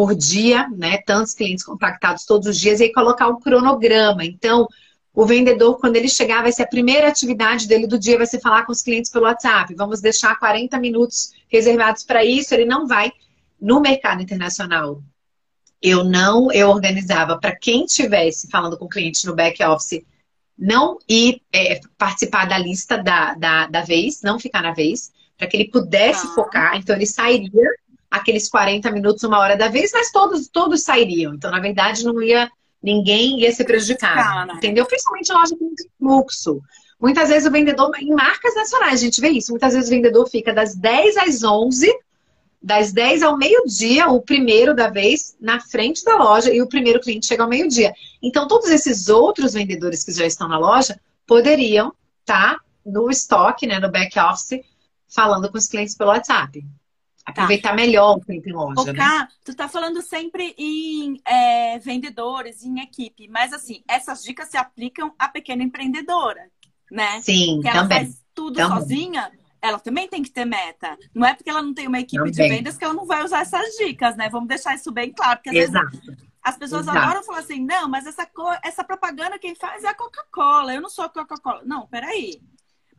por 0.00 0.14
dia, 0.14 0.66
né? 0.70 0.96
Tantos 1.04 1.34
clientes 1.34 1.62
contactados 1.62 2.24
todos 2.24 2.48
os 2.48 2.58
dias, 2.58 2.80
e 2.80 2.84
aí 2.84 2.92
colocar 2.92 3.28
um 3.28 3.38
cronograma. 3.38 4.24
Então, 4.24 4.66
o 5.12 5.26
vendedor, 5.26 5.78
quando 5.78 5.96
ele 5.96 6.08
chegar, 6.08 6.40
vai 6.40 6.50
ser 6.50 6.62
a 6.62 6.66
primeira 6.66 7.06
atividade 7.06 7.68
dele 7.68 7.86
do 7.86 7.98
dia, 7.98 8.16
vai 8.16 8.26
ser 8.26 8.40
falar 8.40 8.64
com 8.64 8.72
os 8.72 8.80
clientes 8.80 9.10
pelo 9.10 9.26
WhatsApp. 9.26 9.74
Vamos 9.74 10.00
deixar 10.00 10.38
40 10.38 10.78
minutos 10.78 11.32
reservados 11.48 12.02
para 12.02 12.24
isso. 12.24 12.54
Ele 12.54 12.64
não 12.64 12.86
vai 12.86 13.12
no 13.60 13.78
mercado 13.78 14.22
internacional. 14.22 15.02
Eu 15.82 16.02
não, 16.02 16.50
eu 16.50 16.70
organizava 16.70 17.38
para 17.38 17.54
quem 17.54 17.84
estivesse 17.84 18.48
falando 18.48 18.78
com 18.78 18.86
o 18.86 18.88
cliente 18.88 19.26
no 19.26 19.34
back 19.34 19.62
office 19.62 20.02
não 20.56 20.98
ir 21.06 21.42
é, 21.52 21.78
participar 21.98 22.46
da 22.46 22.56
lista 22.56 22.96
da, 22.96 23.34
da, 23.34 23.66
da 23.66 23.82
vez, 23.82 24.22
não 24.22 24.40
ficar 24.40 24.62
na 24.62 24.72
vez, 24.72 25.12
para 25.36 25.46
que 25.46 25.58
ele 25.58 25.70
pudesse 25.70 26.26
ah. 26.26 26.30
focar. 26.30 26.76
Então, 26.78 26.96
ele 26.96 27.04
sairia 27.04 27.68
aqueles 28.10 28.48
40 28.48 28.90
minutos, 28.90 29.22
uma 29.22 29.38
hora 29.38 29.56
da 29.56 29.68
vez, 29.68 29.90
mas 29.92 30.10
todos, 30.10 30.48
todos 30.48 30.82
sairiam. 30.82 31.34
Então, 31.34 31.50
na 31.50 31.60
verdade, 31.60 32.04
não 32.04 32.20
ia. 32.20 32.50
Ninguém 32.82 33.40
ia 33.40 33.52
ser 33.52 33.64
prejudicado. 33.64 34.48
Né? 34.48 34.54
Entendeu? 34.54 34.86
Principalmente 34.86 35.32
loja 35.32 35.54
com 35.54 35.74
fluxo. 35.98 36.62
Muitas 36.98 37.28
vezes 37.28 37.46
o 37.46 37.52
vendedor, 37.52 37.90
em 37.98 38.14
marcas 38.14 38.54
nacionais, 38.54 38.94
a 38.94 39.04
gente 39.04 39.20
vê 39.20 39.28
isso. 39.28 39.52
Muitas 39.52 39.74
vezes 39.74 39.88
o 39.88 39.92
vendedor 39.92 40.26
fica 40.28 40.52
das 40.52 40.74
10 40.74 41.16
às 41.18 41.44
11 41.44 41.94
das 42.62 42.92
10 42.92 43.22
ao 43.22 43.38
meio-dia, 43.38 44.08
o 44.08 44.20
primeiro 44.20 44.74
da 44.74 44.90
vez, 44.90 45.34
na 45.40 45.60
frente 45.60 46.04
da 46.04 46.16
loja, 46.16 46.52
e 46.52 46.60
o 46.60 46.68
primeiro 46.68 47.00
cliente 47.00 47.26
chega 47.26 47.42
ao 47.42 47.48
meio-dia. 47.48 47.94
Então, 48.22 48.46
todos 48.46 48.68
esses 48.68 49.08
outros 49.08 49.54
vendedores 49.54 50.04
que 50.04 50.12
já 50.12 50.26
estão 50.26 50.46
na 50.46 50.58
loja 50.58 51.00
poderiam 51.26 51.92
estar 52.20 52.56
tá 52.56 52.60
no 52.84 53.10
estoque, 53.10 53.66
né, 53.66 53.78
no 53.78 53.90
back-office, 53.90 54.60
falando 55.08 55.50
com 55.50 55.56
os 55.56 55.66
clientes 55.66 55.96
pelo 55.96 56.10
WhatsApp. 56.10 56.62
Aproveitar 57.24 57.70
tá. 57.70 57.74
melhor 57.74 58.16
o 58.16 58.20
tempo 58.20 58.48
em 58.48 58.52
loja. 58.52 58.80
Ô, 58.80 58.84
né? 58.84 59.28
tu 59.44 59.54
tá 59.54 59.68
falando 59.68 60.00
sempre 60.02 60.54
em 60.56 61.20
é, 61.24 61.78
vendedores, 61.78 62.64
em 62.64 62.80
equipe, 62.80 63.28
mas 63.28 63.52
assim, 63.52 63.82
essas 63.86 64.22
dicas 64.22 64.48
se 64.48 64.56
aplicam 64.56 65.14
à 65.18 65.28
pequena 65.28 65.62
empreendedora, 65.62 66.50
né? 66.90 67.20
Sim, 67.22 67.60
que 67.60 67.68
ela 67.68 67.82
também. 67.82 67.98
faz 67.98 68.24
tudo 68.34 68.56
também. 68.56 68.78
sozinha 68.78 69.30
ela 69.62 69.78
também 69.78 70.08
tem 70.08 70.22
que 70.22 70.30
ter 70.30 70.44
meta. 70.44 70.96
Não 71.14 71.26
é 71.26 71.34
porque 71.34 71.50
ela 71.50 71.62
não 71.62 71.74
tem 71.74 71.86
uma 71.86 72.00
equipe 72.00 72.16
também. 72.16 72.32
de 72.32 72.56
vendas 72.56 72.78
que 72.78 72.84
ela 72.84 72.94
não 72.94 73.06
vai 73.06 73.22
usar 73.22 73.40
essas 73.40 73.76
dicas, 73.76 74.16
né? 74.16 74.28
Vamos 74.30 74.48
deixar 74.48 74.74
isso 74.74 74.90
bem 74.90 75.12
claro. 75.12 75.36
Porque 75.36 75.50
às 75.50 75.68
Exato. 75.68 75.90
vezes 75.90 76.30
as 76.42 76.56
pessoas 76.56 76.82
Exato. 76.82 76.98
adoram 76.98 77.22
falar 77.22 77.40
assim, 77.40 77.64
não, 77.64 77.88
mas 77.88 78.06
essa, 78.06 78.26
essa 78.64 78.82
propaganda 78.82 79.38
quem 79.38 79.54
faz 79.54 79.84
é 79.84 79.88
a 79.88 79.94
Coca-Cola. 79.94 80.74
Eu 80.74 80.80
não 80.80 80.88
sou 80.88 81.04
a 81.04 81.08
Coca-Cola. 81.08 81.62
Não, 81.64 81.86
peraí. 81.86 82.40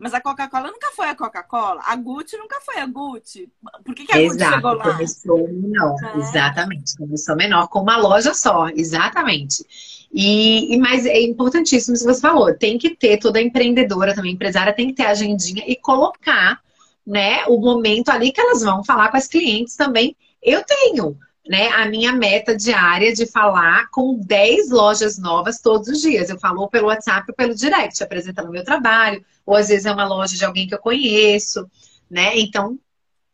Mas 0.01 0.15
a 0.15 0.19
Coca-Cola 0.19 0.71
nunca 0.71 0.89
foi 0.95 1.09
a 1.09 1.15
Coca-Cola. 1.15 1.79
A 1.85 1.95
Gucci 1.95 2.35
nunca 2.35 2.59
foi 2.61 2.79
a 2.79 2.87
Gucci. 2.87 3.47
Por 3.85 3.93
que, 3.93 4.03
que 4.03 4.11
a 4.11 4.19
Exato, 4.19 4.39
Gucci 4.39 4.55
chegou 4.55 4.73
lá? 4.73 4.93
Começou 4.93 5.47
menor, 5.47 5.95
é. 6.03 6.17
exatamente. 6.17 6.97
Começou 6.97 7.35
menor, 7.35 7.67
com 7.67 7.81
uma 7.81 7.97
loja 7.97 8.33
só, 8.33 8.67
exatamente. 8.69 9.63
E, 10.11 10.73
e 10.73 10.77
mas 10.79 11.05
é 11.05 11.21
importantíssimo 11.21 11.93
isso 11.93 12.03
que 12.03 12.13
você 12.15 12.19
falou. 12.19 12.51
Tem 12.51 12.79
que 12.79 12.95
ter 12.95 13.19
toda 13.19 13.39
empreendedora 13.39 14.15
também, 14.15 14.33
empresária, 14.33 14.73
tem 14.73 14.87
que 14.87 14.95
ter 14.95 15.05
agendinha 15.05 15.63
e 15.67 15.75
colocar, 15.75 16.59
né, 17.05 17.45
o 17.45 17.59
momento 17.59 18.09
ali 18.09 18.31
que 18.31 18.41
elas 18.41 18.63
vão 18.63 18.83
falar 18.83 19.09
com 19.09 19.17
as 19.17 19.27
clientes 19.27 19.75
também. 19.75 20.15
Eu 20.41 20.63
tenho, 20.65 21.15
né, 21.47 21.69
a 21.69 21.85
minha 21.87 22.11
meta 22.11 22.55
diária 22.55 23.13
de 23.13 23.25
falar 23.25 23.89
com 23.89 24.17
10 24.19 24.69
lojas 24.69 25.17
novas 25.17 25.59
todos 25.59 25.87
os 25.87 26.01
dias. 26.01 26.29
Eu 26.29 26.39
falo 26.39 26.67
pelo 26.67 26.87
WhatsApp 26.87 27.25
ou 27.29 27.35
pelo 27.35 27.55
direct, 27.55 28.03
apresentando 28.03 28.49
o 28.49 28.51
meu 28.51 28.63
trabalho, 28.63 29.23
ou 29.45 29.55
às 29.55 29.69
vezes 29.69 29.85
é 29.85 29.91
uma 29.91 30.07
loja 30.07 30.37
de 30.37 30.45
alguém 30.45 30.67
que 30.67 30.75
eu 30.75 30.79
conheço, 30.79 31.69
né? 32.09 32.37
Então, 32.37 32.79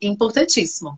importantíssimo. 0.02 0.92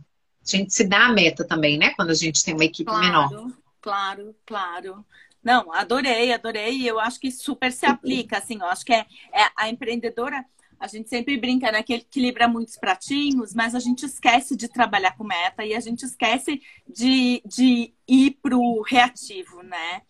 A 0.46 0.58
gente 0.58 0.74
se 0.74 0.84
dá 0.84 1.08
a 1.08 1.14
meta 1.14 1.44
também, 1.44 1.78
né? 1.78 1.94
Quando 1.96 2.12
a 2.12 2.16
gente 2.16 2.44
tem 2.44 2.54
uma 2.54 2.66
equipe 2.66 2.90
claro, 2.90 3.06
menor. 3.06 3.52
Claro, 3.82 4.36
claro. 4.46 5.06
Não, 5.44 5.74
adorei, 5.74 6.32
adorei. 6.34 6.90
Eu 6.90 7.00
acho 7.00 7.20
que 7.20 7.32
super 7.32 7.72
se 7.72 7.86
aplica, 7.86 8.38
assim, 8.38 8.60
eu 8.60 8.66
acho 8.66 8.86
que 8.86 8.94
é, 8.94 9.06
é 9.34 9.50
a 9.56 9.70
empreendedora, 9.70 10.46
a 10.80 10.88
gente 10.88 11.10
sempre 11.10 11.38
brinca, 11.38 11.72
né, 11.72 11.84
que 11.84 11.94
equilibra 11.94 12.48
muitos 12.48 12.78
pratinhos, 12.78 13.54
mas 13.54 13.76
a 13.76 13.80
gente 13.80 14.06
esquece 14.06 14.56
de 14.56 14.68
trabalhar 14.68 15.16
com 15.18 15.24
meta 15.24 15.66
e 15.66 15.74
a 15.74 15.80
gente 15.80 16.04
esquece 16.04 16.62
de, 16.88 17.42
de 17.46 17.94
ir 18.08 18.38
pro 18.42 18.82
reativo, 18.82 19.62
né? 19.62 20.02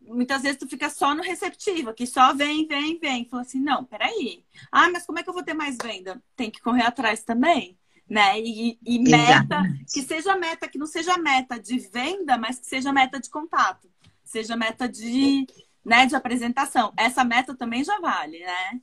Muitas 0.00 0.42
vezes 0.42 0.58
tu 0.58 0.66
fica 0.66 0.88
só 0.88 1.14
no 1.14 1.22
receptivo, 1.22 1.92
que 1.92 2.06
só 2.06 2.34
vem, 2.34 2.66
vem, 2.66 2.98
vem. 2.98 3.28
Fala 3.28 3.42
assim, 3.42 3.60
não, 3.60 3.84
peraí. 3.84 4.42
Ah, 4.72 4.88
mas 4.90 5.04
como 5.04 5.18
é 5.18 5.22
que 5.22 5.28
eu 5.28 5.34
vou 5.34 5.42
ter 5.42 5.54
mais 5.54 5.76
venda? 5.82 6.22
Tem 6.34 6.50
que 6.50 6.60
correr 6.60 6.84
atrás 6.84 7.22
também 7.22 7.76
né? 8.08 8.40
E, 8.40 8.78
e 8.86 8.98
meta, 9.00 9.62
que 9.92 10.00
seja 10.00 10.34
meta, 10.34 10.66
que 10.66 10.78
não 10.78 10.86
seja 10.86 11.18
meta 11.18 11.60
de 11.60 11.78
venda, 11.78 12.38
mas 12.38 12.58
que 12.58 12.64
seja 12.64 12.90
meta 12.90 13.20
de 13.20 13.28
contato 13.28 13.86
seja 14.28 14.56
meta 14.56 14.88
de, 14.88 15.46
né, 15.84 16.06
de 16.06 16.14
apresentação. 16.14 16.92
Essa 16.96 17.24
meta 17.24 17.56
também 17.56 17.82
já 17.82 17.98
vale, 17.98 18.38
né? 18.40 18.80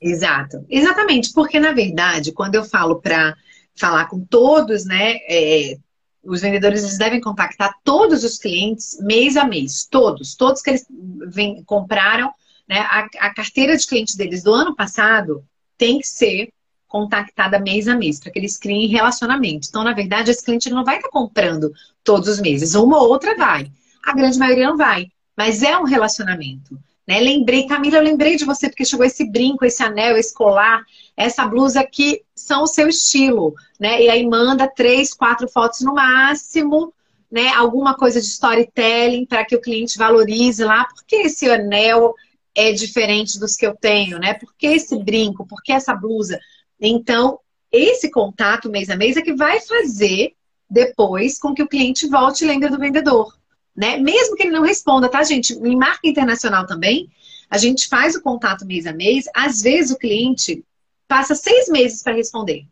Exato, 0.00 0.64
exatamente, 0.68 1.32
porque 1.32 1.60
na 1.60 1.72
verdade, 1.72 2.32
quando 2.32 2.54
eu 2.54 2.64
falo 2.64 3.00
para 3.00 3.36
falar 3.74 4.06
com 4.06 4.20
todos, 4.20 4.84
né, 4.84 5.16
é, 5.28 5.76
os 6.24 6.40
vendedores 6.40 6.82
eles 6.82 6.98
devem 6.98 7.20
contactar 7.20 7.74
todos 7.84 8.24
os 8.24 8.38
clientes 8.38 8.98
mês 9.02 9.36
a 9.36 9.44
mês, 9.44 9.86
todos, 9.90 10.34
todos 10.34 10.62
que 10.62 10.70
eles 10.70 10.86
vem, 11.28 11.62
compraram, 11.64 12.32
né, 12.68 12.78
a, 12.80 13.06
a 13.18 13.34
carteira 13.34 13.76
de 13.76 13.86
clientes 13.86 14.14
deles 14.14 14.42
do 14.42 14.54
ano 14.54 14.74
passado 14.74 15.44
tem 15.76 15.98
que 15.98 16.06
ser 16.06 16.50
contactada 16.88 17.58
mês 17.60 17.86
a 17.86 17.94
mês, 17.94 18.18
para 18.18 18.32
que 18.32 18.38
eles 18.38 18.56
criem 18.56 18.88
relacionamento. 18.88 19.68
Então, 19.68 19.84
na 19.84 19.92
verdade, 19.92 20.30
esse 20.30 20.44
cliente 20.44 20.70
não 20.70 20.84
vai 20.84 20.96
estar 20.96 21.08
comprando 21.08 21.72
todos 22.02 22.28
os 22.28 22.40
meses, 22.40 22.74
uma 22.74 22.98
ou 22.98 23.08
outra 23.08 23.36
vai 23.36 23.70
a 24.02 24.14
grande 24.14 24.38
maioria 24.38 24.68
não 24.68 24.76
vai. 24.76 25.10
Mas 25.36 25.62
é 25.62 25.76
um 25.78 25.84
relacionamento. 25.84 26.78
Né? 27.10 27.18
Lembrei, 27.18 27.66
Camila, 27.66 27.96
eu 27.96 28.04
lembrei 28.04 28.36
de 28.36 28.44
você 28.44 28.68
porque 28.68 28.84
chegou 28.84 29.04
esse 29.04 29.28
brinco, 29.28 29.64
esse 29.64 29.82
anel, 29.82 30.16
esse 30.16 30.32
colar, 30.32 30.84
essa 31.16 31.44
blusa 31.44 31.82
que 31.82 32.22
são 32.36 32.62
o 32.62 32.68
seu 32.68 32.86
estilo, 32.86 33.52
né? 33.80 34.00
E 34.00 34.08
aí 34.08 34.24
manda 34.24 34.68
três, 34.68 35.12
quatro 35.12 35.48
fotos 35.48 35.80
no 35.80 35.94
máximo, 35.94 36.94
né? 37.28 37.48
Alguma 37.48 37.96
coisa 37.96 38.20
de 38.20 38.28
storytelling 38.28 39.26
para 39.26 39.44
que 39.44 39.56
o 39.56 39.60
cliente 39.60 39.98
valorize 39.98 40.62
lá, 40.62 40.84
porque 40.84 41.16
esse 41.16 41.50
anel 41.50 42.14
é 42.54 42.70
diferente 42.70 43.40
dos 43.40 43.56
que 43.56 43.66
eu 43.66 43.74
tenho, 43.74 44.20
né? 44.20 44.34
Por 44.34 44.54
que 44.56 44.68
esse 44.68 44.96
brinco? 44.96 45.44
Por 45.44 45.64
que 45.64 45.72
essa 45.72 45.92
blusa? 45.92 46.38
Então, 46.80 47.40
esse 47.72 48.08
contato 48.08 48.70
mês 48.70 48.88
a 48.88 48.94
mês 48.94 49.16
é 49.16 49.20
que 49.20 49.34
vai 49.34 49.58
fazer 49.60 50.36
depois 50.70 51.40
com 51.40 51.52
que 51.54 51.62
o 51.64 51.68
cliente 51.68 52.06
volte 52.06 52.44
e 52.44 52.46
lembre 52.46 52.68
do 52.68 52.78
vendedor 52.78 53.39
né? 53.76 53.96
Mesmo 53.98 54.36
que 54.36 54.42
ele 54.42 54.52
não 54.52 54.62
responda, 54.62 55.08
tá, 55.08 55.22
gente? 55.22 55.54
Em 55.54 55.76
marca 55.76 56.08
internacional 56.08 56.66
também, 56.66 57.10
a 57.48 57.58
gente 57.58 57.88
faz 57.88 58.14
o 58.14 58.22
contato 58.22 58.66
mês 58.66 58.86
a 58.86 58.92
mês. 58.92 59.24
Às 59.34 59.62
vezes 59.62 59.90
o 59.90 59.98
cliente 59.98 60.64
passa 61.08 61.34
seis 61.34 61.68
meses 61.68 62.02
para 62.02 62.14
responder. 62.14 62.66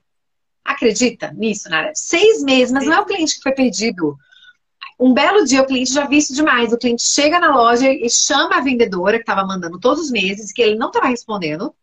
Acredita 0.65 1.33
nisso, 1.33 1.69
Nara? 1.69 1.93
Seis 1.95 2.43
meses, 2.43 2.73
mas 2.73 2.87
não 2.87 2.93
é 2.93 3.01
o 3.01 3.07
cliente 3.07 3.37
que 3.37 3.43
foi 3.43 3.53
perdido. 3.53 4.17
Um 5.01 5.15
belo 5.15 5.45
dia 5.45 5.63
o 5.63 5.67
cliente 5.67 5.93
já 5.93 6.07
visto 6.07 6.35
demais. 6.35 6.73
O 6.73 6.79
cliente 6.79 7.03
chega 7.03 7.41
na 7.41 7.55
loja 7.55 7.91
e 7.91 8.09
chama 8.11 8.57
a 8.57 8.61
vendedora 8.61 9.17
que 9.17 9.23
estava 9.23 9.47
mandando 9.47 9.81
todos 9.81 10.05
os 10.05 10.11
meses, 10.11 10.53
que 10.53 10.61
ele 10.61 10.77
não 10.77 10.89
estava 10.89 11.07
respondendo. 11.07 11.75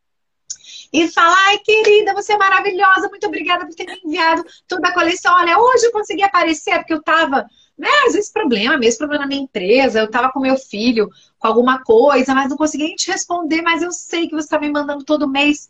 E 0.93 1.09
fala, 1.09 1.35
ai 1.47 1.57
querida, 1.59 2.13
você 2.13 2.33
é 2.33 2.37
maravilhosa, 2.37 3.09
muito 3.09 3.27
obrigada 3.27 3.65
por 3.65 3.75
ter 3.75 3.85
me 3.85 3.99
enviado 4.05 4.45
toda 4.67 4.87
a 4.87 4.93
coleção. 4.93 5.33
Olha, 5.33 5.57
hoje 5.57 5.87
eu 5.87 5.91
consegui 5.91 6.23
aparecer 6.23 6.77
porque 6.77 6.93
eu 6.93 6.99
estava 6.99 7.45
né, 7.77 7.89
às 8.07 8.13
vezes 8.13 8.31
problema, 8.31 8.77
mesmo 8.77 8.99
problema 8.99 9.23
na 9.23 9.27
minha 9.27 9.41
empresa, 9.41 9.99
eu 9.99 10.09
tava 10.09 10.31
com 10.31 10.39
meu 10.39 10.57
filho 10.57 11.09
com 11.37 11.47
alguma 11.47 11.83
coisa, 11.83 12.33
mas 12.33 12.49
não 12.49 12.57
conseguia 12.57 12.95
te 12.95 13.11
responder, 13.11 13.61
mas 13.61 13.81
eu 13.81 13.91
sei 13.91 14.27
que 14.27 14.35
você 14.35 14.47
tá 14.47 14.59
me 14.59 14.69
mandando 14.69 15.03
todo 15.03 15.29
mês. 15.29 15.69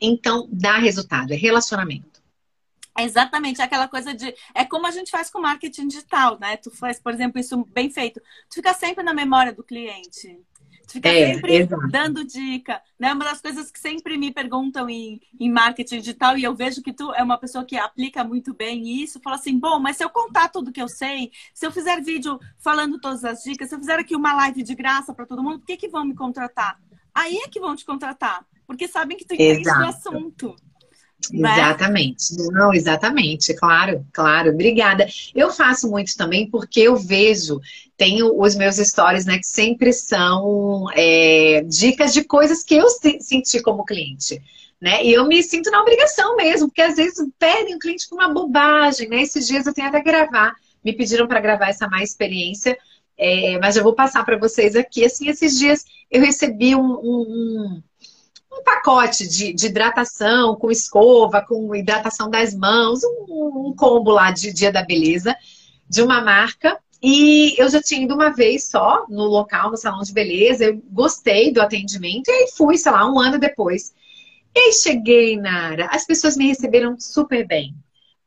Então, 0.00 0.48
dá 0.50 0.78
resultado, 0.78 1.32
é 1.32 1.36
relacionamento. 1.36 2.22
exatamente 2.98 3.60
aquela 3.60 3.88
coisa 3.88 4.14
de. 4.14 4.34
É 4.54 4.64
como 4.64 4.86
a 4.86 4.90
gente 4.90 5.10
faz 5.10 5.30
com 5.30 5.40
marketing 5.40 5.88
digital, 5.88 6.38
né? 6.38 6.56
Tu 6.56 6.70
faz, 6.70 6.98
por 7.00 7.12
exemplo, 7.12 7.40
isso 7.40 7.64
bem 7.66 7.90
feito. 7.90 8.20
Tu 8.48 8.54
fica 8.54 8.72
sempre 8.72 9.04
na 9.04 9.12
memória 9.12 9.52
do 9.52 9.64
cliente. 9.64 10.40
Tu 10.86 10.92
fica 10.92 11.08
é, 11.08 11.34
sempre 11.34 11.56
exato. 11.56 11.88
dando 11.88 12.24
dica. 12.24 12.80
Né? 12.98 13.12
Uma 13.12 13.24
das 13.24 13.40
coisas 13.40 13.70
que 13.70 13.78
sempre 13.78 14.16
me 14.16 14.32
perguntam 14.32 14.88
em, 14.88 15.20
em 15.38 15.50
marketing 15.50 15.98
digital, 15.98 16.36
e 16.36 16.44
eu 16.44 16.54
vejo 16.54 16.82
que 16.82 16.92
tu 16.92 17.12
é 17.14 17.22
uma 17.22 17.38
pessoa 17.38 17.64
que 17.64 17.76
aplica 17.76 18.22
muito 18.24 18.54
bem 18.54 19.02
isso, 19.02 19.20
fala 19.20 19.36
assim, 19.36 19.58
bom, 19.58 19.78
mas 19.78 19.96
se 19.96 20.04
eu 20.04 20.10
contar 20.10 20.48
tudo 20.48 20.72
que 20.72 20.80
eu 20.80 20.88
sei, 20.88 21.30
se 21.52 21.66
eu 21.66 21.72
fizer 21.72 22.00
vídeo 22.00 22.38
falando 22.58 23.00
todas 23.00 23.24
as 23.24 23.42
dicas, 23.42 23.68
se 23.68 23.74
eu 23.74 23.78
fizer 23.78 23.98
aqui 23.98 24.14
uma 24.14 24.34
live 24.34 24.62
de 24.62 24.74
graça 24.74 25.12
para 25.14 25.26
todo 25.26 25.42
mundo, 25.42 25.58
por 25.58 25.66
que, 25.66 25.76
que 25.76 25.88
vão 25.88 26.04
me 26.04 26.14
contratar? 26.14 26.78
Aí 27.14 27.36
é 27.36 27.48
que 27.48 27.60
vão 27.60 27.76
te 27.76 27.84
contratar, 27.84 28.44
porque 28.66 28.88
sabem 28.88 29.16
que 29.16 29.24
tu 29.24 29.34
entende 29.34 29.62
do 29.62 29.84
assunto. 29.84 30.56
Né? 31.32 31.52
Exatamente. 31.52 32.36
Não, 32.52 32.72
exatamente. 32.72 33.54
Claro, 33.54 34.04
claro. 34.12 34.50
Obrigada. 34.50 35.06
Eu 35.34 35.50
faço 35.50 35.90
muito 35.90 36.16
também 36.16 36.48
porque 36.48 36.80
eu 36.80 36.96
vejo, 36.96 37.60
tenho 37.96 38.40
os 38.40 38.54
meus 38.54 38.76
stories, 38.76 39.24
né, 39.24 39.38
que 39.38 39.46
sempre 39.46 39.92
são 39.92 40.86
é, 40.94 41.62
dicas 41.66 42.12
de 42.12 42.24
coisas 42.24 42.62
que 42.62 42.74
eu 42.74 42.86
senti 43.20 43.60
como 43.62 43.84
cliente. 43.84 44.42
Né? 44.80 45.04
E 45.04 45.12
eu 45.12 45.26
me 45.26 45.42
sinto 45.42 45.70
na 45.70 45.80
obrigação 45.80 46.36
mesmo, 46.36 46.68
porque 46.68 46.82
às 46.82 46.96
vezes 46.96 47.16
perdem 47.38 47.76
o 47.76 47.78
cliente 47.78 48.08
por 48.08 48.16
uma 48.16 48.28
bobagem, 48.28 49.08
né? 49.08 49.22
Esses 49.22 49.46
dias 49.46 49.66
eu 49.66 49.72
tenho 49.72 49.88
até 49.88 50.02
gravar, 50.02 50.52
me 50.84 50.92
pediram 50.92 51.26
para 51.26 51.40
gravar 51.40 51.70
essa 51.70 51.88
mais 51.88 52.10
experiência, 52.10 52.76
é, 53.16 53.58
mas 53.60 53.76
eu 53.76 53.82
vou 53.82 53.94
passar 53.94 54.24
para 54.24 54.36
vocês 54.36 54.76
aqui. 54.76 55.04
Assim, 55.04 55.28
esses 55.28 55.58
dias 55.58 55.84
eu 56.10 56.20
recebi 56.20 56.74
um, 56.74 56.92
um 56.92 57.82
pacote 58.62 59.26
de, 59.26 59.52
de, 59.52 59.66
hidratação 59.66 60.54
com 60.56 60.70
escova, 60.70 61.40
com 61.40 61.74
hidratação 61.74 62.28
das 62.28 62.54
mãos, 62.54 63.00
um, 63.02 63.68
um, 63.68 63.74
combo 63.76 64.10
lá 64.10 64.30
de 64.30 64.52
Dia 64.52 64.70
da 64.70 64.82
Beleza 64.82 65.34
de 65.88 66.02
uma 66.02 66.20
marca. 66.20 66.78
E 67.02 67.54
eu 67.58 67.68
já 67.68 67.82
tinha 67.82 68.04
ido 68.04 68.14
uma 68.14 68.30
vez 68.30 68.68
só 68.68 69.04
no 69.08 69.24
local, 69.24 69.70
no 69.70 69.76
salão 69.76 70.02
de 70.02 70.12
beleza, 70.12 70.64
eu 70.64 70.82
gostei 70.90 71.52
do 71.52 71.60
atendimento 71.60 72.28
e 72.28 72.30
aí 72.30 72.50
fui, 72.56 72.78
sei 72.78 72.92
lá, 72.92 73.06
um 73.10 73.18
ano 73.18 73.38
depois. 73.38 73.92
E 74.54 74.58
aí 74.58 74.72
cheguei, 74.72 75.36
Nara, 75.36 75.88
as 75.90 76.06
pessoas 76.06 76.36
me 76.36 76.46
receberam 76.46 76.98
super 76.98 77.46
bem. 77.46 77.74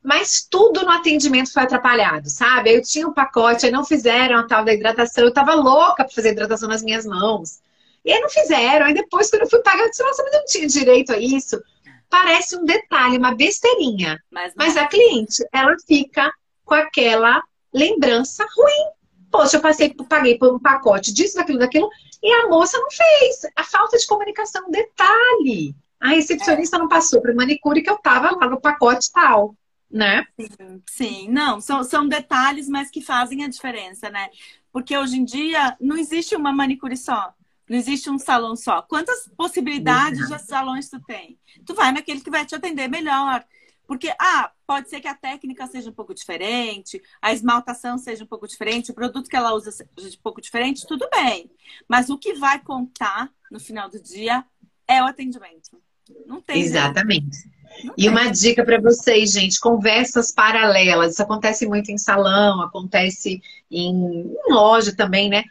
Mas 0.04 0.46
tudo 0.50 0.84
no 0.84 0.92
atendimento 0.92 1.52
foi 1.52 1.64
atrapalhado, 1.64 2.30
sabe? 2.30 2.74
Eu 2.74 2.82
tinha 2.82 3.08
um 3.08 3.14
pacote, 3.14 3.66
aí 3.66 3.72
não 3.72 3.84
fizeram 3.84 4.38
a 4.40 4.44
tal 4.48 4.64
da 4.64 4.74
hidratação. 4.74 5.24
Eu 5.24 5.34
tava 5.34 5.54
louca 5.54 6.04
para 6.04 6.14
fazer 6.14 6.32
hidratação 6.32 6.70
nas 6.70 6.84
minhas 6.84 7.06
mãos. 7.06 7.60
E 8.08 8.14
aí 8.14 8.22
não 8.22 8.30
fizeram. 8.30 8.86
Aí 8.86 8.94
depois, 8.94 9.30
quando 9.30 9.42
eu 9.42 9.50
fui 9.50 9.60
pagar, 9.60 9.84
eu 9.84 9.90
disse, 9.90 10.02
nossa, 10.02 10.24
mas 10.24 10.34
eu 10.34 10.40
não 10.40 10.46
tinha 10.46 10.66
direito 10.66 11.12
a 11.12 11.18
isso. 11.18 11.62
Parece 12.10 12.56
um 12.56 12.64
detalhe, 12.64 13.18
uma 13.18 13.36
besteirinha. 13.36 14.18
Mas, 14.32 14.54
mas 14.56 14.78
é. 14.78 14.80
a 14.80 14.88
cliente, 14.88 15.46
ela 15.52 15.76
fica 15.86 16.32
com 16.64 16.74
aquela 16.74 17.44
lembrança 17.74 18.48
ruim. 18.56 18.92
Poxa, 19.30 19.58
eu 19.58 19.62
passei, 19.62 19.94
paguei 19.94 20.38
por 20.38 20.56
um 20.56 20.60
pacote 20.60 21.14
disso, 21.14 21.36
daquilo, 21.36 21.60
daquilo, 21.60 21.90
e 22.24 22.32
a 22.32 22.48
moça 22.48 22.80
não 22.80 22.90
fez. 22.90 23.42
A 23.54 23.64
falta 23.66 23.98
de 23.98 24.08
comunicação, 24.08 24.72
detalhe. 24.72 25.76
A 26.00 26.10
recepcionista 26.10 26.78
é. 26.78 26.80
não 26.80 26.88
passou 26.88 27.22
para 27.22 27.36
manicure 27.36 27.82
que 27.82 27.90
eu 27.90 27.98
tava 27.98 28.32
lá 28.32 28.50
no 28.50 28.62
pacote 28.62 29.12
tal, 29.12 29.54
né? 29.92 30.26
Sim, 30.40 30.82
sim, 30.90 31.30
não, 31.30 31.60
são, 31.60 31.84
são 31.84 32.08
detalhes, 32.08 32.70
mas 32.70 32.90
que 32.90 33.02
fazem 33.02 33.44
a 33.44 33.50
diferença, 33.50 34.10
né? 34.10 34.30
Porque 34.72 34.98
hoje 34.98 35.18
em 35.18 35.26
dia 35.26 35.76
não 35.82 35.98
existe 35.98 36.38
uma 36.38 36.54
manicure 36.54 36.96
só. 36.96 37.34
Não 37.70 37.78
existe 37.78 38.10
um 38.10 38.18
salão 38.18 38.56
só. 38.56 38.82
Quantas 38.82 39.30
possibilidades 39.36 40.28
de 40.28 40.40
salões 40.40 40.90
tu 40.90 41.02
tem? 41.02 41.38
Tu 41.66 41.74
vai 41.74 41.92
naquele 41.92 42.22
que 42.22 42.30
vai 42.30 42.46
te 42.46 42.56
atender 42.56 42.88
melhor. 42.88 43.44
Porque, 43.86 44.14
ah, 44.20 44.52
pode 44.66 44.90
ser 44.90 45.00
que 45.00 45.08
a 45.08 45.16
técnica 45.16 45.66
seja 45.68 45.90
um 45.90 45.94
pouco 45.94 46.14
diferente, 46.14 47.02
a 47.22 47.32
esmaltação 47.32 47.98
seja 47.98 48.24
um 48.24 48.28
pouco 48.28 48.46
diferente, 48.46 48.92
o 48.92 48.94
produto 48.94 49.30
que 49.30 49.36
ela 49.36 49.54
usa 49.54 49.72
seja 49.72 49.88
um 49.98 50.22
pouco 50.22 50.42
diferente, 50.42 50.86
tudo 50.86 51.08
bem. 51.10 51.50
Mas 51.88 52.10
o 52.10 52.18
que 52.18 52.34
vai 52.34 52.60
contar 52.60 53.32
no 53.50 53.60
final 53.60 53.90
do 53.90 54.02
dia 54.02 54.44
é 54.86 55.02
o 55.02 55.06
atendimento. 55.06 55.82
Não 56.26 56.42
tem. 56.42 56.62
Exatamente. 56.62 57.50
Não 57.84 57.94
e 57.98 58.04
tem. 58.04 58.10
uma 58.10 58.30
dica 58.30 58.64
para 58.64 58.80
vocês, 58.80 59.32
gente: 59.32 59.60
conversas 59.60 60.32
paralelas. 60.32 61.14
Isso 61.14 61.24
acontece 61.24 61.66
muito 61.66 61.90
em 61.90 61.98
salão, 61.98 62.62
acontece 62.62 63.42
em, 63.72 64.22
em 64.22 64.54
loja 64.54 64.96
também, 64.96 65.30
né? 65.30 65.44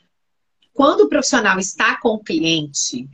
Quando 0.77 1.01
o 1.01 1.09
profissional 1.09 1.59
está 1.59 1.99
com 1.99 2.11
o 2.11 2.23
cliente, 2.23 3.09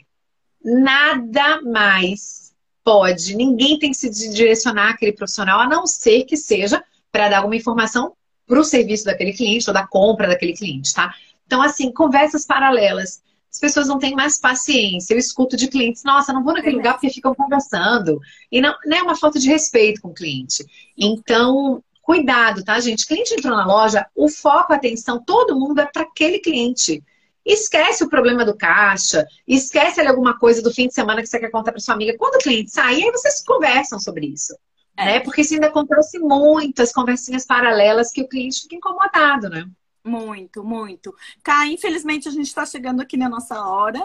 nada 0.64 1.62
mais 1.62 2.52
pode, 2.82 3.36
ninguém 3.36 3.78
tem 3.78 3.92
que 3.92 3.96
se 3.96 4.10
direcionar 4.10 4.90
àquele 4.90 5.12
profissional, 5.12 5.60
a 5.60 5.68
não 5.68 5.86
ser 5.86 6.24
que 6.24 6.36
seja 6.36 6.82
para 7.12 7.28
dar 7.28 7.36
alguma 7.38 7.54
informação 7.54 8.14
para 8.48 8.58
o 8.58 8.64
serviço 8.64 9.04
daquele 9.04 9.32
cliente 9.32 9.70
ou 9.70 9.74
da 9.74 9.86
compra 9.86 10.26
daquele 10.26 10.54
cliente, 10.54 10.92
tá? 10.92 11.14
Então, 11.46 11.62
assim, 11.62 11.92
conversas 11.92 12.44
paralelas. 12.44 13.22
As 13.48 13.60
pessoas 13.60 13.86
não 13.86 14.00
têm 14.00 14.16
mais 14.16 14.38
paciência. 14.38 15.14
Eu 15.14 15.18
escuto 15.18 15.56
de 15.56 15.68
clientes, 15.68 16.02
nossa, 16.02 16.32
não 16.32 16.42
vou 16.42 16.54
naquele 16.54 16.76
lugar 16.76 16.94
porque 16.94 17.10
ficam 17.10 17.32
conversando. 17.32 18.18
E 18.50 18.60
não, 18.60 18.74
não 18.84 18.96
é 18.96 19.02
uma 19.02 19.14
falta 19.14 19.38
de 19.38 19.46
respeito 19.46 20.00
com 20.00 20.08
o 20.08 20.14
cliente. 20.14 20.66
Então, 20.98 21.80
cuidado, 22.00 22.64
tá, 22.64 22.80
gente? 22.80 23.06
Cliente 23.06 23.34
entrou 23.34 23.56
na 23.56 23.64
loja, 23.64 24.04
o 24.16 24.28
foco, 24.28 24.72
a 24.72 24.76
atenção, 24.76 25.22
todo 25.22 25.54
mundo 25.54 25.80
é 25.80 25.86
para 25.86 26.02
aquele 26.02 26.40
cliente. 26.40 27.04
Esquece 27.45 28.05
o 28.05 28.09
problema 28.09 28.45
do 28.45 28.57
caixa, 28.57 29.26
esquece 29.47 30.01
ali 30.01 30.09
alguma 30.09 30.38
coisa 30.38 30.62
do 30.62 30.72
fim 30.72 30.88
de 30.88 30.95
semana 30.95 31.20
que 31.20 31.26
você 31.26 31.40
quer 31.40 31.51
contar 31.51 31.72
para 31.72 31.80
sua 31.80 31.95
amiga. 31.95 32.16
Quando 32.16 32.36
o 32.36 32.38
cliente 32.38 32.70
sair, 32.70 33.05
aí 33.05 33.11
vocês 33.11 33.43
conversam 33.45 33.99
sobre 33.99 34.26
isso. 34.26 34.57
É. 34.97 35.05
Né? 35.05 35.20
Porque 35.20 35.40
isso 35.40 35.55
ainda 35.55 35.68
acontece 35.68 36.18
muitas 36.18 36.93
conversinhas 36.93 37.47
paralelas 37.47 38.12
que 38.12 38.22
o 38.22 38.28
cliente 38.28 38.62
fica 38.62 38.76
incomodado, 38.76 39.49
né? 39.49 39.66
Muito, 40.05 40.64
muito. 40.64 41.14
Cá, 41.43 41.66
infelizmente, 41.66 42.28
a 42.28 42.32
gente 42.32 42.47
está 42.47 42.66
chegando 42.66 43.01
aqui 43.01 43.16
na 43.16 43.28
nossa 43.28 43.64
hora 43.66 44.03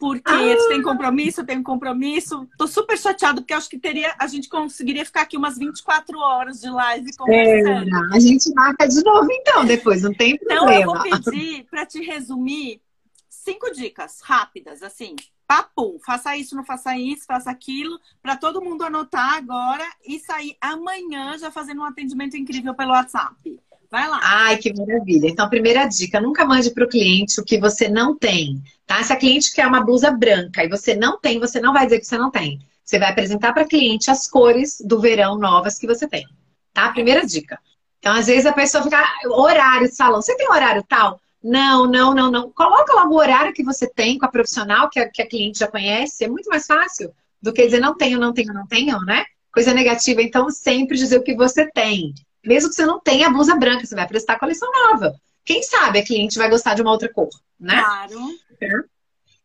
porque 0.00 0.32
ah. 0.32 0.42
eles 0.42 0.66
têm 0.66 0.80
compromisso, 0.80 1.42
eu 1.42 1.46
tenho 1.46 1.62
compromisso. 1.62 2.48
Tô 2.56 2.66
super 2.66 2.96
chateado, 2.96 3.42
porque 3.42 3.52
acho 3.52 3.68
que 3.68 3.78
teria, 3.78 4.14
a 4.18 4.26
gente 4.26 4.48
conseguiria 4.48 5.04
ficar 5.04 5.20
aqui 5.20 5.36
umas 5.36 5.58
24 5.58 6.18
horas 6.18 6.62
de 6.62 6.70
live 6.70 7.14
conversando. 7.18 7.94
É, 7.94 8.16
a 8.16 8.18
gente 8.18 8.50
marca 8.54 8.88
de 8.88 9.04
novo 9.04 9.28
então, 9.30 9.66
depois, 9.66 10.02
não 10.02 10.14
tem 10.14 10.38
problema. 10.38 10.72
Então 10.72 10.80
eu 10.80 10.86
vou 10.86 11.02
pedir 11.02 11.64
para 11.64 11.84
te 11.84 12.02
resumir 12.02 12.80
cinco 13.28 13.70
dicas 13.72 14.20
rápidas, 14.22 14.82
assim. 14.82 15.14
Papum, 15.46 15.98
faça 16.04 16.34
isso, 16.34 16.56
não 16.56 16.64
faça 16.64 16.96
isso, 16.96 17.26
faça 17.26 17.50
aquilo, 17.50 18.00
para 18.22 18.36
todo 18.36 18.62
mundo 18.62 18.84
anotar 18.84 19.34
agora 19.34 19.84
e 20.06 20.18
sair 20.18 20.56
amanhã 20.60 21.36
já 21.36 21.50
fazendo 21.50 21.82
um 21.82 21.84
atendimento 21.84 22.38
incrível 22.38 22.74
pelo 22.74 22.92
WhatsApp. 22.92 23.60
Vai 23.90 24.08
lá. 24.08 24.20
Ai, 24.22 24.56
que 24.56 24.72
maravilha. 24.72 25.28
Então, 25.28 25.48
primeira 25.48 25.84
dica, 25.86 26.20
nunca 26.20 26.44
mande 26.44 26.70
para 26.70 26.84
o 26.84 26.88
cliente 26.88 27.40
o 27.40 27.44
que 27.44 27.58
você 27.58 27.88
não 27.88 28.16
tem, 28.16 28.62
tá? 28.86 29.02
Se 29.02 29.12
a 29.12 29.16
cliente 29.16 29.52
quer 29.52 29.66
uma 29.66 29.82
blusa 29.82 30.12
branca 30.12 30.62
e 30.62 30.68
você 30.68 30.94
não 30.94 31.18
tem, 31.18 31.40
você 31.40 31.60
não 31.60 31.72
vai 31.72 31.86
dizer 31.86 31.98
que 31.98 32.06
você 32.06 32.16
não 32.16 32.30
tem. 32.30 32.60
Você 32.84 32.98
vai 32.98 33.10
apresentar 33.10 33.52
para 33.52 33.62
a 33.62 33.68
cliente 33.68 34.10
as 34.10 34.28
cores 34.28 34.80
do 34.84 35.00
verão 35.00 35.36
novas 35.38 35.76
que 35.76 35.88
você 35.88 36.06
tem, 36.06 36.24
tá? 36.72 36.92
Primeira 36.92 37.26
dica. 37.26 37.58
Então, 37.98 38.12
às 38.14 38.28
vezes 38.28 38.46
a 38.46 38.52
pessoa 38.52 38.82
fica, 38.84 38.98
ah, 38.98 39.28
horário 39.28 39.88
de 39.88 39.94
salão, 39.94 40.22
você 40.22 40.36
tem 40.36 40.48
horário 40.48 40.84
tal? 40.88 41.20
Não, 41.42 41.86
não, 41.86 42.14
não, 42.14 42.30
não. 42.30 42.50
Coloca 42.52 42.92
logo 42.92 43.14
o 43.14 43.18
horário 43.18 43.52
que 43.52 43.64
você 43.64 43.88
tem 43.88 44.18
com 44.18 44.26
a 44.26 44.30
profissional 44.30 44.88
que 44.88 45.00
a, 45.00 45.08
que 45.08 45.22
a 45.22 45.26
cliente 45.26 45.58
já 45.58 45.66
conhece. 45.66 46.24
É 46.24 46.28
muito 46.28 46.48
mais 46.48 46.66
fácil 46.66 47.12
do 47.42 47.52
que 47.52 47.64
dizer 47.64 47.80
não 47.80 47.96
tenho, 47.96 48.20
não 48.20 48.32
tenho, 48.32 48.52
não 48.52 48.66
tenho, 48.66 49.00
né? 49.00 49.24
Coisa 49.52 49.74
negativa. 49.74 50.22
Então, 50.22 50.48
sempre 50.48 50.96
dizer 50.96 51.18
o 51.18 51.24
que 51.24 51.34
você 51.34 51.68
tem. 51.70 52.14
Mesmo 52.44 52.70
que 52.70 52.76
você 52.76 52.86
não 52.86 53.00
tenha 53.00 53.26
a 53.26 53.30
blusa 53.30 53.54
branca, 53.56 53.86
você 53.86 53.94
vai 53.94 54.06
prestar 54.06 54.34
a 54.34 54.38
coleção 54.38 54.70
nova. 54.72 55.14
Quem 55.44 55.62
sabe 55.62 55.98
a 55.98 56.04
cliente 56.04 56.38
vai 56.38 56.48
gostar 56.48 56.74
de 56.74 56.82
uma 56.82 56.90
outra 56.90 57.12
cor, 57.12 57.28
né? 57.58 57.80
Claro. 57.80 58.18
É. 58.60 58.68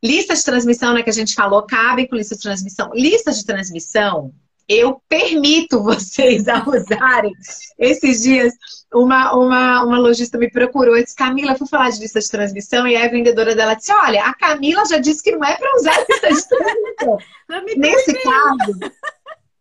Lista 0.04 0.36
de 0.36 0.44
transmissão, 0.44 0.94
né, 0.94 1.02
que 1.02 1.10
a 1.10 1.14
gente 1.14 1.34
falou, 1.34 1.64
cabe 1.64 2.08
com 2.08 2.16
lista 2.16 2.36
de 2.36 2.42
transmissão. 2.42 2.92
Lista 2.94 3.32
de 3.32 3.46
transmissão, 3.46 4.32
eu 4.68 5.02
permito 5.08 5.82
vocês 5.84 6.48
a 6.48 6.64
usarem. 6.68 7.34
Esses 7.78 8.22
dias, 8.22 8.54
uma, 8.94 9.34
uma, 9.34 9.84
uma 9.84 9.98
lojista 9.98 10.38
me 10.38 10.50
procurou 10.50 10.98
e 10.98 11.04
disse, 11.04 11.16
Camila, 11.16 11.56
fui 11.56 11.68
falar 11.68 11.90
de 11.90 12.00
lista 12.00 12.20
de 12.20 12.30
transmissão, 12.30 12.88
e 12.88 12.96
a 12.96 13.08
vendedora 13.08 13.56
dela 13.56 13.74
disse, 13.74 13.92
olha, 13.92 14.24
a 14.26 14.34
Camila 14.34 14.86
já 14.86 14.98
disse 14.98 15.24
que 15.24 15.32
não 15.32 15.44
é 15.44 15.56
para 15.58 15.76
usar 15.76 15.98
lista 15.98 16.34
de 16.34 16.48
transmissão. 16.48 17.18
Nesse 17.78 18.14
caso, 18.14 18.80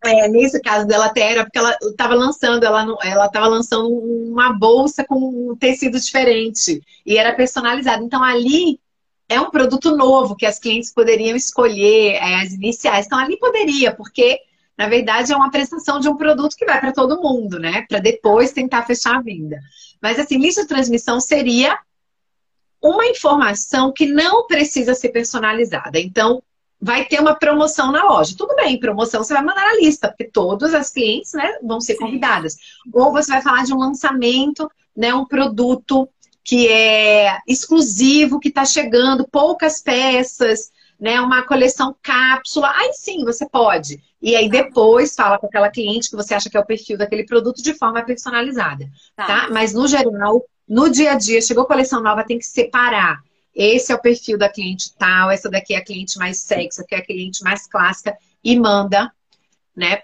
é, 0.04 0.28
nesse 0.28 0.60
caso 0.60 0.86
dela 0.86 1.06
até 1.06 1.32
era 1.32 1.44
porque 1.44 1.58
ela 1.58 1.76
estava 1.82 2.14
lançando, 2.14 2.64
ela 2.64 2.86
ela 3.02 3.26
estava 3.26 3.46
lançando 3.46 3.88
uma 3.88 4.52
bolsa 4.52 5.04
com 5.04 5.50
um 5.50 5.56
tecido 5.56 5.98
diferente 5.98 6.82
e 7.04 7.16
era 7.16 7.34
personalizado. 7.34 8.04
Então 8.04 8.22
ali 8.22 8.78
é 9.28 9.40
um 9.40 9.50
produto 9.50 9.96
novo 9.96 10.36
que 10.36 10.46
as 10.46 10.58
clientes 10.58 10.92
poderiam 10.92 11.36
escolher 11.36 12.14
é, 12.14 12.42
as 12.42 12.52
iniciais. 12.52 13.06
Então 13.06 13.18
ali 13.18 13.38
poderia, 13.38 13.94
porque 13.94 14.38
na 14.76 14.88
verdade 14.88 15.32
é 15.32 15.36
uma 15.36 15.50
prestação 15.50 15.98
de 16.00 16.08
um 16.08 16.16
produto 16.16 16.56
que 16.56 16.66
vai 16.66 16.80
para 16.80 16.92
todo 16.92 17.20
mundo, 17.22 17.58
né? 17.58 17.84
Para 17.88 17.98
depois 17.98 18.52
tentar 18.52 18.82
fechar 18.82 19.16
a 19.16 19.22
venda. 19.22 19.58
Mas 20.02 20.18
assim, 20.18 20.36
lista 20.38 20.62
de 20.62 20.68
transmissão 20.68 21.20
seria 21.20 21.78
uma 22.82 23.06
informação 23.06 23.90
que 23.90 24.04
não 24.04 24.46
precisa 24.46 24.94
ser 24.94 25.08
personalizada. 25.08 25.98
Então, 25.98 26.42
vai 26.80 27.04
ter 27.04 27.20
uma 27.20 27.34
promoção 27.34 27.90
na 27.90 28.04
loja. 28.04 28.34
Tudo 28.36 28.54
bem, 28.56 28.78
promoção 28.78 29.22
você 29.22 29.32
vai 29.32 29.42
mandar 29.42 29.64
na 29.64 29.76
lista, 29.76 30.08
porque 30.08 30.24
todas 30.24 30.74
as 30.74 30.90
clientes 30.90 31.32
né, 31.32 31.58
vão 31.62 31.80
ser 31.80 31.96
convidadas. 31.96 32.56
Ou 32.92 33.12
você 33.12 33.30
vai 33.30 33.42
falar 33.42 33.64
de 33.64 33.72
um 33.72 33.78
lançamento, 33.78 34.70
né, 34.96 35.14
um 35.14 35.24
produto 35.24 36.08
que 36.44 36.68
é 36.68 37.38
exclusivo, 37.48 38.38
que 38.38 38.48
está 38.48 38.64
chegando, 38.66 39.26
poucas 39.26 39.80
peças, 39.80 40.70
né? 41.00 41.20
Uma 41.20 41.42
coleção 41.42 41.96
cápsula. 42.02 42.70
Aí 42.76 42.92
sim, 42.92 43.24
você 43.24 43.48
pode. 43.48 43.98
E 44.20 44.36
aí 44.36 44.48
depois 44.48 45.14
fala 45.14 45.38
com 45.38 45.46
aquela 45.46 45.70
cliente 45.70 46.10
que 46.10 46.16
você 46.16 46.34
acha 46.34 46.50
que 46.50 46.56
é 46.56 46.60
o 46.60 46.66
perfil 46.66 46.98
daquele 46.98 47.24
produto 47.24 47.62
de 47.62 47.74
forma 47.74 48.02
personalizada, 48.02 48.88
tá? 49.16 49.26
tá? 49.26 49.48
Mas 49.50 49.72
no 49.72 49.86
geral, 49.88 50.42
no 50.68 50.88
dia 50.88 51.12
a 51.12 51.14
dia, 51.14 51.40
chegou 51.40 51.64
coleção 51.64 52.02
nova, 52.02 52.24
tem 52.24 52.38
que 52.38 52.46
separar. 52.46 53.20
Esse 53.54 53.92
é 53.92 53.94
o 53.94 54.00
perfil 54.00 54.36
da 54.36 54.48
cliente 54.48 54.92
tal, 54.98 55.30
essa 55.30 55.48
daqui 55.48 55.74
é 55.74 55.78
a 55.78 55.84
cliente 55.84 56.18
mais 56.18 56.38
sexy, 56.38 56.80
aqui 56.80 56.94
é 56.94 56.98
a 56.98 57.04
cliente 57.04 57.42
mais 57.44 57.66
clássica 57.66 58.16
e 58.42 58.58
manda, 58.58 59.12
né? 59.76 60.02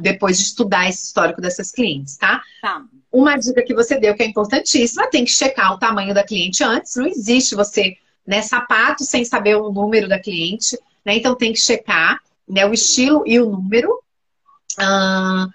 Depois 0.00 0.38
de 0.38 0.44
estudar 0.44 0.88
esse 0.88 1.06
histórico 1.06 1.40
dessas 1.40 1.70
clientes, 1.70 2.16
tá? 2.16 2.42
Tá. 2.60 2.84
Uma 3.12 3.36
dica 3.36 3.62
que 3.62 3.74
você 3.74 3.98
deu 3.98 4.14
que 4.14 4.22
é 4.22 4.26
importantíssima, 4.26 5.08
tem 5.10 5.24
que 5.24 5.30
checar 5.30 5.72
o 5.74 5.78
tamanho 5.78 6.12
da 6.12 6.24
cliente 6.24 6.62
antes. 6.64 6.96
Não 6.96 7.06
existe 7.06 7.54
você, 7.54 7.96
né, 8.26 8.42
sapato 8.42 9.04
sem 9.04 9.24
saber 9.24 9.56
o 9.56 9.72
número 9.72 10.08
da 10.08 10.18
cliente, 10.18 10.78
né? 11.04 11.16
Então 11.16 11.36
tem 11.36 11.52
que 11.52 11.60
checar, 11.60 12.20
né, 12.48 12.66
o 12.66 12.74
estilo 12.74 13.22
e 13.26 13.38
o 13.40 13.48
número. 13.48 14.02
Ah, 14.78 15.46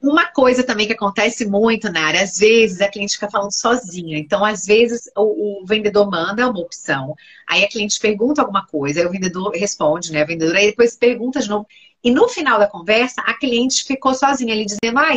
uma 0.00 0.26
coisa 0.26 0.62
também 0.62 0.86
que 0.86 0.92
acontece 0.92 1.46
muito 1.46 1.90
na 1.90 2.06
área, 2.06 2.22
às 2.22 2.38
vezes 2.38 2.80
a 2.80 2.88
cliente 2.88 3.14
fica 3.14 3.30
falando 3.30 3.52
sozinha. 3.52 4.18
Então, 4.18 4.44
às 4.44 4.64
vezes, 4.66 5.10
o, 5.16 5.62
o, 5.62 5.66
vendedor 5.66 6.08
manda 6.10 6.48
uma 6.48 6.60
opção, 6.60 7.14
aí 7.48 7.64
a 7.64 7.68
cliente 7.68 7.98
pergunta 8.00 8.42
alguma 8.42 8.66
coisa, 8.66 9.00
aí 9.00 9.06
o 9.06 9.10
vendedor 9.10 9.50
responde, 9.52 10.12
né? 10.12 10.22
A 10.22 10.26
vendedora, 10.26 10.58
aí 10.58 10.66
depois 10.66 10.96
pergunta 10.96 11.40
de 11.40 11.48
novo. 11.48 11.66
E 12.04 12.10
no 12.10 12.28
final 12.28 12.58
da 12.58 12.68
conversa, 12.68 13.20
a 13.22 13.34
cliente 13.34 13.84
ficou 13.84 14.14
sozinha 14.14 14.52
ali 14.54 14.64
dizendo, 14.66 14.98
ai. 14.98 15.16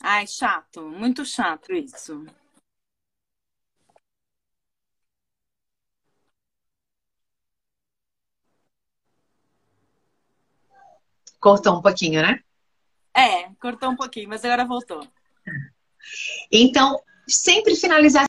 Ai, 0.00 0.26
chato, 0.26 0.82
muito 0.82 1.24
chato 1.24 1.72
isso. 1.72 2.24
Cortou 11.46 11.78
um 11.78 11.80
pouquinho, 11.80 12.20
né? 12.22 12.40
É, 13.16 13.48
cortou 13.60 13.90
um 13.90 13.94
pouquinho, 13.94 14.28
mas 14.28 14.44
agora 14.44 14.64
voltou. 14.64 15.06
Então, 16.50 17.00
sempre 17.28 17.76
finalizar. 17.76 18.26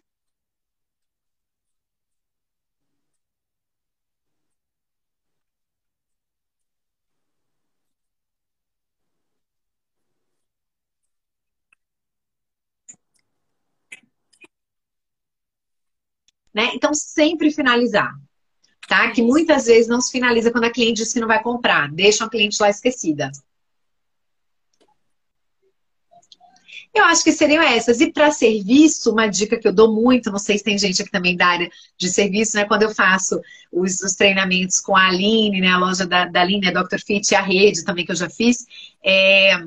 Né? 16.53 16.70
Então, 16.76 16.93
sempre 16.93 17.49
finalizar 17.49 18.13
tá? 18.88 19.11
Que 19.11 19.21
muitas 19.21 19.65
vezes 19.65 19.88
não 19.88 20.01
se 20.01 20.11
finaliza 20.11 20.51
quando 20.51 20.63
a 20.63 20.71
cliente 20.71 21.01
diz 21.01 21.13
que 21.13 21.19
não 21.19 21.27
vai 21.27 21.41
comprar, 21.43 21.91
deixa 21.91 22.25
a 22.25 22.29
cliente 22.29 22.57
lá 22.59 22.69
esquecida. 22.69 23.31
Eu 26.93 27.03
acho 27.03 27.23
que 27.23 27.31
seriam 27.31 27.61
essas. 27.61 28.01
E 28.01 28.11
para 28.11 28.31
serviço, 28.31 29.11
uma 29.11 29.27
dica 29.27 29.57
que 29.57 29.67
eu 29.67 29.73
dou 29.73 29.93
muito, 29.93 30.31
não 30.31 30.39
sei 30.39 30.57
se 30.57 30.63
tem 30.63 30.79
gente 30.79 31.01
aqui 31.01 31.11
também 31.11 31.35
da 31.35 31.45
área 31.45 31.69
de 31.95 32.09
serviço, 32.09 32.55
né? 32.55 32.65
Quando 32.65 32.83
eu 32.83 32.89
faço 32.89 33.39
os, 33.71 34.01
os 34.01 34.15
treinamentos 34.15 34.79
com 34.79 34.95
a 34.95 35.07
Aline, 35.07 35.61
né? 35.61 35.67
A 35.67 35.77
loja 35.77 36.07
da, 36.07 36.25
da 36.25 36.41
Aline, 36.41 36.67
a 36.67 36.71
Dr. 36.71 36.99
Fit 37.05 37.35
a 37.35 37.41
rede 37.41 37.83
também 37.83 38.03
que 38.03 38.11
eu 38.11 38.15
já 38.15 38.29
fiz, 38.29 38.65
é, 39.03 39.63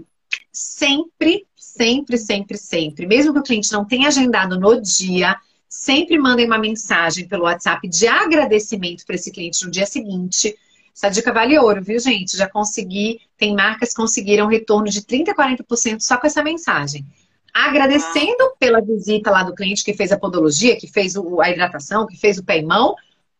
sempre, 0.52 1.46
sempre, 1.56 2.18
sempre, 2.18 2.56
sempre, 2.56 3.06
mesmo 3.06 3.32
que 3.32 3.38
o 3.38 3.44
cliente 3.44 3.72
não 3.72 3.84
tenha 3.84 4.08
agendado 4.08 4.58
no 4.58 4.80
dia, 4.80 5.36
sempre 5.70 6.18
mandem 6.18 6.46
uma 6.46 6.58
mensagem 6.58 7.28
pelo 7.28 7.44
WhatsApp 7.44 7.88
de 7.88 8.08
agradecimento 8.08 9.06
para 9.06 9.14
esse 9.14 9.30
cliente 9.30 9.64
no 9.64 9.70
dia 9.70 9.86
seguinte. 9.86 10.58
Essa 10.92 11.08
dica 11.08 11.32
vale 11.32 11.56
ouro, 11.56 11.80
viu, 11.80 12.00
gente? 12.00 12.36
Já 12.36 12.48
consegui, 12.48 13.20
tem 13.38 13.54
marcas 13.54 13.90
que 13.90 13.94
conseguiram 13.94 14.48
retorno 14.48 14.88
de 14.88 15.00
30% 15.00 15.28
a 15.28 15.34
40% 15.34 16.00
só 16.00 16.16
com 16.16 16.26
essa 16.26 16.42
mensagem. 16.42 17.06
Agradecendo 17.54 18.42
ah. 18.42 18.52
pela 18.58 18.80
visita 18.80 19.30
lá 19.30 19.44
do 19.44 19.54
cliente 19.54 19.84
que 19.84 19.94
fez 19.94 20.10
a 20.10 20.18
podologia, 20.18 20.76
que 20.76 20.88
fez 20.88 21.14
a 21.16 21.50
hidratação, 21.50 22.06
que 22.06 22.18
fez 22.18 22.36
o 22.36 22.44
pé 22.44 22.58
e 22.58 22.64
mão, 22.64 22.96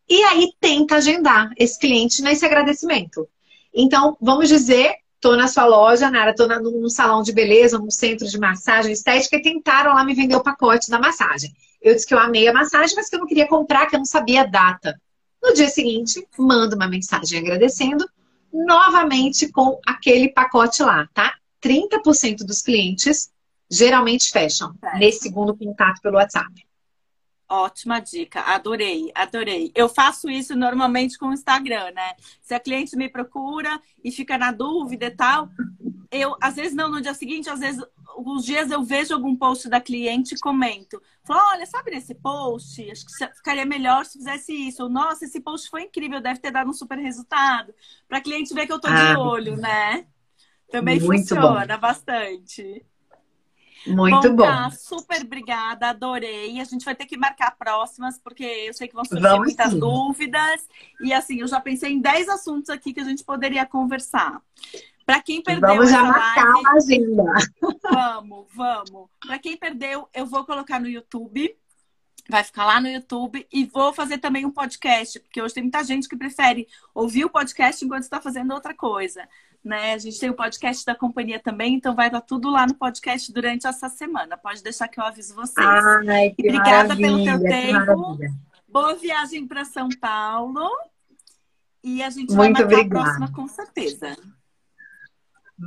e 0.09 0.23
aí 0.23 0.53
tenta 0.59 0.95
agendar 0.95 1.51
esse 1.57 1.77
cliente 1.77 2.21
nesse 2.21 2.45
agradecimento. 2.45 3.27
Então, 3.73 4.17
vamos 4.21 4.47
dizer, 4.47 4.95
tô 5.19 5.35
na 5.35 5.47
sua 5.49 5.65
loja, 5.65 6.09
Nara, 6.09 6.33
tô 6.33 6.47
num 6.47 6.89
salão 6.89 7.21
de 7.21 7.33
beleza, 7.33 7.77
num 7.77 7.91
centro 7.91 8.27
de 8.27 8.39
massagem 8.39 8.93
estética 8.93 9.35
e 9.35 9.41
tentaram 9.41 9.93
lá 9.93 10.03
me 10.03 10.13
vender 10.13 10.35
o 10.35 10.43
pacote 10.43 10.89
da 10.89 10.99
massagem. 10.99 11.53
Eu 11.81 11.95
disse 11.95 12.05
que 12.05 12.13
eu 12.13 12.19
amei 12.19 12.47
a 12.47 12.53
massagem, 12.53 12.95
mas 12.95 13.09
que 13.09 13.15
eu 13.15 13.19
não 13.19 13.27
queria 13.27 13.47
comprar, 13.47 13.87
que 13.87 13.95
eu 13.95 13.99
não 13.99 14.05
sabia 14.05 14.41
a 14.41 14.45
data. 14.45 14.99
No 15.41 15.53
dia 15.53 15.69
seguinte, 15.69 16.25
mando 16.37 16.75
uma 16.75 16.87
mensagem 16.87 17.39
agradecendo, 17.39 18.07
novamente 18.53 19.51
com 19.51 19.79
aquele 19.85 20.29
pacote 20.29 20.83
lá, 20.83 21.07
tá? 21.13 21.35
30% 21.63 22.45
dos 22.45 22.61
clientes 22.61 23.31
geralmente 23.69 24.31
fecham 24.31 24.75
certo. 24.79 24.99
nesse 24.99 25.19
segundo 25.21 25.55
contato 25.55 26.01
pelo 26.01 26.17
WhatsApp. 26.17 26.51
Ótima 27.47 27.99
dica, 27.99 28.41
adorei, 28.41 29.11
adorei. 29.13 29.71
Eu 29.75 29.89
faço 29.89 30.29
isso 30.29 30.55
normalmente 30.55 31.17
com 31.17 31.27
o 31.27 31.33
Instagram, 31.33 31.91
né? 31.91 32.13
Se 32.41 32.53
a 32.53 32.59
cliente 32.59 32.95
me 32.95 33.09
procura 33.09 33.81
e 34.03 34.09
fica 34.09 34.37
na 34.37 34.51
dúvida 34.51 35.07
e 35.07 35.11
tal, 35.11 35.49
eu, 36.11 36.35
às 36.41 36.55
vezes 36.55 36.75
não 36.75 36.89
no 36.89 37.01
dia 37.01 37.13
seguinte, 37.13 37.49
às 37.49 37.59
vezes 37.59 37.83
alguns 38.05 38.43
dias 38.43 38.69
eu 38.69 38.83
vejo 38.83 39.13
algum 39.13 39.35
post 39.35 39.69
da 39.69 39.79
cliente 39.79 40.35
e 40.35 40.39
comento. 40.39 41.01
Falo, 41.23 41.41
olha, 41.53 41.65
sabe 41.65 41.91
nesse 41.91 42.13
post? 42.13 42.91
Acho 42.91 43.05
que 43.05 43.27
ficaria 43.35 43.65
melhor 43.65 44.05
se 44.05 44.17
fizesse 44.17 44.53
isso. 44.53 44.83
Ou, 44.83 44.89
Nossa, 44.89 45.25
esse 45.25 45.39
post 45.39 45.69
foi 45.69 45.83
incrível, 45.83 46.21
deve 46.21 46.39
ter 46.39 46.51
dado 46.51 46.69
um 46.69 46.73
super 46.73 46.97
resultado. 46.97 47.73
Para 48.07 48.17
a 48.17 48.21
cliente 48.21 48.53
ver 48.53 48.65
que 48.65 48.73
eu 48.73 48.77
estou 48.77 48.91
ah, 48.91 49.13
de 49.13 49.19
olho, 49.19 49.55
né? 49.55 50.05
Também 50.69 50.99
funciona 50.99 51.75
bom. 51.75 51.81
bastante. 51.81 52.85
Muito 53.87 54.31
bom. 54.33 54.43
Tá, 54.43 54.69
super 54.69 55.21
obrigada, 55.21 55.89
adorei. 55.89 56.59
A 56.59 56.63
gente 56.63 56.85
vai 56.85 56.93
ter 56.93 57.05
que 57.05 57.17
marcar 57.17 57.51
próximas, 57.57 58.19
porque 58.19 58.43
eu 58.43 58.73
sei 58.73 58.87
que 58.87 58.93
vão 58.93 59.03
surgir 59.03 59.23
Vamos 59.23 59.47
muitas 59.47 59.71
sim. 59.71 59.79
dúvidas. 59.79 60.67
E 61.01 61.11
assim, 61.11 61.39
eu 61.39 61.47
já 61.47 61.59
pensei 61.59 61.91
em 61.91 61.99
10 61.99 62.29
assuntos 62.29 62.69
aqui 62.69 62.93
que 62.93 62.99
a 62.99 63.03
gente 63.03 63.23
poderia 63.23 63.65
conversar. 63.65 64.41
Para 65.05 65.21
quem 65.21 65.41
perdeu 65.41 65.69
vamos 65.69 65.89
já 65.89 66.03
marcar 66.03 66.45
live, 66.45 66.67
a 66.67 66.71
agenda. 66.71 67.23
Vamos, 67.91 68.47
vamos. 68.53 69.09
Para 69.19 69.39
quem 69.39 69.57
perdeu, 69.57 70.07
eu 70.13 70.25
vou 70.25 70.45
colocar 70.45 70.79
no 70.79 70.87
YouTube. 70.87 71.55
Vai 72.29 72.43
ficar 72.43 72.65
lá 72.65 72.79
no 72.79 72.87
YouTube 72.87 73.45
e 73.51 73.65
vou 73.65 73.91
fazer 73.91 74.19
também 74.19 74.45
um 74.45 74.51
podcast, 74.51 75.19
porque 75.19 75.41
hoje 75.41 75.55
tem 75.55 75.63
muita 75.63 75.83
gente 75.83 76.07
que 76.07 76.15
prefere 76.15 76.67
ouvir 76.93 77.25
o 77.25 77.29
podcast 77.29 77.83
enquanto 77.83 78.03
está 78.03 78.21
fazendo 78.21 78.53
outra 78.53 78.73
coisa. 78.73 79.27
Né? 79.63 79.93
A 79.93 79.97
gente 79.97 80.19
tem 80.19 80.29
o 80.29 80.35
podcast 80.35 80.85
da 80.85 80.95
companhia 80.95 81.39
também, 81.39 81.75
então 81.75 81.95
vai 81.95 82.07
estar 82.07 82.21
tudo 82.21 82.49
lá 82.49 82.65
no 82.65 82.75
podcast 82.75 83.31
durante 83.33 83.67
essa 83.67 83.89
semana. 83.89 84.37
Pode 84.37 84.63
deixar 84.63 84.87
que 84.87 84.99
eu 84.99 85.03
aviso 85.03 85.35
vocês. 85.35 85.65
Ai, 86.07 86.33
Obrigada 86.39 86.95
pelo 86.95 87.23
teu 87.23 87.39
tempo. 87.41 88.17
Boa 88.67 88.95
viagem 88.95 89.45
para 89.45 89.65
São 89.65 89.89
Paulo. 89.99 90.69
E 91.83 92.01
a 92.01 92.09
gente 92.09 92.33
Muito 92.33 92.37
vai 92.37 92.49
marcar 92.49 92.63
obrigada. 92.65 92.99
a 92.99 93.03
próxima 93.03 93.31
com 93.33 93.47
certeza. 93.47 94.15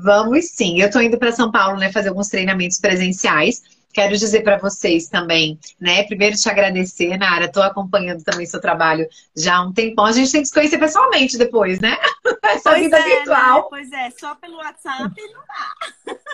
Vamos 0.03 0.47
sim. 0.47 0.81
Eu 0.81 0.89
estou 0.89 1.01
indo 1.01 1.17
para 1.17 1.31
São 1.31 1.53
Paulo, 1.53 1.79
né, 1.79 1.93
fazer 1.93 2.09
alguns 2.09 2.29
treinamentos 2.29 2.79
presenciais. 2.79 3.63
Quero 3.93 4.17
dizer 4.17 4.43
para 4.43 4.59
vocês 4.59 5.07
também, 5.07 5.57
né? 5.81 6.03
Primeiro 6.03 6.35
te 6.35 6.49
agradecer, 6.49 7.17
Nara. 7.17 7.45
Estou 7.45 7.63
acompanhando 7.63 8.25
também 8.25 8.45
seu 8.45 8.61
trabalho 8.61 9.07
já 9.37 9.55
há 9.55 9.63
um 9.63 9.73
tempão. 9.73 10.05
A 10.05 10.11
gente 10.11 10.33
tem 10.33 10.43
que 10.43 10.49
se 10.49 10.53
conhecer 10.55 10.79
pessoalmente 10.79 11.39
depois, 11.39 11.79
né? 11.79 11.97
Essa 12.43 12.71
pois 12.71 12.83
vida 12.83 12.99
é, 12.99 13.03
virtual. 13.03 13.59
Né? 13.59 13.67
Pois 13.71 13.93
é, 13.93 14.11
só 14.19 14.35
pelo 14.35 14.57
WhatsApp 14.57 15.15
não 15.17 15.43
dá. 15.47 16.19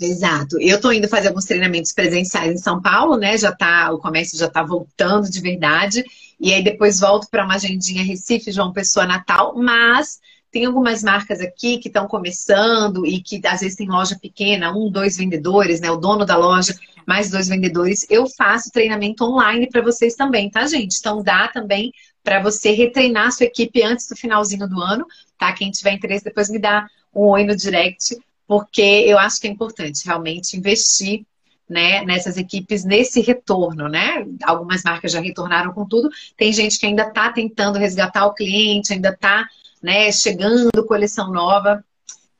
Exato. 0.00 0.60
Eu 0.60 0.76
estou 0.76 0.92
indo 0.92 1.08
fazer 1.08 1.28
alguns 1.28 1.46
treinamentos 1.46 1.92
presenciais 1.92 2.52
em 2.52 2.58
São 2.58 2.80
Paulo, 2.80 3.16
né? 3.16 3.36
Já 3.36 3.50
tá, 3.50 3.90
o 3.90 3.98
comércio 3.98 4.38
já 4.38 4.46
está 4.46 4.62
voltando 4.62 5.28
de 5.28 5.40
verdade. 5.40 6.04
E 6.38 6.52
aí 6.52 6.62
depois 6.62 7.00
volto 7.00 7.28
para 7.28 7.44
uma 7.44 7.56
agendinha 7.56 8.04
Recife, 8.04 8.52
João 8.52 8.72
Pessoa, 8.72 9.04
Natal. 9.04 9.54
Mas 9.56 10.20
tem 10.56 10.64
algumas 10.64 11.02
marcas 11.02 11.38
aqui 11.42 11.76
que 11.76 11.88
estão 11.88 12.08
começando 12.08 13.04
e 13.04 13.20
que 13.20 13.46
às 13.46 13.60
vezes 13.60 13.76
tem 13.76 13.86
loja 13.86 14.18
pequena, 14.18 14.74
um, 14.74 14.90
dois 14.90 15.18
vendedores, 15.18 15.82
né? 15.82 15.90
O 15.90 15.98
dono 15.98 16.24
da 16.24 16.34
loja, 16.34 16.74
mais 17.06 17.30
dois 17.30 17.46
vendedores. 17.46 18.06
Eu 18.08 18.26
faço 18.26 18.72
treinamento 18.72 19.22
online 19.22 19.68
para 19.68 19.82
vocês 19.82 20.14
também, 20.14 20.48
tá, 20.48 20.66
gente? 20.66 20.96
Então 20.98 21.22
dá 21.22 21.46
também 21.48 21.92
para 22.24 22.42
você 22.42 22.70
retreinar 22.70 23.26
a 23.26 23.30
sua 23.32 23.44
equipe 23.44 23.82
antes 23.82 24.08
do 24.08 24.16
finalzinho 24.16 24.66
do 24.66 24.80
ano, 24.80 25.04
tá? 25.38 25.52
Quem 25.52 25.70
tiver 25.70 25.92
interesse, 25.92 26.24
depois 26.24 26.48
me 26.48 26.58
dá 26.58 26.86
um 27.14 27.26
oi 27.26 27.44
no 27.44 27.54
direct, 27.54 28.16
porque 28.46 28.80
eu 28.80 29.18
acho 29.18 29.38
que 29.38 29.46
é 29.46 29.50
importante 29.50 30.06
realmente 30.06 30.56
investir 30.56 31.26
né, 31.68 32.02
nessas 32.02 32.38
equipes 32.38 32.82
nesse 32.82 33.20
retorno, 33.20 33.90
né? 33.90 34.26
Algumas 34.42 34.82
marcas 34.82 35.12
já 35.12 35.20
retornaram 35.20 35.74
com 35.74 35.84
tudo. 35.84 36.08
Tem 36.34 36.50
gente 36.50 36.78
que 36.78 36.86
ainda 36.86 37.02
está 37.02 37.30
tentando 37.30 37.78
resgatar 37.78 38.24
o 38.24 38.32
cliente, 38.32 38.94
ainda 38.94 39.10
está 39.10 39.46
né, 39.82 40.10
chegando 40.12 40.86
coleção 40.86 41.30
nova. 41.30 41.84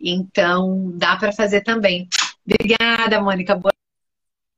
Então, 0.01 0.91
dá 0.95 1.17
para 1.17 1.33
fazer 1.33 1.63
também. 1.63 2.09
Obrigada, 2.45 3.21
Mônica. 3.21 3.55
Boa 3.55 3.73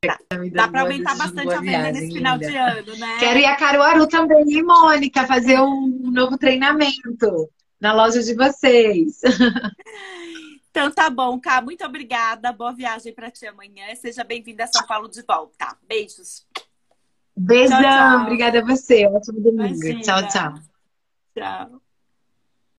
Dá, 0.05 0.17
dá 0.53 0.69
para 0.69 0.83
aumentar 0.83 1.17
bastante 1.17 1.53
a 1.53 1.61
venda 1.61 1.91
nesse 1.91 2.13
final 2.13 2.39
de 2.39 2.57
ano, 2.57 2.97
né? 2.97 3.17
Quero 3.19 3.41
ir 3.41 3.47
a 3.47 3.57
Caruaru 3.57 4.07
também, 4.07 4.45
hein, 4.49 4.63
Mônica? 4.63 5.27
Fazer 5.27 5.59
um 5.59 6.13
novo 6.13 6.39
treinamento 6.39 7.51
na 7.81 7.93
loja 7.93 8.23
de 8.23 8.35
vocês. 8.35 9.21
Então 10.71 10.93
tá 10.93 11.11
bom, 11.11 11.41
Cá. 11.41 11.61
Muito 11.61 11.85
obrigada. 11.85 12.53
Boa 12.53 12.73
viagem 12.73 13.13
para 13.13 13.33
ti 13.33 13.45
amanhã. 13.45 13.93
Seja 13.97 14.23
bem-vinda 14.23 14.63
a 14.63 14.67
São 14.69 14.87
Paulo 14.87 15.09
de 15.09 15.23
volta. 15.23 15.77
Beijos. 15.89 16.47
Beijão. 17.37 17.81
Tchau, 17.81 17.91
tchau. 17.91 18.23
Obrigada 18.23 18.59
a 18.61 18.65
você. 18.65 19.07
Ótimo 19.07 19.41
domingo. 19.41 19.75
Imagina. 19.75 20.01
Tchau, 20.03 20.29
tchau. 20.29 20.55
Tchau. 21.35 21.88